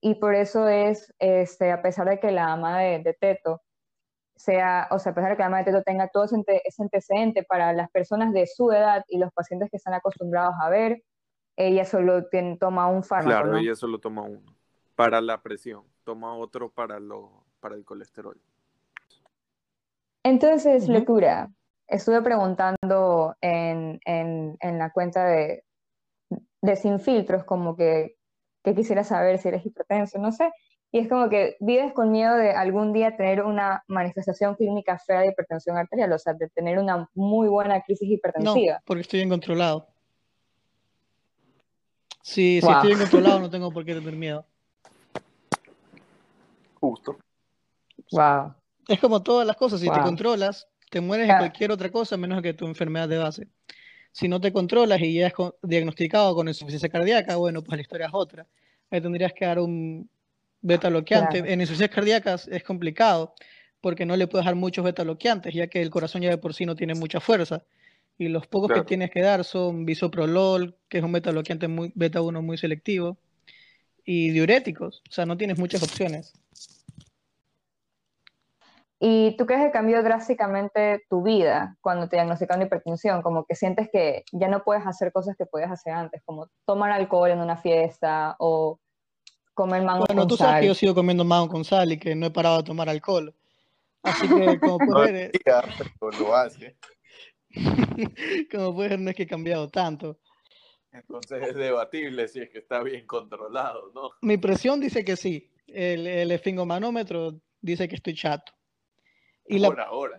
Y 0.00 0.16
por 0.16 0.34
eso 0.34 0.68
es, 0.68 1.14
este, 1.20 1.70
a 1.70 1.82
pesar 1.82 2.08
de 2.08 2.18
que 2.18 2.32
la 2.32 2.52
ama 2.52 2.80
de, 2.80 2.98
de 2.98 3.14
Teto 3.14 3.62
sea, 4.36 4.88
o 4.90 4.98
sea, 4.98 5.12
a 5.12 5.14
pesar 5.14 5.30
de 5.30 5.36
que 5.36 5.42
la 5.42 5.46
ama 5.46 5.58
de 5.58 5.64
Teto 5.64 5.82
tenga 5.82 6.08
todo 6.08 6.24
ese, 6.24 6.34
ante- 6.36 6.62
ese 6.68 6.82
antecedente 6.82 7.44
para 7.44 7.72
las 7.72 7.90
personas 7.90 8.32
de 8.32 8.46
su 8.46 8.70
edad 8.72 9.04
y 9.08 9.18
los 9.18 9.32
pacientes 9.32 9.70
que 9.70 9.76
están 9.76 9.94
acostumbrados 9.94 10.54
a 10.60 10.68
ver, 10.68 11.02
ella 11.56 11.84
solo 11.84 12.26
tiene- 12.28 12.56
toma 12.58 12.88
un 12.88 13.02
fármaco, 13.04 13.28
Claro, 13.38 13.52
¿no? 13.52 13.58
ella 13.58 13.74
solo 13.76 13.98
toma 14.00 14.22
uno. 14.22 14.56
Para 14.96 15.20
la 15.20 15.42
presión, 15.42 15.84
toma 16.04 16.34
otro 16.36 16.70
para, 16.70 16.98
lo, 17.00 17.44
para 17.60 17.74
el 17.76 17.84
colesterol. 17.84 18.40
Entonces, 20.22 20.84
Ujú. 20.84 20.92
lectura. 20.92 21.50
Estuve 21.86 22.22
preguntando 22.22 23.36
en, 23.42 24.00
en, 24.06 24.56
en 24.60 24.78
la 24.78 24.90
cuenta 24.90 25.26
de, 25.26 25.64
de 26.62 26.76
Sin 26.76 26.98
Filtros, 26.98 27.44
como 27.44 27.76
que, 27.76 28.16
que 28.62 28.74
quisiera 28.74 29.04
saber 29.04 29.38
si 29.38 29.48
eres 29.48 29.66
hipertenso, 29.66 30.18
no 30.18 30.32
sé. 30.32 30.50
Y 30.94 31.00
es 31.00 31.08
como 31.08 31.28
que 31.28 31.56
vives 31.58 31.92
con 31.92 32.12
miedo 32.12 32.36
de 32.36 32.52
algún 32.52 32.92
día 32.92 33.16
tener 33.16 33.42
una 33.42 33.82
manifestación 33.88 34.54
clínica 34.54 34.96
fea 34.96 35.22
de 35.22 35.30
hipertensión 35.30 35.76
arterial, 35.76 36.12
o 36.12 36.18
sea, 36.20 36.34
de 36.34 36.48
tener 36.50 36.78
una 36.78 37.10
muy 37.14 37.48
buena 37.48 37.82
crisis 37.82 38.08
No, 38.08 38.14
hipertensiva. 38.14 38.80
porque 38.84 39.00
estoy 39.00 39.18
bien 39.18 39.28
controlado. 39.28 39.88
Si, 42.22 42.60
si 42.60 42.66
Wow. 42.66 42.74
estoy 42.74 42.90
bien 42.90 43.00
controlado, 43.00 43.40
no 43.40 43.50
tengo 43.50 43.72
por 43.72 43.84
qué 43.84 43.92
tener 43.92 44.14
miedo. 44.14 44.46
Justo. 46.74 47.18
Wow. 48.12 48.54
Es 48.86 49.00
como 49.00 49.20
todas 49.20 49.44
las 49.48 49.56
cosas, 49.56 49.80
si 49.80 49.90
te 49.90 50.00
controlas, 50.00 50.68
te 50.92 51.00
mueres 51.00 51.26
de 51.26 51.36
cualquier 51.38 51.72
otra 51.72 51.90
cosa 51.90 52.16
menos 52.16 52.40
que 52.40 52.54
tu 52.54 52.66
enfermedad 52.66 53.08
de 53.08 53.18
base. 53.18 53.48
Si 54.12 54.28
no 54.28 54.40
te 54.40 54.52
controlas 54.52 55.00
y 55.00 55.14
ya 55.14 55.26
es 55.26 55.32
con- 55.32 55.54
diagnosticado 55.60 56.36
con 56.36 56.46
insuficiencia 56.46 56.88
cardíaca, 56.88 57.34
bueno, 57.34 57.64
pues 57.64 57.78
la 57.78 57.82
historia 57.82 58.06
es 58.06 58.12
otra. 58.14 58.46
Ahí 58.92 59.00
tendrías 59.00 59.32
que 59.32 59.44
dar 59.44 59.58
un 59.58 60.08
beta 60.64 60.88
bloqueante. 60.88 61.38
Claro. 61.38 61.52
En 61.52 61.60
insuficiencias 61.60 61.94
cardíacas 61.94 62.48
es 62.48 62.64
complicado 62.64 63.34
porque 63.80 64.06
no 64.06 64.16
le 64.16 64.26
puedes 64.26 64.46
dar 64.46 64.54
muchos 64.54 64.84
beta 64.84 65.04
bloqueantes, 65.04 65.54
ya 65.54 65.66
que 65.68 65.82
el 65.82 65.90
corazón 65.90 66.22
ya 66.22 66.30
de 66.30 66.38
por 66.38 66.54
sí 66.54 66.64
no 66.64 66.74
tiene 66.74 66.94
mucha 66.94 67.20
fuerza. 67.20 67.62
Y 68.16 68.28
los 68.28 68.46
pocos 68.46 68.72
que 68.72 68.82
tienes 68.82 69.10
que 69.10 69.20
dar 69.20 69.44
son 69.44 69.84
bisoprolol, 69.84 70.76
que 70.88 70.98
es 70.98 71.04
un 71.04 71.12
beta 71.12 71.30
bloqueante 71.32 71.68
muy, 71.68 71.92
beta 71.94 72.22
1 72.22 72.42
muy 72.42 72.56
selectivo, 72.56 73.18
y 74.04 74.30
diuréticos. 74.30 75.02
O 75.08 75.12
sea, 75.12 75.26
no 75.26 75.36
tienes 75.36 75.58
muchas 75.58 75.82
opciones. 75.82 76.32
¿Y 79.00 79.36
tú 79.36 79.44
crees 79.44 79.64
que 79.64 79.70
cambió 79.72 80.02
drásticamente 80.02 81.04
tu 81.10 81.22
vida 81.22 81.76
cuando 81.82 82.08
te 82.08 82.16
diagnosticaron 82.16 82.64
hipertensión? 82.64 83.20
Como 83.20 83.44
que 83.44 83.54
sientes 83.54 83.90
que 83.92 84.24
ya 84.32 84.48
no 84.48 84.62
puedes 84.62 84.86
hacer 84.86 85.12
cosas 85.12 85.36
que 85.36 85.44
podías 85.44 85.70
hacer 85.70 85.92
antes, 85.92 86.22
como 86.24 86.48
tomar 86.64 86.90
alcohol 86.92 87.30
en 87.30 87.40
una 87.40 87.56
fiesta 87.56 88.36
o 88.38 88.78
comer 89.54 89.82
mango 89.82 90.04
Bueno, 90.06 90.22
con 90.22 90.28
tú 90.28 90.36
sabes 90.36 90.60
que 90.60 90.66
yo 90.66 90.74
sal. 90.74 90.80
sigo 90.80 90.94
comiendo 90.94 91.24
mango 91.24 91.48
con 91.48 91.64
sal 91.64 91.92
y 91.92 91.98
que 91.98 92.14
no 92.14 92.26
he 92.26 92.30
parado 92.30 92.58
de 92.58 92.64
tomar 92.64 92.88
alcohol. 92.88 93.34
Así 94.02 94.26
que, 94.28 94.60
como 94.60 94.78
puedes 94.78 95.12
ver, 95.12 95.32
diga, 95.32 95.64
pero 95.98 96.18
lo 96.18 96.34
hace. 96.36 96.76
como 98.50 98.74
puedes 98.74 98.90
ver, 98.90 99.00
no 99.00 99.10
es 99.10 99.16
que 99.16 99.22
he 99.22 99.26
cambiado 99.26 99.68
tanto. 99.70 100.18
Entonces 100.92 101.42
es 101.48 101.54
debatible 101.56 102.28
si 102.28 102.40
es 102.40 102.50
que 102.50 102.58
está 102.58 102.82
bien 102.82 103.06
controlado, 103.06 103.90
¿no? 103.94 104.10
Mi 104.22 104.36
presión 104.36 104.80
dice 104.80 105.04
que 105.04 105.16
sí. 105.16 105.50
El, 105.66 106.06
el 106.06 106.30
esfingomanómetro 106.30 107.40
dice 107.60 107.88
que 107.88 107.96
estoy 107.96 108.14
chato. 108.14 108.52
Y 109.46 109.58
la, 109.58 109.68
Por 109.68 109.80
ahora. 109.80 110.18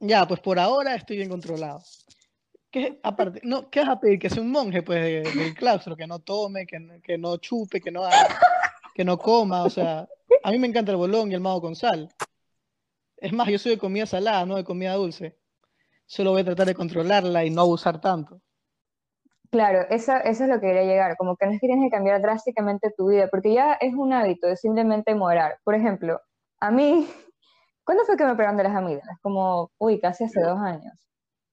ya, 0.00 0.26
pues 0.26 0.40
por 0.40 0.58
ahora 0.58 0.94
estoy 0.96 1.16
bien 1.18 1.28
controlado. 1.28 1.80
¿Qué, 2.70 3.00
aparte, 3.02 3.40
no, 3.44 3.70
¿qué 3.70 3.80
vas 3.80 3.88
a 3.88 4.00
pedir? 4.00 4.18
Que 4.18 4.28
sea 4.28 4.42
un 4.42 4.50
monje, 4.50 4.82
pues, 4.82 5.00
de- 5.00 5.22
del 5.22 5.54
claustro, 5.54 5.96
que 5.96 6.06
no 6.06 6.18
tome, 6.18 6.66
que, 6.66 6.78
no- 6.78 7.00
que 7.02 7.16
no 7.16 7.36
chupe, 7.38 7.80
que 7.80 7.90
no 7.90 8.04
haga, 8.04 8.28
que 8.94 9.04
no 9.04 9.18
coma. 9.18 9.62
O 9.64 9.70
sea, 9.70 10.06
a 10.42 10.50
mí 10.50 10.58
me 10.58 10.66
encanta 10.66 10.90
el 10.92 10.98
bolón 10.98 11.30
y 11.30 11.34
el 11.34 11.40
mago 11.40 11.62
con 11.62 11.74
sal. 11.74 12.08
Es 13.16 13.32
más, 13.32 13.48
yo 13.48 13.58
soy 13.58 13.72
de 13.72 13.78
comida 13.78 14.06
salada, 14.06 14.44
no 14.44 14.56
de 14.56 14.64
comida 14.64 14.94
dulce. 14.94 15.36
Solo 16.06 16.32
voy 16.32 16.42
a 16.42 16.44
tratar 16.44 16.66
de 16.66 16.74
controlarla 16.74 17.44
y 17.44 17.50
no 17.50 17.62
abusar 17.62 18.00
tanto. 18.00 18.40
Claro, 19.50 19.86
eso, 19.88 20.12
eso 20.24 20.44
es 20.44 20.50
lo 20.50 20.60
que 20.60 20.66
quería 20.66 20.84
llegar, 20.84 21.16
como 21.16 21.34
que 21.36 21.46
no 21.46 21.52
es 21.52 21.60
que 21.60 21.66
tienes 21.68 21.86
que 21.86 21.90
cambiar 21.96 22.20
drásticamente 22.20 22.92
tu 22.94 23.08
vida, 23.08 23.28
porque 23.30 23.54
ya 23.54 23.72
es 23.80 23.94
un 23.94 24.12
hábito, 24.12 24.46
es 24.46 24.60
simplemente 24.60 25.14
moderar. 25.14 25.58
Por 25.64 25.74
ejemplo, 25.74 26.20
a 26.60 26.70
mí, 26.70 27.08
¿cuándo 27.82 28.04
fue 28.04 28.18
que 28.18 28.24
me 28.26 28.32
operaron 28.32 28.58
de 28.58 28.64
las 28.64 28.76
amígdalas? 28.76 29.18
Como, 29.22 29.70
uy, 29.78 30.00
casi 30.00 30.24
hace 30.24 30.40
dos 30.42 30.58
años. 30.60 30.92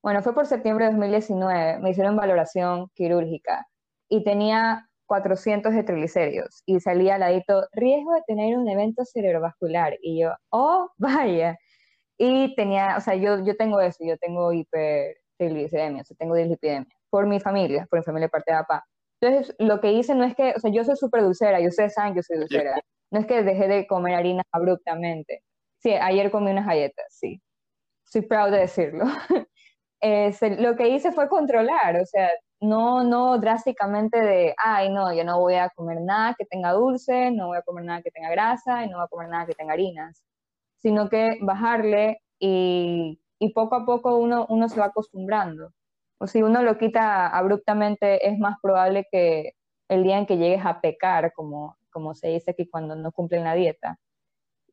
Bueno, 0.06 0.22
fue 0.22 0.36
por 0.36 0.46
septiembre 0.46 0.86
de 0.86 0.92
2019, 0.92 1.80
me 1.80 1.90
hicieron 1.90 2.16
valoración 2.16 2.90
quirúrgica 2.94 3.66
y 4.08 4.24
tenía 4.24 4.88
400 5.08 5.74
de 5.74 5.82
triglicéridos 5.82 6.62
y 6.68 6.80
salía 6.80 7.16
al 7.16 7.22
ladito, 7.22 7.68
riesgo 7.72 8.14
de 8.14 8.22
tener 8.28 8.56
un 8.56 8.70
evento 8.70 9.04
cerebrovascular. 9.04 9.98
Y 10.04 10.22
yo, 10.22 10.30
oh, 10.52 10.92
vaya. 11.00 11.58
Y 12.20 12.54
tenía, 12.56 12.98
o 12.98 13.02
sea, 13.02 13.16
yo, 13.16 13.44
yo 13.44 13.58
tengo 13.58 13.82
eso, 13.82 14.04
yo 14.06 14.16
tengo 14.18 14.54
hipertriglicemia, 14.54 16.04
o 16.04 16.06
sea, 16.06 16.16
tengo 16.18 16.36
dislipidemia, 16.36 16.88
por 17.10 17.26
mi 17.26 17.40
familia, 17.40 17.88
por 17.90 17.98
mi 17.98 18.04
familia 18.06 18.28
de 18.28 18.30
parte 18.30 18.52
de 18.52 18.60
papá. 18.60 18.86
Entonces, 19.20 19.56
lo 19.58 19.82
que 19.82 19.92
hice 19.94 20.14
no 20.14 20.24
es 20.24 20.36
que, 20.36 20.54
o 20.56 20.60
sea, 20.60 20.70
yo 20.72 20.84
soy 20.84 20.98
súper 20.98 21.24
dulcera, 21.24 21.60
y 21.60 21.68
ustedes 21.68 21.96
saben 21.96 22.14
que 22.14 22.20
yo 22.20 22.24
soy 22.24 22.38
dulcera, 22.38 22.80
no 23.10 23.20
es 23.22 23.26
que 23.26 23.42
dejé 23.42 23.68
de 23.68 23.88
comer 23.88 24.14
harina 24.14 24.44
abruptamente. 24.52 25.42
Sí, 25.80 25.94
ayer 25.96 26.30
comí 26.30 26.52
unas 26.52 26.68
galletas, 26.68 27.08
sí. 27.10 27.42
Soy 28.04 28.22
proud 28.22 28.52
de 28.52 28.60
decirlo. 28.60 29.06
Este, 30.08 30.62
lo 30.62 30.76
que 30.76 30.90
hice 30.90 31.12
fue 31.12 31.28
controlar, 31.28 32.00
o 32.00 32.06
sea, 32.06 32.30
no, 32.62 33.04
no 33.04 33.40
drásticamente 33.40 34.22
de, 34.22 34.54
ay, 34.64 34.92
no, 34.92 35.12
yo 35.12 35.24
no 35.24 35.40
voy 35.40 35.56
a 35.56 35.70
comer 35.70 36.00
nada 36.00 36.36
que 36.38 36.46
tenga 36.46 36.74
dulce, 36.74 37.32
no 37.32 37.48
voy 37.48 37.58
a 37.58 37.64
comer 37.64 37.86
nada 37.86 38.04
que 38.04 38.12
tenga 38.12 38.30
grasa 38.30 38.86
y 38.86 38.90
no 38.90 38.98
voy 38.98 39.06
a 39.06 39.08
comer 39.08 39.30
nada 39.30 39.48
que 39.48 39.56
tenga 39.56 39.74
harinas, 39.74 40.24
sino 40.78 41.10
que 41.10 41.40
bajarle 41.42 42.22
y, 42.38 43.20
poco 43.56 43.76
a 43.76 43.86
poco 43.88 44.18
uno, 44.18 44.46
uno 44.50 44.70
se 44.70 44.80
va 44.80 44.88
acostumbrando. 44.88 45.72
O 46.20 46.28
si 46.28 46.44
uno 46.44 46.62
lo 46.62 46.78
quita 46.78 47.28
abruptamente, 47.28 48.28
es 48.30 48.38
más 48.38 48.58
probable 48.62 49.08
que 49.12 49.54
el 49.90 50.04
día 50.04 50.20
en 50.20 50.28
que 50.28 50.38
llegues 50.38 50.64
a 50.68 50.82
pecar, 50.82 51.34
como, 51.34 51.78
como 51.92 52.14
se 52.14 52.28
dice 52.28 52.52
aquí 52.52 52.70
cuando 52.70 52.96
no 52.96 53.12
cumplen 53.12 53.44
la 53.44 53.56
dieta, 53.56 53.98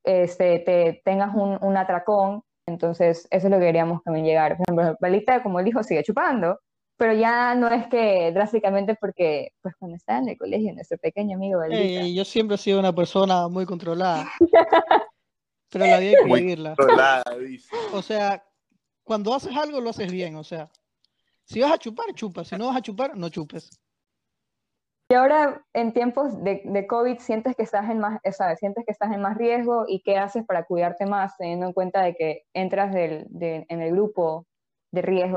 este, 0.04 0.58
te 0.58 1.00
tengas 1.06 1.34
un 1.34 1.76
atracón 1.78 2.42
entonces, 2.66 3.26
eso 3.30 3.46
es 3.46 3.50
lo 3.50 3.58
que 3.58 3.66
queríamos 3.66 4.02
también 4.02 4.24
llegar. 4.26 4.56
Por 4.56 4.64
ejemplo, 4.66 4.96
Balita, 5.00 5.42
como 5.42 5.58
él 5.58 5.64
dijo, 5.64 5.82
sigue 5.82 6.02
chupando, 6.02 6.58
pero 6.96 7.12
ya 7.14 7.54
no 7.54 7.68
es 7.68 7.86
que 7.88 8.30
drásticamente 8.32 8.94
porque, 8.94 9.50
pues 9.60 9.74
cuando 9.78 9.96
estaba 9.96 10.20
en 10.20 10.28
el 10.30 10.38
colegio, 10.38 10.72
nuestro 10.72 10.98
pequeño 10.98 11.36
amigo 11.36 11.58
Balita, 11.58 11.80
Ey, 11.80 12.14
yo 12.14 12.24
siempre 12.24 12.54
he 12.54 12.58
sido 12.58 12.78
una 12.78 12.94
persona 12.94 13.48
muy 13.48 13.66
controlada, 13.66 14.30
pero 15.70 15.86
la 15.86 15.98
vida 15.98 16.10
hay 16.10 16.16
que 16.16 16.24
Muy 16.28 16.40
vivirla. 16.40 16.74
controlada, 16.76 17.24
dice. 17.38 17.74
O 17.92 18.02
sea, 18.02 18.44
cuando 19.02 19.34
haces 19.34 19.56
algo, 19.56 19.80
lo 19.80 19.90
haces 19.90 20.10
bien. 20.12 20.36
O 20.36 20.44
sea, 20.44 20.70
si 21.44 21.60
vas 21.60 21.72
a 21.72 21.78
chupar, 21.78 22.06
chupa. 22.14 22.44
Si 22.44 22.56
no 22.56 22.66
vas 22.68 22.76
a 22.76 22.82
chupar, 22.82 23.16
no 23.16 23.28
chupes. 23.28 23.70
Y 25.12 25.14
ahora 25.14 25.62
en 25.74 25.92
tiempos 25.92 26.42
de, 26.42 26.62
de 26.64 26.86
COVID 26.86 27.18
sientes 27.18 27.54
que 27.54 27.62
estás 27.64 27.90
en 27.90 27.98
más, 27.98 28.18
¿sabes? 28.34 28.58
Sientes 28.60 28.82
que 28.86 28.92
estás 28.92 29.12
en 29.12 29.20
más 29.20 29.36
riesgo 29.36 29.84
y 29.86 30.00
qué 30.00 30.16
haces 30.16 30.42
para 30.46 30.64
cuidarte 30.64 31.04
más, 31.04 31.36
teniendo 31.36 31.66
en 31.66 31.74
cuenta 31.74 32.00
de 32.02 32.14
que 32.14 32.46
entras 32.54 32.94
del, 32.94 33.26
de- 33.28 33.66
en 33.68 33.82
el 33.82 33.92
grupo 33.92 34.46
de 34.90 35.02
riesgo. 35.02 35.36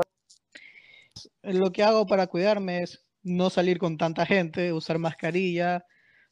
Lo 1.42 1.72
que 1.72 1.82
hago 1.82 2.06
para 2.06 2.26
cuidarme 2.26 2.84
es 2.84 3.06
no 3.22 3.50
salir 3.50 3.78
con 3.78 3.98
tanta 3.98 4.24
gente, 4.24 4.72
usar 4.72 4.98
mascarilla, 4.98 5.84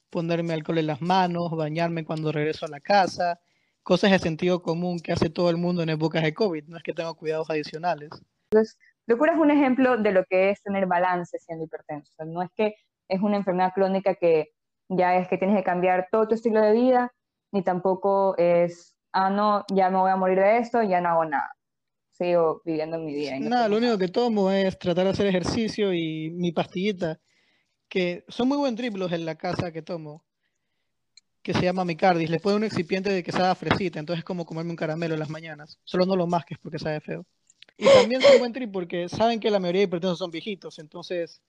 ponerme 0.09 0.55
alcohol 0.55 0.79
en 0.79 0.87
las 0.87 1.03
manos, 1.03 1.51
bañarme 1.51 2.07
cuando 2.07 2.33
regreso 2.33 2.65
a 2.65 2.71
la 2.71 2.81
casa, 2.81 3.41
cosas 3.83 4.11
de 4.11 4.21
sentido 4.21 4.63
común 4.63 5.01
que 5.01 5.13
hace 5.13 5.29
todo 5.29 5.51
el 5.51 5.59
mundo 5.59 5.83
en 5.83 5.91
épocas 5.91 6.23
de 6.23 6.33
COVID. 6.33 6.65
No 6.69 6.79
es 6.79 6.83
que 6.83 6.95
tenga 6.95 7.13
cuidados 7.13 7.51
adicionales. 7.51 8.09
Locura 9.07 9.35
es 9.35 9.39
un 9.39 9.51
ejemplo 9.51 9.99
de 9.99 10.13
lo 10.13 10.25
que 10.25 10.49
es 10.49 10.63
tener 10.63 10.87
balance 10.87 11.39
siendo 11.41 11.67
hipertenso. 11.67 12.25
No 12.25 12.41
es 12.41 12.49
que 12.57 12.75
es 13.09 13.21
una 13.21 13.37
enfermedad 13.37 13.73
crónica 13.75 14.15
que 14.15 14.53
ya 14.89 15.17
es 15.17 15.29
que 15.29 15.39
tienes 15.39 15.57
que 15.57 15.65
cambiar 15.65 16.09
todo 16.11 16.29
tu 16.29 16.35
estilo 16.35 16.61
de 16.61 16.73
vida, 16.73 17.13
ni 17.53 17.63
tampoco 17.63 18.37
es, 18.37 18.97
ah, 19.13 19.31
no, 19.31 19.65
ya 19.73 19.91
me 19.91 19.99
voy 19.99 20.11
a 20.11 20.17
morir 20.17 20.39
de 20.39 20.59
esto, 20.59 20.83
ya 20.83 21.01
no 21.01 21.11
hago 21.11 21.25
nada. 21.25 21.51
Sigo 22.11 22.63
viviendo 22.65 22.99
mi 22.99 23.15
vida. 23.15 23.39
no 23.41 23.51
Nada, 23.51 23.69
lo 23.69 23.77
único 23.77 23.99
que 23.99 24.09
tomo 24.09 24.51
es 24.51 24.79
tratar 24.79 25.05
de 25.05 25.11
hacer 25.11 25.27
ejercicio 25.27 25.93
y 25.93 26.31
mi 26.31 26.53
pastillita, 26.53 27.19
que 27.89 28.25
son 28.29 28.49
muy 28.49 28.57
buen 28.57 28.77
triplos 28.77 29.13
en 29.13 29.25
la 29.25 29.35
casa 29.35 29.73
que 29.73 29.83
tomo, 29.83 30.25
que 31.43 31.55
se 31.55 31.63
llama 31.63 31.85
Micardis. 31.85 32.31
Les 32.31 32.41
pone 32.41 32.57
un 32.57 32.65
excipiente 32.65 33.11
de 33.11 33.23
que 33.23 33.33
sabe 33.33 33.55
fresita, 33.55 33.99
entonces 33.99 34.21
es 34.21 34.25
como 34.25 34.47
comerme 34.47 34.71
un 34.71 34.77
caramelo 34.77 35.15
en 35.15 35.21
las 35.21 35.31
mañanas. 35.31 35.79
Solo 35.85 36.07
no 36.07 36.17
lo 36.17 36.27
masques 36.27 36.59
porque 36.59 36.79
sabe 36.79 37.01
feo. 37.01 37.27
Y 37.77 37.87
también 37.87 38.21
son 38.21 38.39
buen 38.39 38.53
trip 38.53 38.71
porque 38.73 39.09
saben 39.09 39.41
que 39.41 39.51
la 39.51 39.59
mayoría 39.59 39.81
de 39.81 39.87
hipertensos 39.87 40.19
son 40.19 40.31
viejitos, 40.31 40.79
entonces 40.79 41.43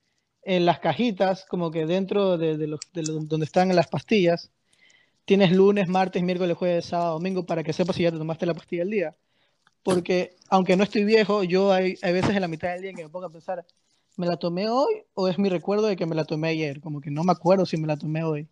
en 0.46 0.66
las 0.66 0.80
cajitas, 0.80 1.46
como 1.50 1.72
que 1.72 1.86
dentro 1.88 2.38
de, 2.38 2.58
de 2.58 2.68
los, 2.68 2.82
de 2.94 3.04
lo- 3.04 3.20
donde 3.22 3.46
están 3.46 3.76
las 3.76 3.88
pastillas, 3.88 4.52
tienes 5.26 5.52
lunes, 5.52 5.88
martes, 5.90 6.24
miércoles, 6.24 6.58
jueves, 6.58 6.86
sábado, 6.88 7.14
domingo 7.16 7.46
para 7.46 7.64
que 7.64 7.74
sepas 7.74 7.96
si 7.98 8.04
ya 8.04 8.12
te 8.12 8.18
tomaste 8.20 8.46
la 8.46 8.54
pastilla 8.56 8.84
del 8.84 8.92
día. 8.92 9.16
Porque 9.84 10.36
aunque 10.50 10.76
no 10.78 10.84
estoy 10.84 11.06
viejo, 11.06 11.44
yo 11.44 11.72
hay, 11.74 11.96
hay 12.04 12.14
veces 12.14 12.36
en 12.36 12.42
la 12.42 12.48
mitad 12.50 12.70
del 12.74 12.82
día 12.82 12.92
en 12.92 12.98
que 12.98 13.04
me 13.04 13.10
pongo 13.10 13.28
a 13.28 13.32
pensar, 13.32 13.66
¿me 14.18 14.28
la 14.28 14.38
tomé 14.38 14.70
hoy 14.70 15.04
o 15.16 15.28
es 15.30 15.40
mi 15.40 15.50
recuerdo 15.50 15.88
de 15.88 15.96
que 15.98 16.06
me 16.08 16.16
la 16.16 16.26
tomé 16.26 16.50
ayer? 16.50 16.82
Como 16.82 17.02
que 17.02 17.12
no 17.12 17.24
me 17.24 17.34
acuerdo 17.34 17.66
si 17.66 17.78
me 17.78 17.88
la 17.88 17.98
tomé 17.98 18.24
hoy. 18.24 18.50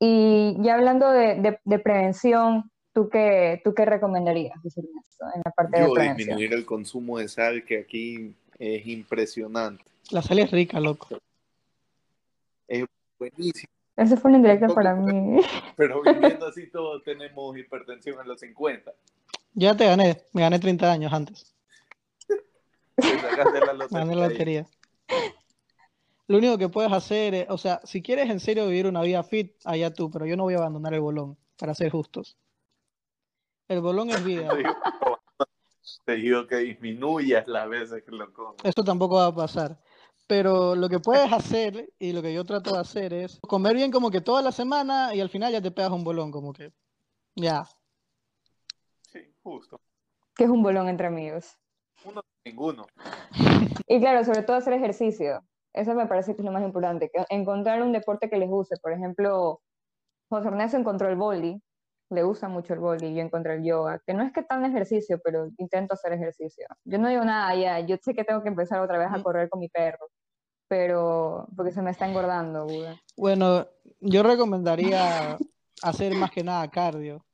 Y 0.00 0.56
ya 0.62 0.74
hablando 0.74 1.10
de, 1.10 1.34
de- 1.36 1.60
de 1.64 1.78
prevención, 1.78 2.70
¿tú 2.92 3.08
qué, 3.08 3.60
tú 3.64 3.74
qué 3.74 3.84
recomendarías, 3.84 4.54
en 4.76 5.42
la 5.44 5.50
parte 5.50 5.78
de 5.78 5.88
Yo 5.88 5.92
prevención? 5.94 6.36
disminuir 6.36 6.52
el 6.52 6.64
consumo 6.64 7.18
de 7.18 7.28
sal, 7.28 7.64
que 7.64 7.78
aquí 7.78 8.34
es 8.58 8.86
impresionante. 8.86 9.84
La 10.10 10.22
sal 10.22 10.38
es 10.38 10.50
rica, 10.50 10.80
loco. 10.80 11.08
Buenísimo. 13.18 13.72
Eso 13.96 14.16
fue 14.16 14.28
una 14.28 14.38
indirecta 14.38 14.66
Tampoco 14.66 14.74
para 14.74 14.94
mí. 14.94 15.40
Pero 15.76 16.02
viviendo 16.02 16.46
así 16.46 16.70
todos 16.70 17.02
tenemos 17.02 17.58
hipertensión 17.58 18.20
en 18.20 18.28
los 18.28 18.38
50. 18.40 18.92
Ya 19.54 19.76
te 19.76 19.86
gané, 19.86 20.22
me 20.32 20.42
gané 20.42 20.60
30 20.60 20.92
años 20.92 21.12
antes. 21.12 21.52
Te 22.94 23.18
sacaste 23.18 23.60
la 23.60 23.72
Me 23.72 23.78
lotería 23.78 23.98
gané 23.98 24.14
la 24.14 24.28
lotería. 24.28 24.66
Lo 26.28 26.38
único 26.38 26.58
que 26.58 26.68
puedes 26.68 26.92
hacer 26.92 27.34
es, 27.34 27.46
o 27.48 27.58
sea, 27.58 27.80
si 27.84 28.02
quieres 28.02 28.30
en 28.30 28.38
serio 28.38 28.66
vivir 28.66 28.86
una 28.86 29.02
vida 29.02 29.22
fit, 29.24 29.54
allá 29.64 29.92
tú, 29.92 30.10
pero 30.10 30.26
yo 30.26 30.36
no 30.36 30.44
voy 30.44 30.54
a 30.54 30.58
abandonar 30.58 30.94
el 30.94 31.00
bolón, 31.00 31.36
para 31.58 31.74
ser 31.74 31.90
justos. 31.90 32.36
El 33.66 33.80
bolón 33.80 34.10
es 34.10 34.22
vida. 34.22 34.48
Te 34.50 34.56
digo, 34.58 34.78
Te 36.04 36.14
digo 36.16 36.46
que 36.46 36.56
disminuyas 36.56 37.48
las 37.48 37.68
veces 37.68 38.04
que 38.04 38.12
lo 38.12 38.32
comes. 38.32 38.60
Eso 38.62 38.84
tampoco 38.84 39.16
va 39.16 39.26
a 39.26 39.34
pasar. 39.34 39.78
Pero 40.28 40.76
lo 40.76 40.88
que 40.88 41.00
puedes 41.00 41.32
hacer 41.32 41.90
y 41.98 42.12
lo 42.12 42.22
que 42.22 42.32
yo 42.32 42.44
trato 42.44 42.74
de 42.74 42.80
hacer 42.80 43.12
es 43.12 43.40
comer 43.40 43.74
bien 43.74 43.90
como 43.90 44.10
que 44.10 44.20
toda 44.20 44.42
la 44.42 44.52
semana 44.52 45.14
y 45.14 45.20
al 45.20 45.30
final 45.30 45.52
ya 45.52 45.60
te 45.60 45.72
pegas 45.72 45.90
un 45.90 46.04
bolón, 46.04 46.30
como 46.30 46.52
que 46.52 46.72
ya. 47.34 47.64
Justo. 49.42 49.80
Que 50.36 50.44
es 50.44 50.50
un 50.50 50.62
bolón 50.62 50.88
entre 50.88 51.06
amigos. 51.06 51.56
Uno, 52.04 52.22
ninguno. 52.44 52.86
Y 53.90 54.00
claro, 54.00 54.22
sobre 54.22 54.42
todo 54.42 54.56
hacer 54.58 54.74
ejercicio. 54.74 55.42
Eso 55.72 55.94
me 55.94 56.06
parece 56.06 56.34
que 56.34 56.42
es 56.42 56.44
lo 56.44 56.52
más 56.52 56.62
importante. 56.62 57.10
Que 57.10 57.24
encontrar 57.30 57.82
un 57.82 57.92
deporte 57.92 58.28
que 58.28 58.36
les 58.36 58.50
guste. 58.50 58.76
Por 58.76 58.92
ejemplo, 58.92 59.62
José 60.28 60.48
Ernesto 60.48 60.76
encontró 60.76 61.08
el 61.08 61.16
boli. 61.16 61.62
Le 62.10 62.22
gusta 62.22 62.48
mucho 62.48 62.74
el 62.74 62.80
boli. 62.80 63.14
Yo 63.14 63.22
encontré 63.22 63.54
el 63.54 63.64
yoga. 63.64 64.02
Que 64.06 64.12
no 64.12 64.22
es 64.22 64.32
que 64.32 64.42
tan 64.42 64.66
ejercicio, 64.66 65.18
pero 65.24 65.48
intento 65.56 65.94
hacer 65.94 66.12
ejercicio. 66.12 66.66
Yo 66.84 66.98
no 66.98 67.08
digo 67.08 67.24
nada 67.24 67.54
ya. 67.54 67.80
Yo 67.80 67.96
sé 68.02 68.12
que 68.12 68.24
tengo 68.24 68.42
que 68.42 68.48
empezar 68.48 68.80
otra 68.80 68.98
vez 68.98 69.08
a 69.10 69.22
correr 69.22 69.48
con 69.48 69.60
mi 69.60 69.70
perro. 69.70 70.06
Pero 70.68 71.48
porque 71.56 71.72
se 71.72 71.80
me 71.82 71.90
está 71.90 72.06
engordando, 72.08 72.66
Buda. 72.66 73.00
Bueno, 73.16 73.66
yo 74.00 74.22
recomendaría 74.22 75.38
hacer 75.82 76.14
más 76.14 76.30
que 76.30 76.44
nada 76.44 76.68
cardio. 76.70 77.24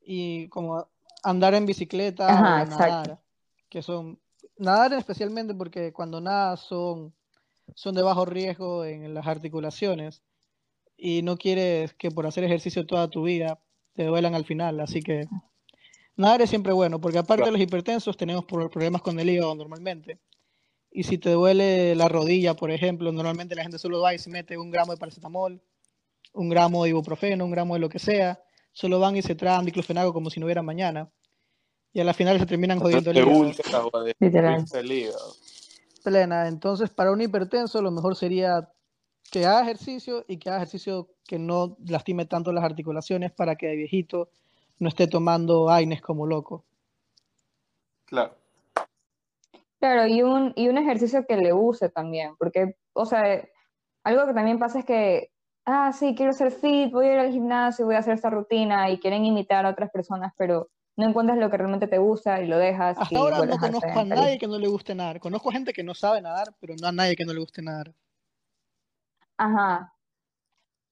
Y 0.00 0.48
como 0.48 0.86
andar 1.22 1.54
en 1.54 1.66
bicicleta 1.66 2.28
Ajá, 2.28 2.40
o 2.62 2.66
nadar. 2.66 2.66
exacto. 2.66 3.18
Que 3.68 3.80
son. 3.80 4.18
Nadar 4.58 4.92
especialmente 4.92 5.54
porque 5.54 5.92
cuando 5.92 6.20
nadas 6.20 6.60
son, 6.60 7.14
son 7.74 7.94
de 7.94 8.02
bajo 8.02 8.24
riesgo 8.24 8.84
en 8.84 9.14
las 9.14 9.26
articulaciones. 9.26 10.22
Y 10.96 11.22
no 11.22 11.36
quieres 11.36 11.92
que 11.94 12.10
por 12.10 12.26
hacer 12.26 12.44
ejercicio 12.44 12.86
toda 12.86 13.08
tu 13.08 13.22
vida 13.24 13.58
te 13.94 14.04
duelan 14.04 14.34
al 14.34 14.44
final. 14.44 14.80
Así 14.80 15.00
que 15.00 15.26
nadar 16.16 16.42
es 16.42 16.50
siempre 16.50 16.72
bueno, 16.72 17.00
porque 17.00 17.18
aparte 17.18 17.44
de 17.46 17.50
los 17.52 17.60
hipertensos 17.60 18.16
tenemos 18.16 18.44
pro- 18.44 18.70
problemas 18.70 19.02
con 19.02 19.18
el 19.18 19.28
hígado 19.30 19.54
normalmente. 19.54 20.18
Y 20.96 21.02
si 21.02 21.18
te 21.18 21.30
duele 21.30 21.96
la 21.96 22.06
rodilla, 22.06 22.54
por 22.54 22.70
ejemplo, 22.70 23.10
normalmente 23.10 23.56
la 23.56 23.62
gente 23.62 23.80
solo 23.80 24.00
va 24.00 24.14
y 24.14 24.18
se 24.20 24.30
mete 24.30 24.56
un 24.56 24.70
gramo 24.70 24.92
de 24.92 24.98
paracetamol, 24.98 25.60
un 26.34 26.48
gramo 26.48 26.84
de 26.84 26.90
ibuprofeno, 26.90 27.44
un 27.44 27.50
gramo 27.50 27.74
de 27.74 27.80
lo 27.80 27.88
que 27.88 27.98
sea. 27.98 28.40
Solo 28.72 29.00
van 29.00 29.16
y 29.16 29.22
se 29.22 29.34
tragan 29.34 29.64
diclofenaco 29.64 30.12
como 30.12 30.30
si 30.30 30.38
no 30.38 30.46
hubiera 30.46 30.62
mañana. 30.62 31.10
Y 31.92 31.98
a 31.98 32.04
la 32.04 32.14
final 32.14 32.38
se 32.38 32.46
terminan 32.46 32.78
jodiendo 32.78 33.10
el 33.10 33.16
de 33.16 33.22
hígado. 33.22 34.06
hígado. 34.92 35.34
Plena. 36.04 36.46
Entonces, 36.46 36.90
para 36.90 37.10
un 37.10 37.20
hipertenso, 37.20 37.82
lo 37.82 37.90
mejor 37.90 38.14
sería 38.14 38.70
que 39.32 39.46
haga 39.46 39.62
ejercicio 39.62 40.24
y 40.28 40.36
que 40.36 40.48
haga 40.48 40.58
ejercicio 40.58 41.08
que 41.26 41.40
no 41.40 41.76
lastime 41.88 42.24
tanto 42.24 42.52
las 42.52 42.62
articulaciones 42.62 43.32
para 43.32 43.56
que 43.56 43.66
de 43.66 43.74
viejito 43.74 44.28
no 44.78 44.88
esté 44.88 45.08
tomando 45.08 45.70
AINES 45.70 46.02
como 46.02 46.24
loco. 46.24 46.64
Claro. 48.04 48.43
Claro, 49.84 50.06
y 50.06 50.22
un, 50.22 50.54
y 50.56 50.68
un 50.68 50.78
ejercicio 50.78 51.26
que 51.26 51.36
le 51.36 51.52
use 51.52 51.90
también, 51.90 52.36
porque, 52.38 52.74
o 52.94 53.04
sea, 53.04 53.46
algo 54.02 54.26
que 54.26 54.32
también 54.32 54.58
pasa 54.58 54.78
es 54.78 54.86
que, 54.86 55.30
ah, 55.66 55.92
sí, 55.92 56.14
quiero 56.16 56.32
ser 56.32 56.52
fit, 56.52 56.90
voy 56.90 57.04
a 57.04 57.12
ir 57.12 57.18
al 57.18 57.32
gimnasio, 57.32 57.84
voy 57.84 57.94
a 57.94 57.98
hacer 57.98 58.14
esta 58.14 58.30
rutina 58.30 58.88
y 58.88 58.98
quieren 58.98 59.26
imitar 59.26 59.66
a 59.66 59.68
otras 59.68 59.90
personas, 59.90 60.32
pero 60.38 60.70
no 60.96 61.06
encuentras 61.06 61.36
lo 61.36 61.50
que 61.50 61.58
realmente 61.58 61.86
te 61.86 61.98
gusta 61.98 62.40
y 62.40 62.46
lo 62.46 62.56
dejas 62.56 62.96
Hasta 62.98 63.14
y 63.14 63.18
ahora 63.18 63.44
no 63.44 63.58
conozco 63.58 63.98
a 64.00 64.04
nadie 64.06 64.38
que 64.38 64.46
no 64.46 64.58
le 64.58 64.68
guste 64.68 64.94
nadar. 64.94 65.20
Conozco 65.20 65.50
gente 65.50 65.74
que 65.74 65.84
no 65.84 65.92
sabe 65.92 66.22
nadar, 66.22 66.54
pero 66.62 66.72
no 66.80 66.88
a 66.88 66.92
nadie 66.92 67.14
que 67.14 67.26
no 67.26 67.34
le 67.34 67.40
guste 67.40 67.60
nadar. 67.60 67.92
Ajá. 69.36 69.92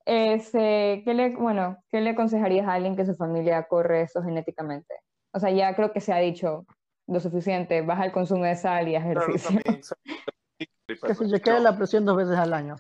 Ese, 0.05 1.01
¿qué 1.03 1.15
le, 1.15 1.35
bueno, 1.35 1.79
¿qué 1.91 2.03
le 2.03 2.11
aconsejarías 2.11 2.69
a 2.69 2.75
alguien 2.75 2.95
que 2.95 3.07
su 3.07 3.15
familia 3.15 3.63
corre 3.63 4.03
eso 4.03 4.23
genéticamente? 4.23 4.97
O 5.33 5.41
sea, 5.41 5.51
ya 5.51 5.75
creo 5.75 5.95
que 5.95 6.03
se 6.03 6.13
ha 6.13 6.19
dicho 6.19 6.67
lo 7.07 7.21
suficiente, 7.21 7.83
baja 7.83 8.05
el 8.07 8.13
consumo 8.13 8.45
de 8.45 8.57
sal 8.57 8.89
y 8.89 8.97
ejercicio. 8.97 9.51
también 9.51 9.81
Que 10.87 11.15
se 11.15 11.29
chequee 11.29 11.59
la 11.61 11.77
presión 11.77 12.05
dos 12.05 12.17
veces 12.17 12.37
al 12.37 12.53
año. 12.53 12.77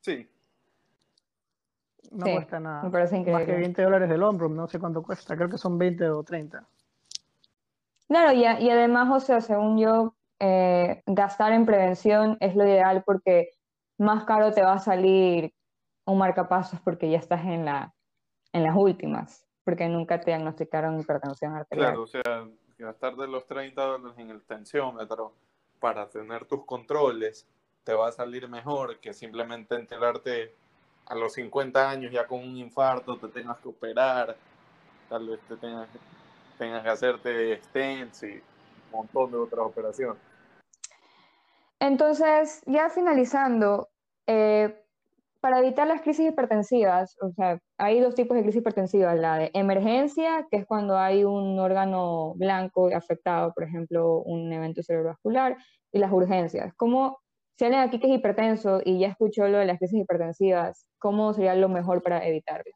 Sí, 0.00 0.28
No 2.10 2.26
Sí, 2.26 2.32
cuesta 2.34 2.60
nada. 2.60 2.82
me 2.84 2.90
parece 2.90 3.16
Más 3.16 3.24
que 3.24 3.30
increíble. 3.32 3.56
20 3.60 3.82
dólares 3.82 4.08
del 4.08 4.22
hombro, 4.22 4.48
no 4.48 4.68
sé 4.68 4.78
cuánto 4.78 5.02
cuesta. 5.02 5.34
Creo 5.36 5.48
que 5.48 5.58
son 5.58 5.78
20 5.78 6.08
o 6.10 6.22
30. 6.22 6.66
Claro, 8.08 8.32
y, 8.32 8.44
a- 8.44 8.60
y 8.60 8.68
además, 8.68 9.08
o 9.10 9.20
sea, 9.24 9.40
según 9.40 9.78
yo, 9.78 10.14
eh, 10.38 11.02
gastar 11.06 11.52
en 11.52 11.64
prevención 11.64 12.36
es 12.40 12.54
lo 12.56 12.64
ideal 12.66 13.02
porque 13.06 13.50
más 13.98 14.24
caro 14.24 14.52
te 14.52 14.62
va 14.62 14.74
a 14.74 14.78
salir 14.78 15.54
un 16.04 16.18
marcapasos 16.18 16.80
porque 16.80 17.08
ya 17.10 17.18
estás 17.18 17.44
en 17.44 17.64
la, 17.64 17.94
en 18.52 18.64
las 18.64 18.76
últimas, 18.76 19.46
porque 19.64 19.88
nunca 19.88 20.20
te 20.20 20.26
diagnosticaron 20.32 21.00
hipertensión 21.00 21.54
arterial. 21.54 21.88
claro, 21.92 22.02
o 22.02 22.06
sea, 22.06 22.22
gastar 22.82 23.16
de 23.16 23.28
los 23.28 23.46
30 23.46 23.82
dólares 23.82 24.18
en 24.18 24.30
el 24.30 24.42
tensiómetro 24.42 25.32
para 25.80 26.08
tener 26.08 26.44
tus 26.44 26.64
controles 26.64 27.46
te 27.84 27.94
va 27.94 28.08
a 28.08 28.12
salir 28.12 28.48
mejor 28.48 28.98
que 28.98 29.12
simplemente 29.12 29.74
enterarte 29.74 30.54
a 31.06 31.14
los 31.14 31.32
50 31.32 31.90
años 31.90 32.12
ya 32.12 32.26
con 32.26 32.40
un 32.40 32.56
infarto, 32.56 33.16
te 33.16 33.28
tengas 33.28 33.58
que 33.58 33.68
operar, 33.68 34.36
tal 35.08 35.28
vez 35.28 35.40
te 35.48 35.56
tengas, 35.56 35.88
tengas 36.58 36.82
que 36.82 36.88
hacerte 36.88 37.62
stents 37.62 38.22
y 38.22 38.34
un 38.34 38.90
montón 38.92 39.32
de 39.32 39.38
otras 39.38 39.66
operaciones. 39.66 40.22
Entonces, 41.80 42.62
ya 42.66 42.88
finalizando, 42.90 43.90
eh, 44.28 44.84
para 45.42 45.58
evitar 45.58 45.88
las 45.88 46.02
crisis 46.02 46.28
hipertensivas, 46.28 47.16
o 47.20 47.32
sea, 47.32 47.58
hay 47.76 47.98
dos 47.98 48.14
tipos 48.14 48.36
de 48.36 48.44
crisis 48.44 48.60
hipertensivas, 48.60 49.18
la 49.18 49.38
de 49.38 49.50
emergencia, 49.54 50.46
que 50.48 50.58
es 50.58 50.66
cuando 50.66 50.96
hay 50.96 51.24
un 51.24 51.58
órgano 51.58 52.34
blanco 52.36 52.88
afectado, 52.94 53.52
por 53.52 53.64
ejemplo, 53.64 54.20
un 54.20 54.52
evento 54.52 54.84
cerebrovascular, 54.84 55.56
y 55.90 55.98
las 55.98 56.12
urgencias. 56.12 56.72
¿Cómo, 56.76 57.18
si 57.58 57.64
alguien 57.64 57.82
aquí 57.82 57.98
que 57.98 58.06
es 58.06 58.18
hipertenso 58.18 58.80
y 58.84 59.00
ya 59.00 59.08
escuchó 59.08 59.48
lo 59.48 59.58
de 59.58 59.66
las 59.66 59.78
crisis 59.80 59.98
hipertensivas, 59.98 60.86
cómo 61.00 61.34
sería 61.34 61.56
lo 61.56 61.68
mejor 61.68 62.04
para 62.04 62.24
evitarlo? 62.24 62.70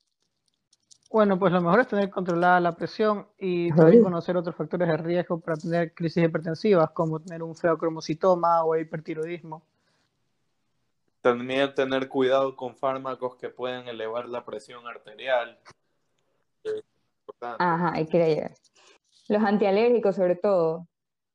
Bueno, 1.08 1.38
pues 1.38 1.52
lo 1.52 1.60
mejor 1.60 1.78
es 1.78 1.86
tener 1.86 2.10
controlada 2.10 2.58
la 2.58 2.72
presión 2.72 3.28
y 3.38 3.72
también 3.72 4.02
conocer 4.02 4.36
otros 4.36 4.56
factores 4.56 4.88
de 4.88 4.96
riesgo 4.96 5.38
para 5.38 5.56
tener 5.56 5.94
crisis 5.94 6.24
hipertensivas, 6.24 6.90
como 6.90 7.20
tener 7.20 7.44
un 7.44 7.54
feocromocitoma 7.54 8.64
o 8.64 8.74
hipertiroidismo. 8.74 9.62
También 11.26 11.74
tener 11.74 12.08
cuidado 12.08 12.54
con 12.54 12.76
fármacos 12.76 13.34
que 13.34 13.48
pueden 13.48 13.88
elevar 13.88 14.28
la 14.28 14.44
presión 14.44 14.86
arterial. 14.86 15.58
Ajá, 17.40 17.94
hay 17.94 18.06
que 18.06 18.18
llegar. 18.18 18.54
Los 19.26 19.42
antialérgicos 19.42 20.14
sobre 20.14 20.36
todo, 20.36 20.86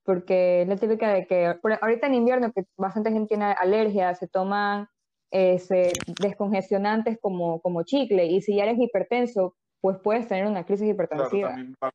porque 0.06 0.62
es 0.62 0.70
la 0.70 0.78
típica 0.78 1.14
de 1.14 1.28
que 1.28 1.46
ahorita 1.82 2.08
en 2.08 2.14
invierno 2.14 2.54
que 2.54 2.64
bastante 2.78 3.12
gente 3.12 3.28
tiene 3.28 3.52
alergia, 3.52 4.16
se 4.16 4.30
toman 4.30 4.88
ese, 5.30 5.92
descongestionantes 6.22 7.18
como, 7.20 7.60
como 7.60 7.84
chicle 7.84 8.28
y 8.28 8.42
si 8.42 8.56
ya 8.56 8.64
eres 8.64 8.80
hipertenso, 8.80 9.58
pues 9.82 9.98
puedes 10.02 10.26
tener 10.26 10.46
una 10.46 10.66
crisis 10.66 10.88
hipertensiva 10.88 11.54
para, 11.80 11.94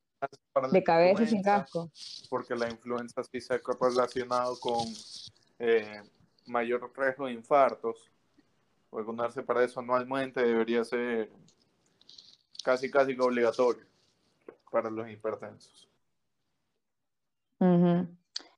para 0.52 0.68
de 0.68 0.84
cabeza 0.84 1.22
y 1.22 1.28
sin 1.28 1.42
casco. 1.42 1.90
porque 2.28 2.54
la 2.56 2.68
influenza 2.68 3.22
sí 3.24 3.40
se 3.40 3.54
ha 3.54 3.60
relacionado 3.80 4.60
con 4.60 4.84
eh, 5.58 6.02
mayor 6.46 6.90
riesgo 6.96 7.26
de 7.26 7.32
infartos. 7.32 8.10
Vacunarse 8.90 9.42
para 9.42 9.64
eso 9.64 9.80
anualmente 9.80 10.42
debería 10.42 10.84
ser 10.84 11.30
casi 12.64 12.90
casi 12.90 13.14
que 13.14 13.22
obligatorio 13.22 13.84
para 14.70 14.90
los 14.90 15.08
hipertensos. 15.08 15.88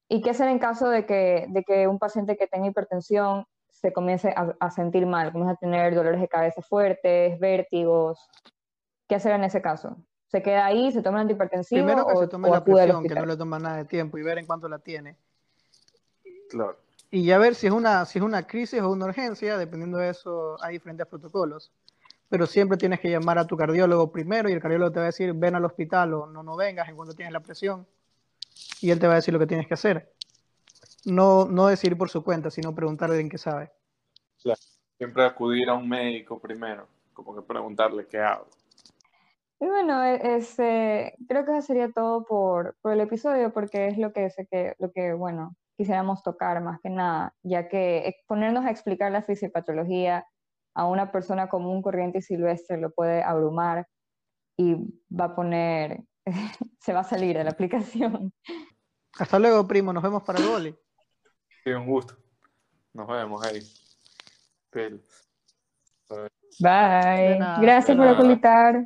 ¿Y 0.08 0.22
qué 0.22 0.30
hacer 0.30 0.48
en 0.48 0.58
caso 0.58 0.88
de 0.88 1.06
que, 1.06 1.46
de 1.48 1.62
que 1.62 1.86
un 1.86 1.98
paciente 1.98 2.36
que 2.36 2.46
tenga 2.46 2.66
hipertensión 2.66 3.46
se 3.68 3.92
comience 3.92 4.30
a, 4.30 4.54
a 4.58 4.70
sentir 4.70 5.06
mal, 5.06 5.30
comience 5.32 5.54
a 5.54 5.56
tener 5.56 5.94
dolores 5.94 6.20
de 6.20 6.28
cabeza 6.28 6.62
fuertes, 6.62 7.38
vértigos? 7.38 8.18
¿Qué 9.06 9.14
hacer 9.14 9.32
en 9.32 9.44
ese 9.44 9.62
caso? 9.62 9.96
¿Se 10.28 10.42
queda 10.42 10.66
ahí, 10.66 10.92
se 10.92 11.02
toma 11.02 11.18
el 11.18 11.22
antihipertensivo 11.22 11.84
Primero 11.84 12.06
que 12.06 12.12
o, 12.12 12.20
se 12.20 12.28
tome 12.28 12.48
o 12.48 12.52
la 12.52 12.62
presión, 12.62 13.02
que 13.02 13.14
no 13.14 13.24
le 13.24 13.36
toma 13.36 13.58
nada 13.58 13.76
de 13.78 13.84
tiempo 13.86 14.18
y 14.18 14.22
ver 14.22 14.38
en 14.38 14.46
cuánto 14.46 14.68
la 14.68 14.78
tiene. 14.78 15.16
Claro. 16.50 16.76
Y 17.10 17.24
ya 17.24 17.38
ver 17.38 17.54
si 17.54 17.66
es 17.66 17.72
una, 17.72 18.04
si 18.04 18.18
es 18.18 18.24
una 18.24 18.46
crisis 18.46 18.80
o 18.82 18.90
una 18.90 19.06
urgencia, 19.06 19.56
dependiendo 19.56 19.98
de 19.98 20.10
eso, 20.10 20.62
hay 20.62 20.74
diferentes 20.74 21.06
protocolos. 21.06 21.72
Pero 22.28 22.46
siempre 22.46 22.76
tienes 22.76 23.00
que 23.00 23.10
llamar 23.10 23.38
a 23.38 23.46
tu 23.46 23.56
cardiólogo 23.56 24.12
primero 24.12 24.50
y 24.50 24.52
el 24.52 24.60
cardiólogo 24.60 24.92
te 24.92 24.98
va 24.98 25.04
a 25.04 25.06
decir, 25.06 25.32
ven 25.32 25.54
al 25.54 25.64
hospital 25.64 26.12
o 26.12 26.26
no, 26.26 26.42
no 26.42 26.56
vengas 26.56 26.88
en 26.88 26.96
cuanto 26.96 27.14
tienes 27.14 27.32
la 27.32 27.40
presión. 27.40 27.86
Y 28.82 28.90
él 28.90 28.98
te 28.98 29.06
va 29.06 29.14
a 29.14 29.16
decir 29.16 29.32
lo 29.32 29.40
que 29.40 29.46
tienes 29.46 29.66
que 29.66 29.74
hacer. 29.74 30.12
No, 31.06 31.46
no 31.46 31.68
decir 31.68 31.96
por 31.96 32.10
su 32.10 32.22
cuenta, 32.22 32.50
sino 32.50 32.74
preguntarle 32.74 33.18
en 33.18 33.30
qué 33.30 33.38
sabe. 33.38 33.70
Siempre 34.98 35.24
acudir 35.24 35.70
a 35.70 35.74
un 35.74 35.88
médico 35.88 36.38
primero, 36.38 36.86
como 37.14 37.34
que 37.34 37.40
preguntarle 37.40 38.06
qué 38.06 38.18
hago. 38.18 38.48
Y 39.60 39.66
bueno, 39.66 40.04
e- 40.04 40.36
este, 40.36 41.14
creo 41.26 41.44
que 41.44 41.52
eso 41.52 41.68
sería 41.68 41.90
todo 41.90 42.24
por, 42.24 42.76
por 42.82 42.92
el 42.92 43.00
episodio, 43.00 43.52
porque 43.52 43.88
es 43.88 43.96
lo 43.96 44.12
que 44.12 44.28
sé 44.30 44.46
que, 44.46 44.74
lo 44.78 44.92
que, 44.92 45.14
bueno, 45.14 45.56
quisiéramos 45.78 46.24
tocar 46.24 46.60
más 46.60 46.80
que 46.80 46.90
nada, 46.90 47.32
ya 47.44 47.68
que 47.68 48.16
ponernos 48.26 48.66
a 48.66 48.70
explicar 48.70 49.12
la 49.12 49.22
fisiopatología 49.22 50.26
a 50.74 50.86
una 50.86 51.12
persona 51.12 51.48
común, 51.48 51.82
corriente 51.82 52.18
y 52.18 52.22
silvestre 52.22 52.78
lo 52.78 52.90
puede 52.90 53.22
abrumar 53.22 53.86
y 54.56 54.74
va 55.08 55.26
a 55.26 55.34
poner, 55.36 56.02
se 56.80 56.92
va 56.92 57.00
a 57.00 57.04
salir 57.04 57.38
de 57.38 57.44
la 57.44 57.50
aplicación. 57.50 58.32
Hasta 59.18 59.38
luego, 59.38 59.66
primo. 59.66 59.92
Nos 59.92 60.02
vemos 60.02 60.22
para 60.24 60.40
el 60.40 60.46
boli. 60.46 60.76
Sí, 61.62 61.70
un 61.70 61.86
gusto. 61.86 62.16
Nos 62.92 63.06
vemos 63.06 63.44
ahí. 63.46 63.60
Bye. 66.60 67.38
Gracias 67.60 67.96
por 67.96 68.06
ocultar. 68.08 68.84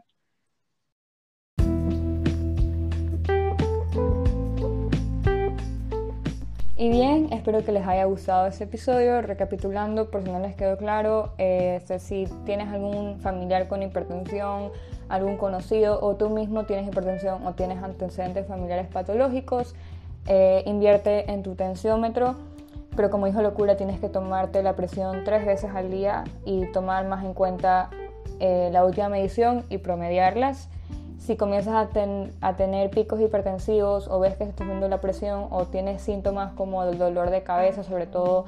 Y 6.82 6.88
bien, 6.88 7.28
espero 7.32 7.64
que 7.64 7.70
les 7.70 7.86
haya 7.86 8.06
gustado 8.06 8.48
este 8.48 8.64
episodio. 8.64 9.22
Recapitulando, 9.22 10.10
por 10.10 10.24
si 10.24 10.32
no 10.32 10.40
les 10.40 10.56
quedó 10.56 10.76
claro, 10.76 11.30
este, 11.38 12.00
si 12.00 12.26
tienes 12.44 12.72
algún 12.72 13.20
familiar 13.20 13.68
con 13.68 13.84
hipertensión, 13.84 14.72
algún 15.08 15.36
conocido 15.36 16.00
o 16.02 16.16
tú 16.16 16.28
mismo 16.28 16.64
tienes 16.64 16.88
hipertensión 16.88 17.46
o 17.46 17.52
tienes 17.52 17.80
antecedentes 17.84 18.48
familiares 18.48 18.88
patológicos, 18.88 19.76
eh, 20.26 20.64
invierte 20.66 21.30
en 21.30 21.44
tu 21.44 21.54
tensiómetro. 21.54 22.34
Pero 22.96 23.10
como 23.10 23.26
dijo 23.26 23.42
Locura, 23.42 23.76
tienes 23.76 24.00
que 24.00 24.08
tomarte 24.08 24.60
la 24.64 24.74
presión 24.74 25.22
tres 25.22 25.46
veces 25.46 25.70
al 25.72 25.88
día 25.88 26.24
y 26.44 26.66
tomar 26.72 27.06
más 27.06 27.24
en 27.24 27.32
cuenta 27.32 27.90
eh, 28.40 28.70
la 28.72 28.84
última 28.84 29.08
medición 29.08 29.64
y 29.68 29.78
promediarlas 29.78 30.68
si 31.24 31.36
comienzas 31.36 31.88
a, 32.40 32.54
tener 32.56 32.90
picos 32.90 33.20
hipertensivos 33.20 34.08
o 34.08 34.18
ves 34.18 34.36
que 34.36 34.44
se 34.44 34.50
está 34.50 34.64
subiendo 34.64 34.88
la 34.88 35.00
presión 35.00 35.46
o 35.50 35.66
tienes 35.66 36.02
síntomas 36.02 36.52
como 36.54 36.82
el 36.82 36.98
dolor 36.98 37.30
de 37.30 37.44
cabeza, 37.44 37.84
sobre 37.84 38.06
todo 38.06 38.46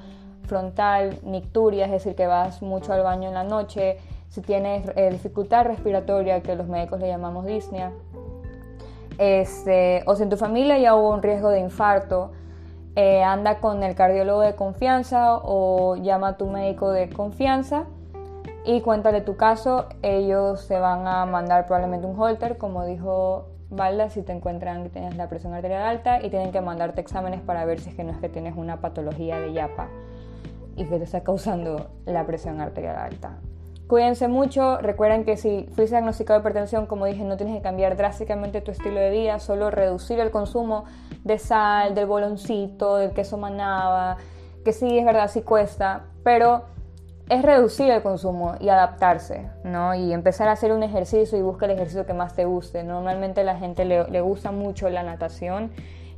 frontal, 0.49 1.17
nicturia, 1.23 1.85
es 1.85 1.93
decir, 1.93 2.17
que 2.17 2.27
vas 2.27 2.63
mucho 2.63 2.93
al 2.93 3.03
baño 3.03 3.29
en 3.29 3.35
la 3.35 3.45
noche, 3.45 3.99
si 4.29 4.41
tienes 4.41 4.91
eh, 4.97 5.11
dificultad 5.11 5.67
respiratoria, 5.67 6.43
que 6.43 6.57
los 6.57 6.67
médicos 6.67 6.99
le 6.99 7.07
llamamos 7.07 7.47
disnea, 7.47 7.93
este, 9.19 10.03
o 10.07 10.17
si 10.17 10.25
en 10.25 10.31
tu 10.31 10.37
familia 10.37 10.77
ya 10.79 10.97
hubo 10.97 11.11
un 11.11 11.23
riesgo 11.23 11.51
de 11.51 11.61
infarto, 11.61 12.33
eh, 12.97 13.23
anda 13.23 13.61
con 13.61 13.85
el 13.85 13.95
cardiólogo 13.95 14.41
de 14.41 14.57
confianza 14.57 15.37
o 15.37 15.95
llama 15.95 16.29
a 16.29 16.37
tu 16.37 16.47
médico 16.47 16.91
de 16.91 17.09
confianza 17.09 17.85
y 18.65 18.81
cuéntale 18.81 19.21
tu 19.21 19.37
caso. 19.37 19.87
Ellos 20.03 20.67
te 20.67 20.79
van 20.79 21.07
a 21.07 21.27
mandar 21.27 21.67
probablemente 21.67 22.07
un 22.07 22.19
holter, 22.19 22.59
como 22.59 22.85
dijo 22.85 23.49
Valda, 23.71 24.09
si 24.11 24.23
te 24.23 24.33
encuentran 24.33 24.83
que 24.85 24.91
tienes 24.91 25.17
la 25.17 25.29
presión 25.29 25.53
arterial 25.53 25.83
alta 25.83 26.23
y 26.23 26.31
tienen 26.31 26.53
que 26.53 26.61
mandarte 26.61 27.01
exámenes 27.01 27.41
para 27.41 27.65
ver 27.65 27.81
si 27.81 27.91
es 27.91 27.97
que 27.97 28.05
no 28.05 28.13
es 28.13 28.19
que 28.19 28.29
tienes 28.29 28.57
una 28.57 28.81
patología 28.81 29.39
de 29.41 29.53
yapa 29.53 29.89
y 30.77 30.85
que 30.87 30.99
te 30.99 31.05
está 31.05 31.23
causando 31.23 31.91
la 32.07 32.27
presión 32.27 32.61
arterial 32.61 32.97
alta. 32.97 33.39
Cuídense 33.87 34.29
mucho, 34.29 34.79
recuerden 34.79 35.25
que 35.25 35.37
si 35.37 35.69
fuiste 35.75 35.97
diagnosticado 35.97 36.39
de 36.39 36.43
hipertensión, 36.43 36.87
como 36.87 37.05
dije, 37.05 37.23
no 37.23 37.37
tienes 37.37 37.55
que 37.55 37.63
cambiar 37.63 37.97
drásticamente 37.97 38.63
tu 38.63 38.71
estilo 38.71 38.99
de 38.99 39.11
vida, 39.11 39.39
solo 39.41 39.71
reducir 39.71 40.19
el 40.21 40.31
consumo 40.31 40.85
de 41.23 41.39
sal, 41.39 41.95
del 41.95 42.07
boloncito, 42.07 42.97
del 42.97 43.11
queso 43.11 43.37
manaba, 43.37 44.17
que 44.65 44.73
sí, 44.73 44.99
es 44.99 45.05
verdad, 45.05 45.29
sí 45.29 45.43
cuesta, 45.43 46.07
pero 46.23 46.63
es 47.29 47.43
reducir 47.43 47.91
el 47.91 48.03
consumo 48.03 48.55
y 48.61 48.69
adaptarse, 48.69 49.49
¿no? 49.65 49.95
Y 49.95 50.13
empezar 50.13 50.49
a 50.49 50.53
hacer 50.53 50.73
un 50.73 50.83
ejercicio 50.83 51.39
y 51.39 51.43
busca 51.43 51.65
el 51.65 51.73
ejercicio 51.73 52.05
que 52.05 52.13
más 52.13 52.35
te 52.35 52.45
guste. 52.45 52.85
Normalmente 52.85 53.41
a 53.41 53.45
la 53.45 53.57
gente 53.57 53.85
le, 53.85 54.09
le, 54.11 54.21
gusta 54.21 54.53
mucho 54.53 54.91
la 54.91 55.03
natación 55.03 55.71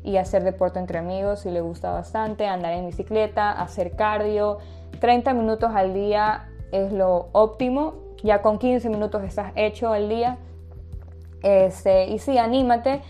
y 0.02 0.16
hacer 0.16 0.42
deporte 0.42 0.78
entre 0.78 0.98
amigos 0.98 1.46
y 1.46 1.50
le 1.50 1.60
gusta 1.60 1.92
bastante, 1.92 2.46
andar 2.46 2.72
en 2.72 2.86
bicicleta, 2.86 3.52
hacer 3.52 3.92
cardio. 3.92 4.58
30 5.00 5.32
minutos 5.34 5.70
al 5.74 5.94
día 5.94 6.48
es 6.72 6.92
lo 6.92 7.28
óptimo, 7.32 7.94
ya 8.22 8.42
con 8.42 8.58
15 8.58 8.88
minutos 8.88 9.22
estás 9.22 9.52
hecho 9.54 9.92
al 9.92 10.08
día. 10.08 10.38
Este, 11.42 12.06
y 12.06 12.18
sí, 12.18 12.38
anímate. 12.38 13.02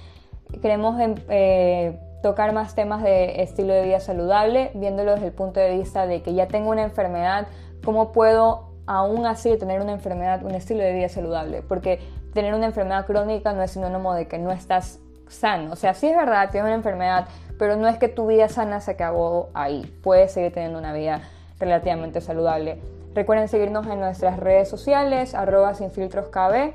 Queremos 0.60 1.00
em, 1.00 1.14
eh, 1.28 1.98
tocar 2.22 2.52
más 2.52 2.74
temas 2.74 3.02
de 3.02 3.42
estilo 3.42 3.72
de 3.72 3.84
vida 3.84 4.00
saludable, 4.00 4.70
viéndolo 4.74 5.12
desde 5.12 5.28
el 5.28 5.32
punto 5.32 5.60
de 5.60 5.76
vista 5.76 6.06
de 6.06 6.22
que 6.22 6.34
ya 6.34 6.48
tengo 6.48 6.70
una 6.70 6.82
enfermedad, 6.82 7.46
¿cómo 7.86 8.10
puedo 8.10 8.64
aún 8.86 9.26
así 9.26 9.56
tener 9.56 9.80
una 9.80 9.92
enfermedad, 9.92 10.42
un 10.42 10.50
estilo 10.50 10.82
de 10.82 10.92
vida 10.92 11.08
saludable? 11.08 11.62
Porque 11.62 12.00
tener 12.34 12.52
una 12.52 12.66
enfermedad 12.66 13.06
crónica 13.06 13.52
no 13.52 13.62
es 13.62 13.70
sinónimo 13.70 14.12
de 14.12 14.26
que 14.26 14.38
no 14.38 14.50
estás 14.50 14.98
sano. 15.28 15.72
O 15.72 15.76
sea, 15.76 15.94
sí 15.94 16.08
es 16.08 16.16
verdad, 16.16 16.50
tienes 16.50 16.66
una 16.66 16.74
enfermedad, 16.74 17.28
pero 17.60 17.76
no 17.76 17.86
es 17.86 17.96
que 17.96 18.08
tu 18.08 18.26
vida 18.26 18.48
sana 18.48 18.80
se 18.80 18.90
acabó 18.90 19.50
ahí. 19.54 19.86
Puedes 20.02 20.32
seguir 20.32 20.52
teniendo 20.52 20.80
una 20.80 20.92
vida 20.92 21.22
relativamente 21.60 22.20
saludable. 22.20 22.80
Recuerden 23.14 23.46
seguirnos 23.46 23.86
en 23.86 24.00
nuestras 24.00 24.40
redes 24.40 24.68
sociales, 24.68 25.36
arroba 25.36 25.74
sin 25.74 25.92
filtros 25.92 26.26
KB, 26.26 26.72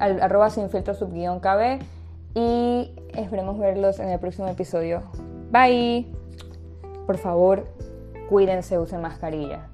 arroba 0.00 0.50
sin 0.50 0.68
filtros 0.68 0.98
subguión 0.98 1.38
KB 1.38 1.78
y 2.34 2.92
esperemos 3.14 3.56
verlos 3.56 4.00
en 4.00 4.08
el 4.08 4.18
próximo 4.18 4.48
episodio. 4.48 5.02
Bye. 5.52 6.08
Por 7.06 7.18
favor, 7.18 7.68
cuídense, 8.28 8.78
usen 8.78 9.00
mascarilla. 9.00 9.69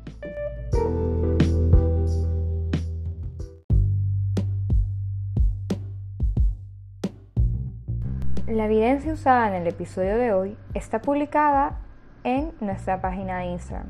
La 8.47 8.67
evidencia 8.67 9.13
usada 9.13 9.49
en 9.49 9.55
el 9.55 9.67
episodio 9.67 10.17
de 10.17 10.33
hoy 10.33 10.57
está 10.73 11.03
publicada 11.03 11.79
en 12.23 12.53
nuestra 12.61 13.01
página 13.01 13.39
de 13.39 13.47
Instagram. 13.47 13.89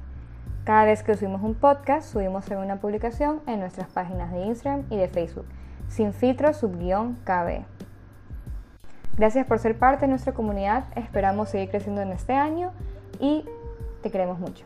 Cada 0.65 0.85
vez 0.85 1.03
que 1.03 1.15
subimos 1.15 1.43
un 1.43 1.55
podcast, 1.55 2.11
subimos 2.11 2.49
una 2.49 2.81
publicación 2.81 3.43
en 3.47 3.61
nuestras 3.61 3.89
páginas 3.89 4.33
de 4.33 4.47
Instagram 4.47 4.85
y 4.91 4.97
de 4.97 5.09
Facebook, 5.09 5.47
sin 5.89 6.13
filtro 6.13 6.53
subguión 6.53 7.15
KB. 7.25 7.65
Gracias 9.17 9.47
por 9.47 9.59
ser 9.59 9.79
parte 9.79 10.07
de 10.07 10.09
nuestra 10.09 10.33
comunidad, 10.33 10.87
esperamos 10.97 11.51
seguir 11.51 11.71
creciendo 11.71 12.03
en 12.03 12.13
este 12.13 12.33
año 12.33 12.73
y 13.21 13.45
te 14.03 14.11
queremos 14.11 14.39
mucho. 14.39 14.65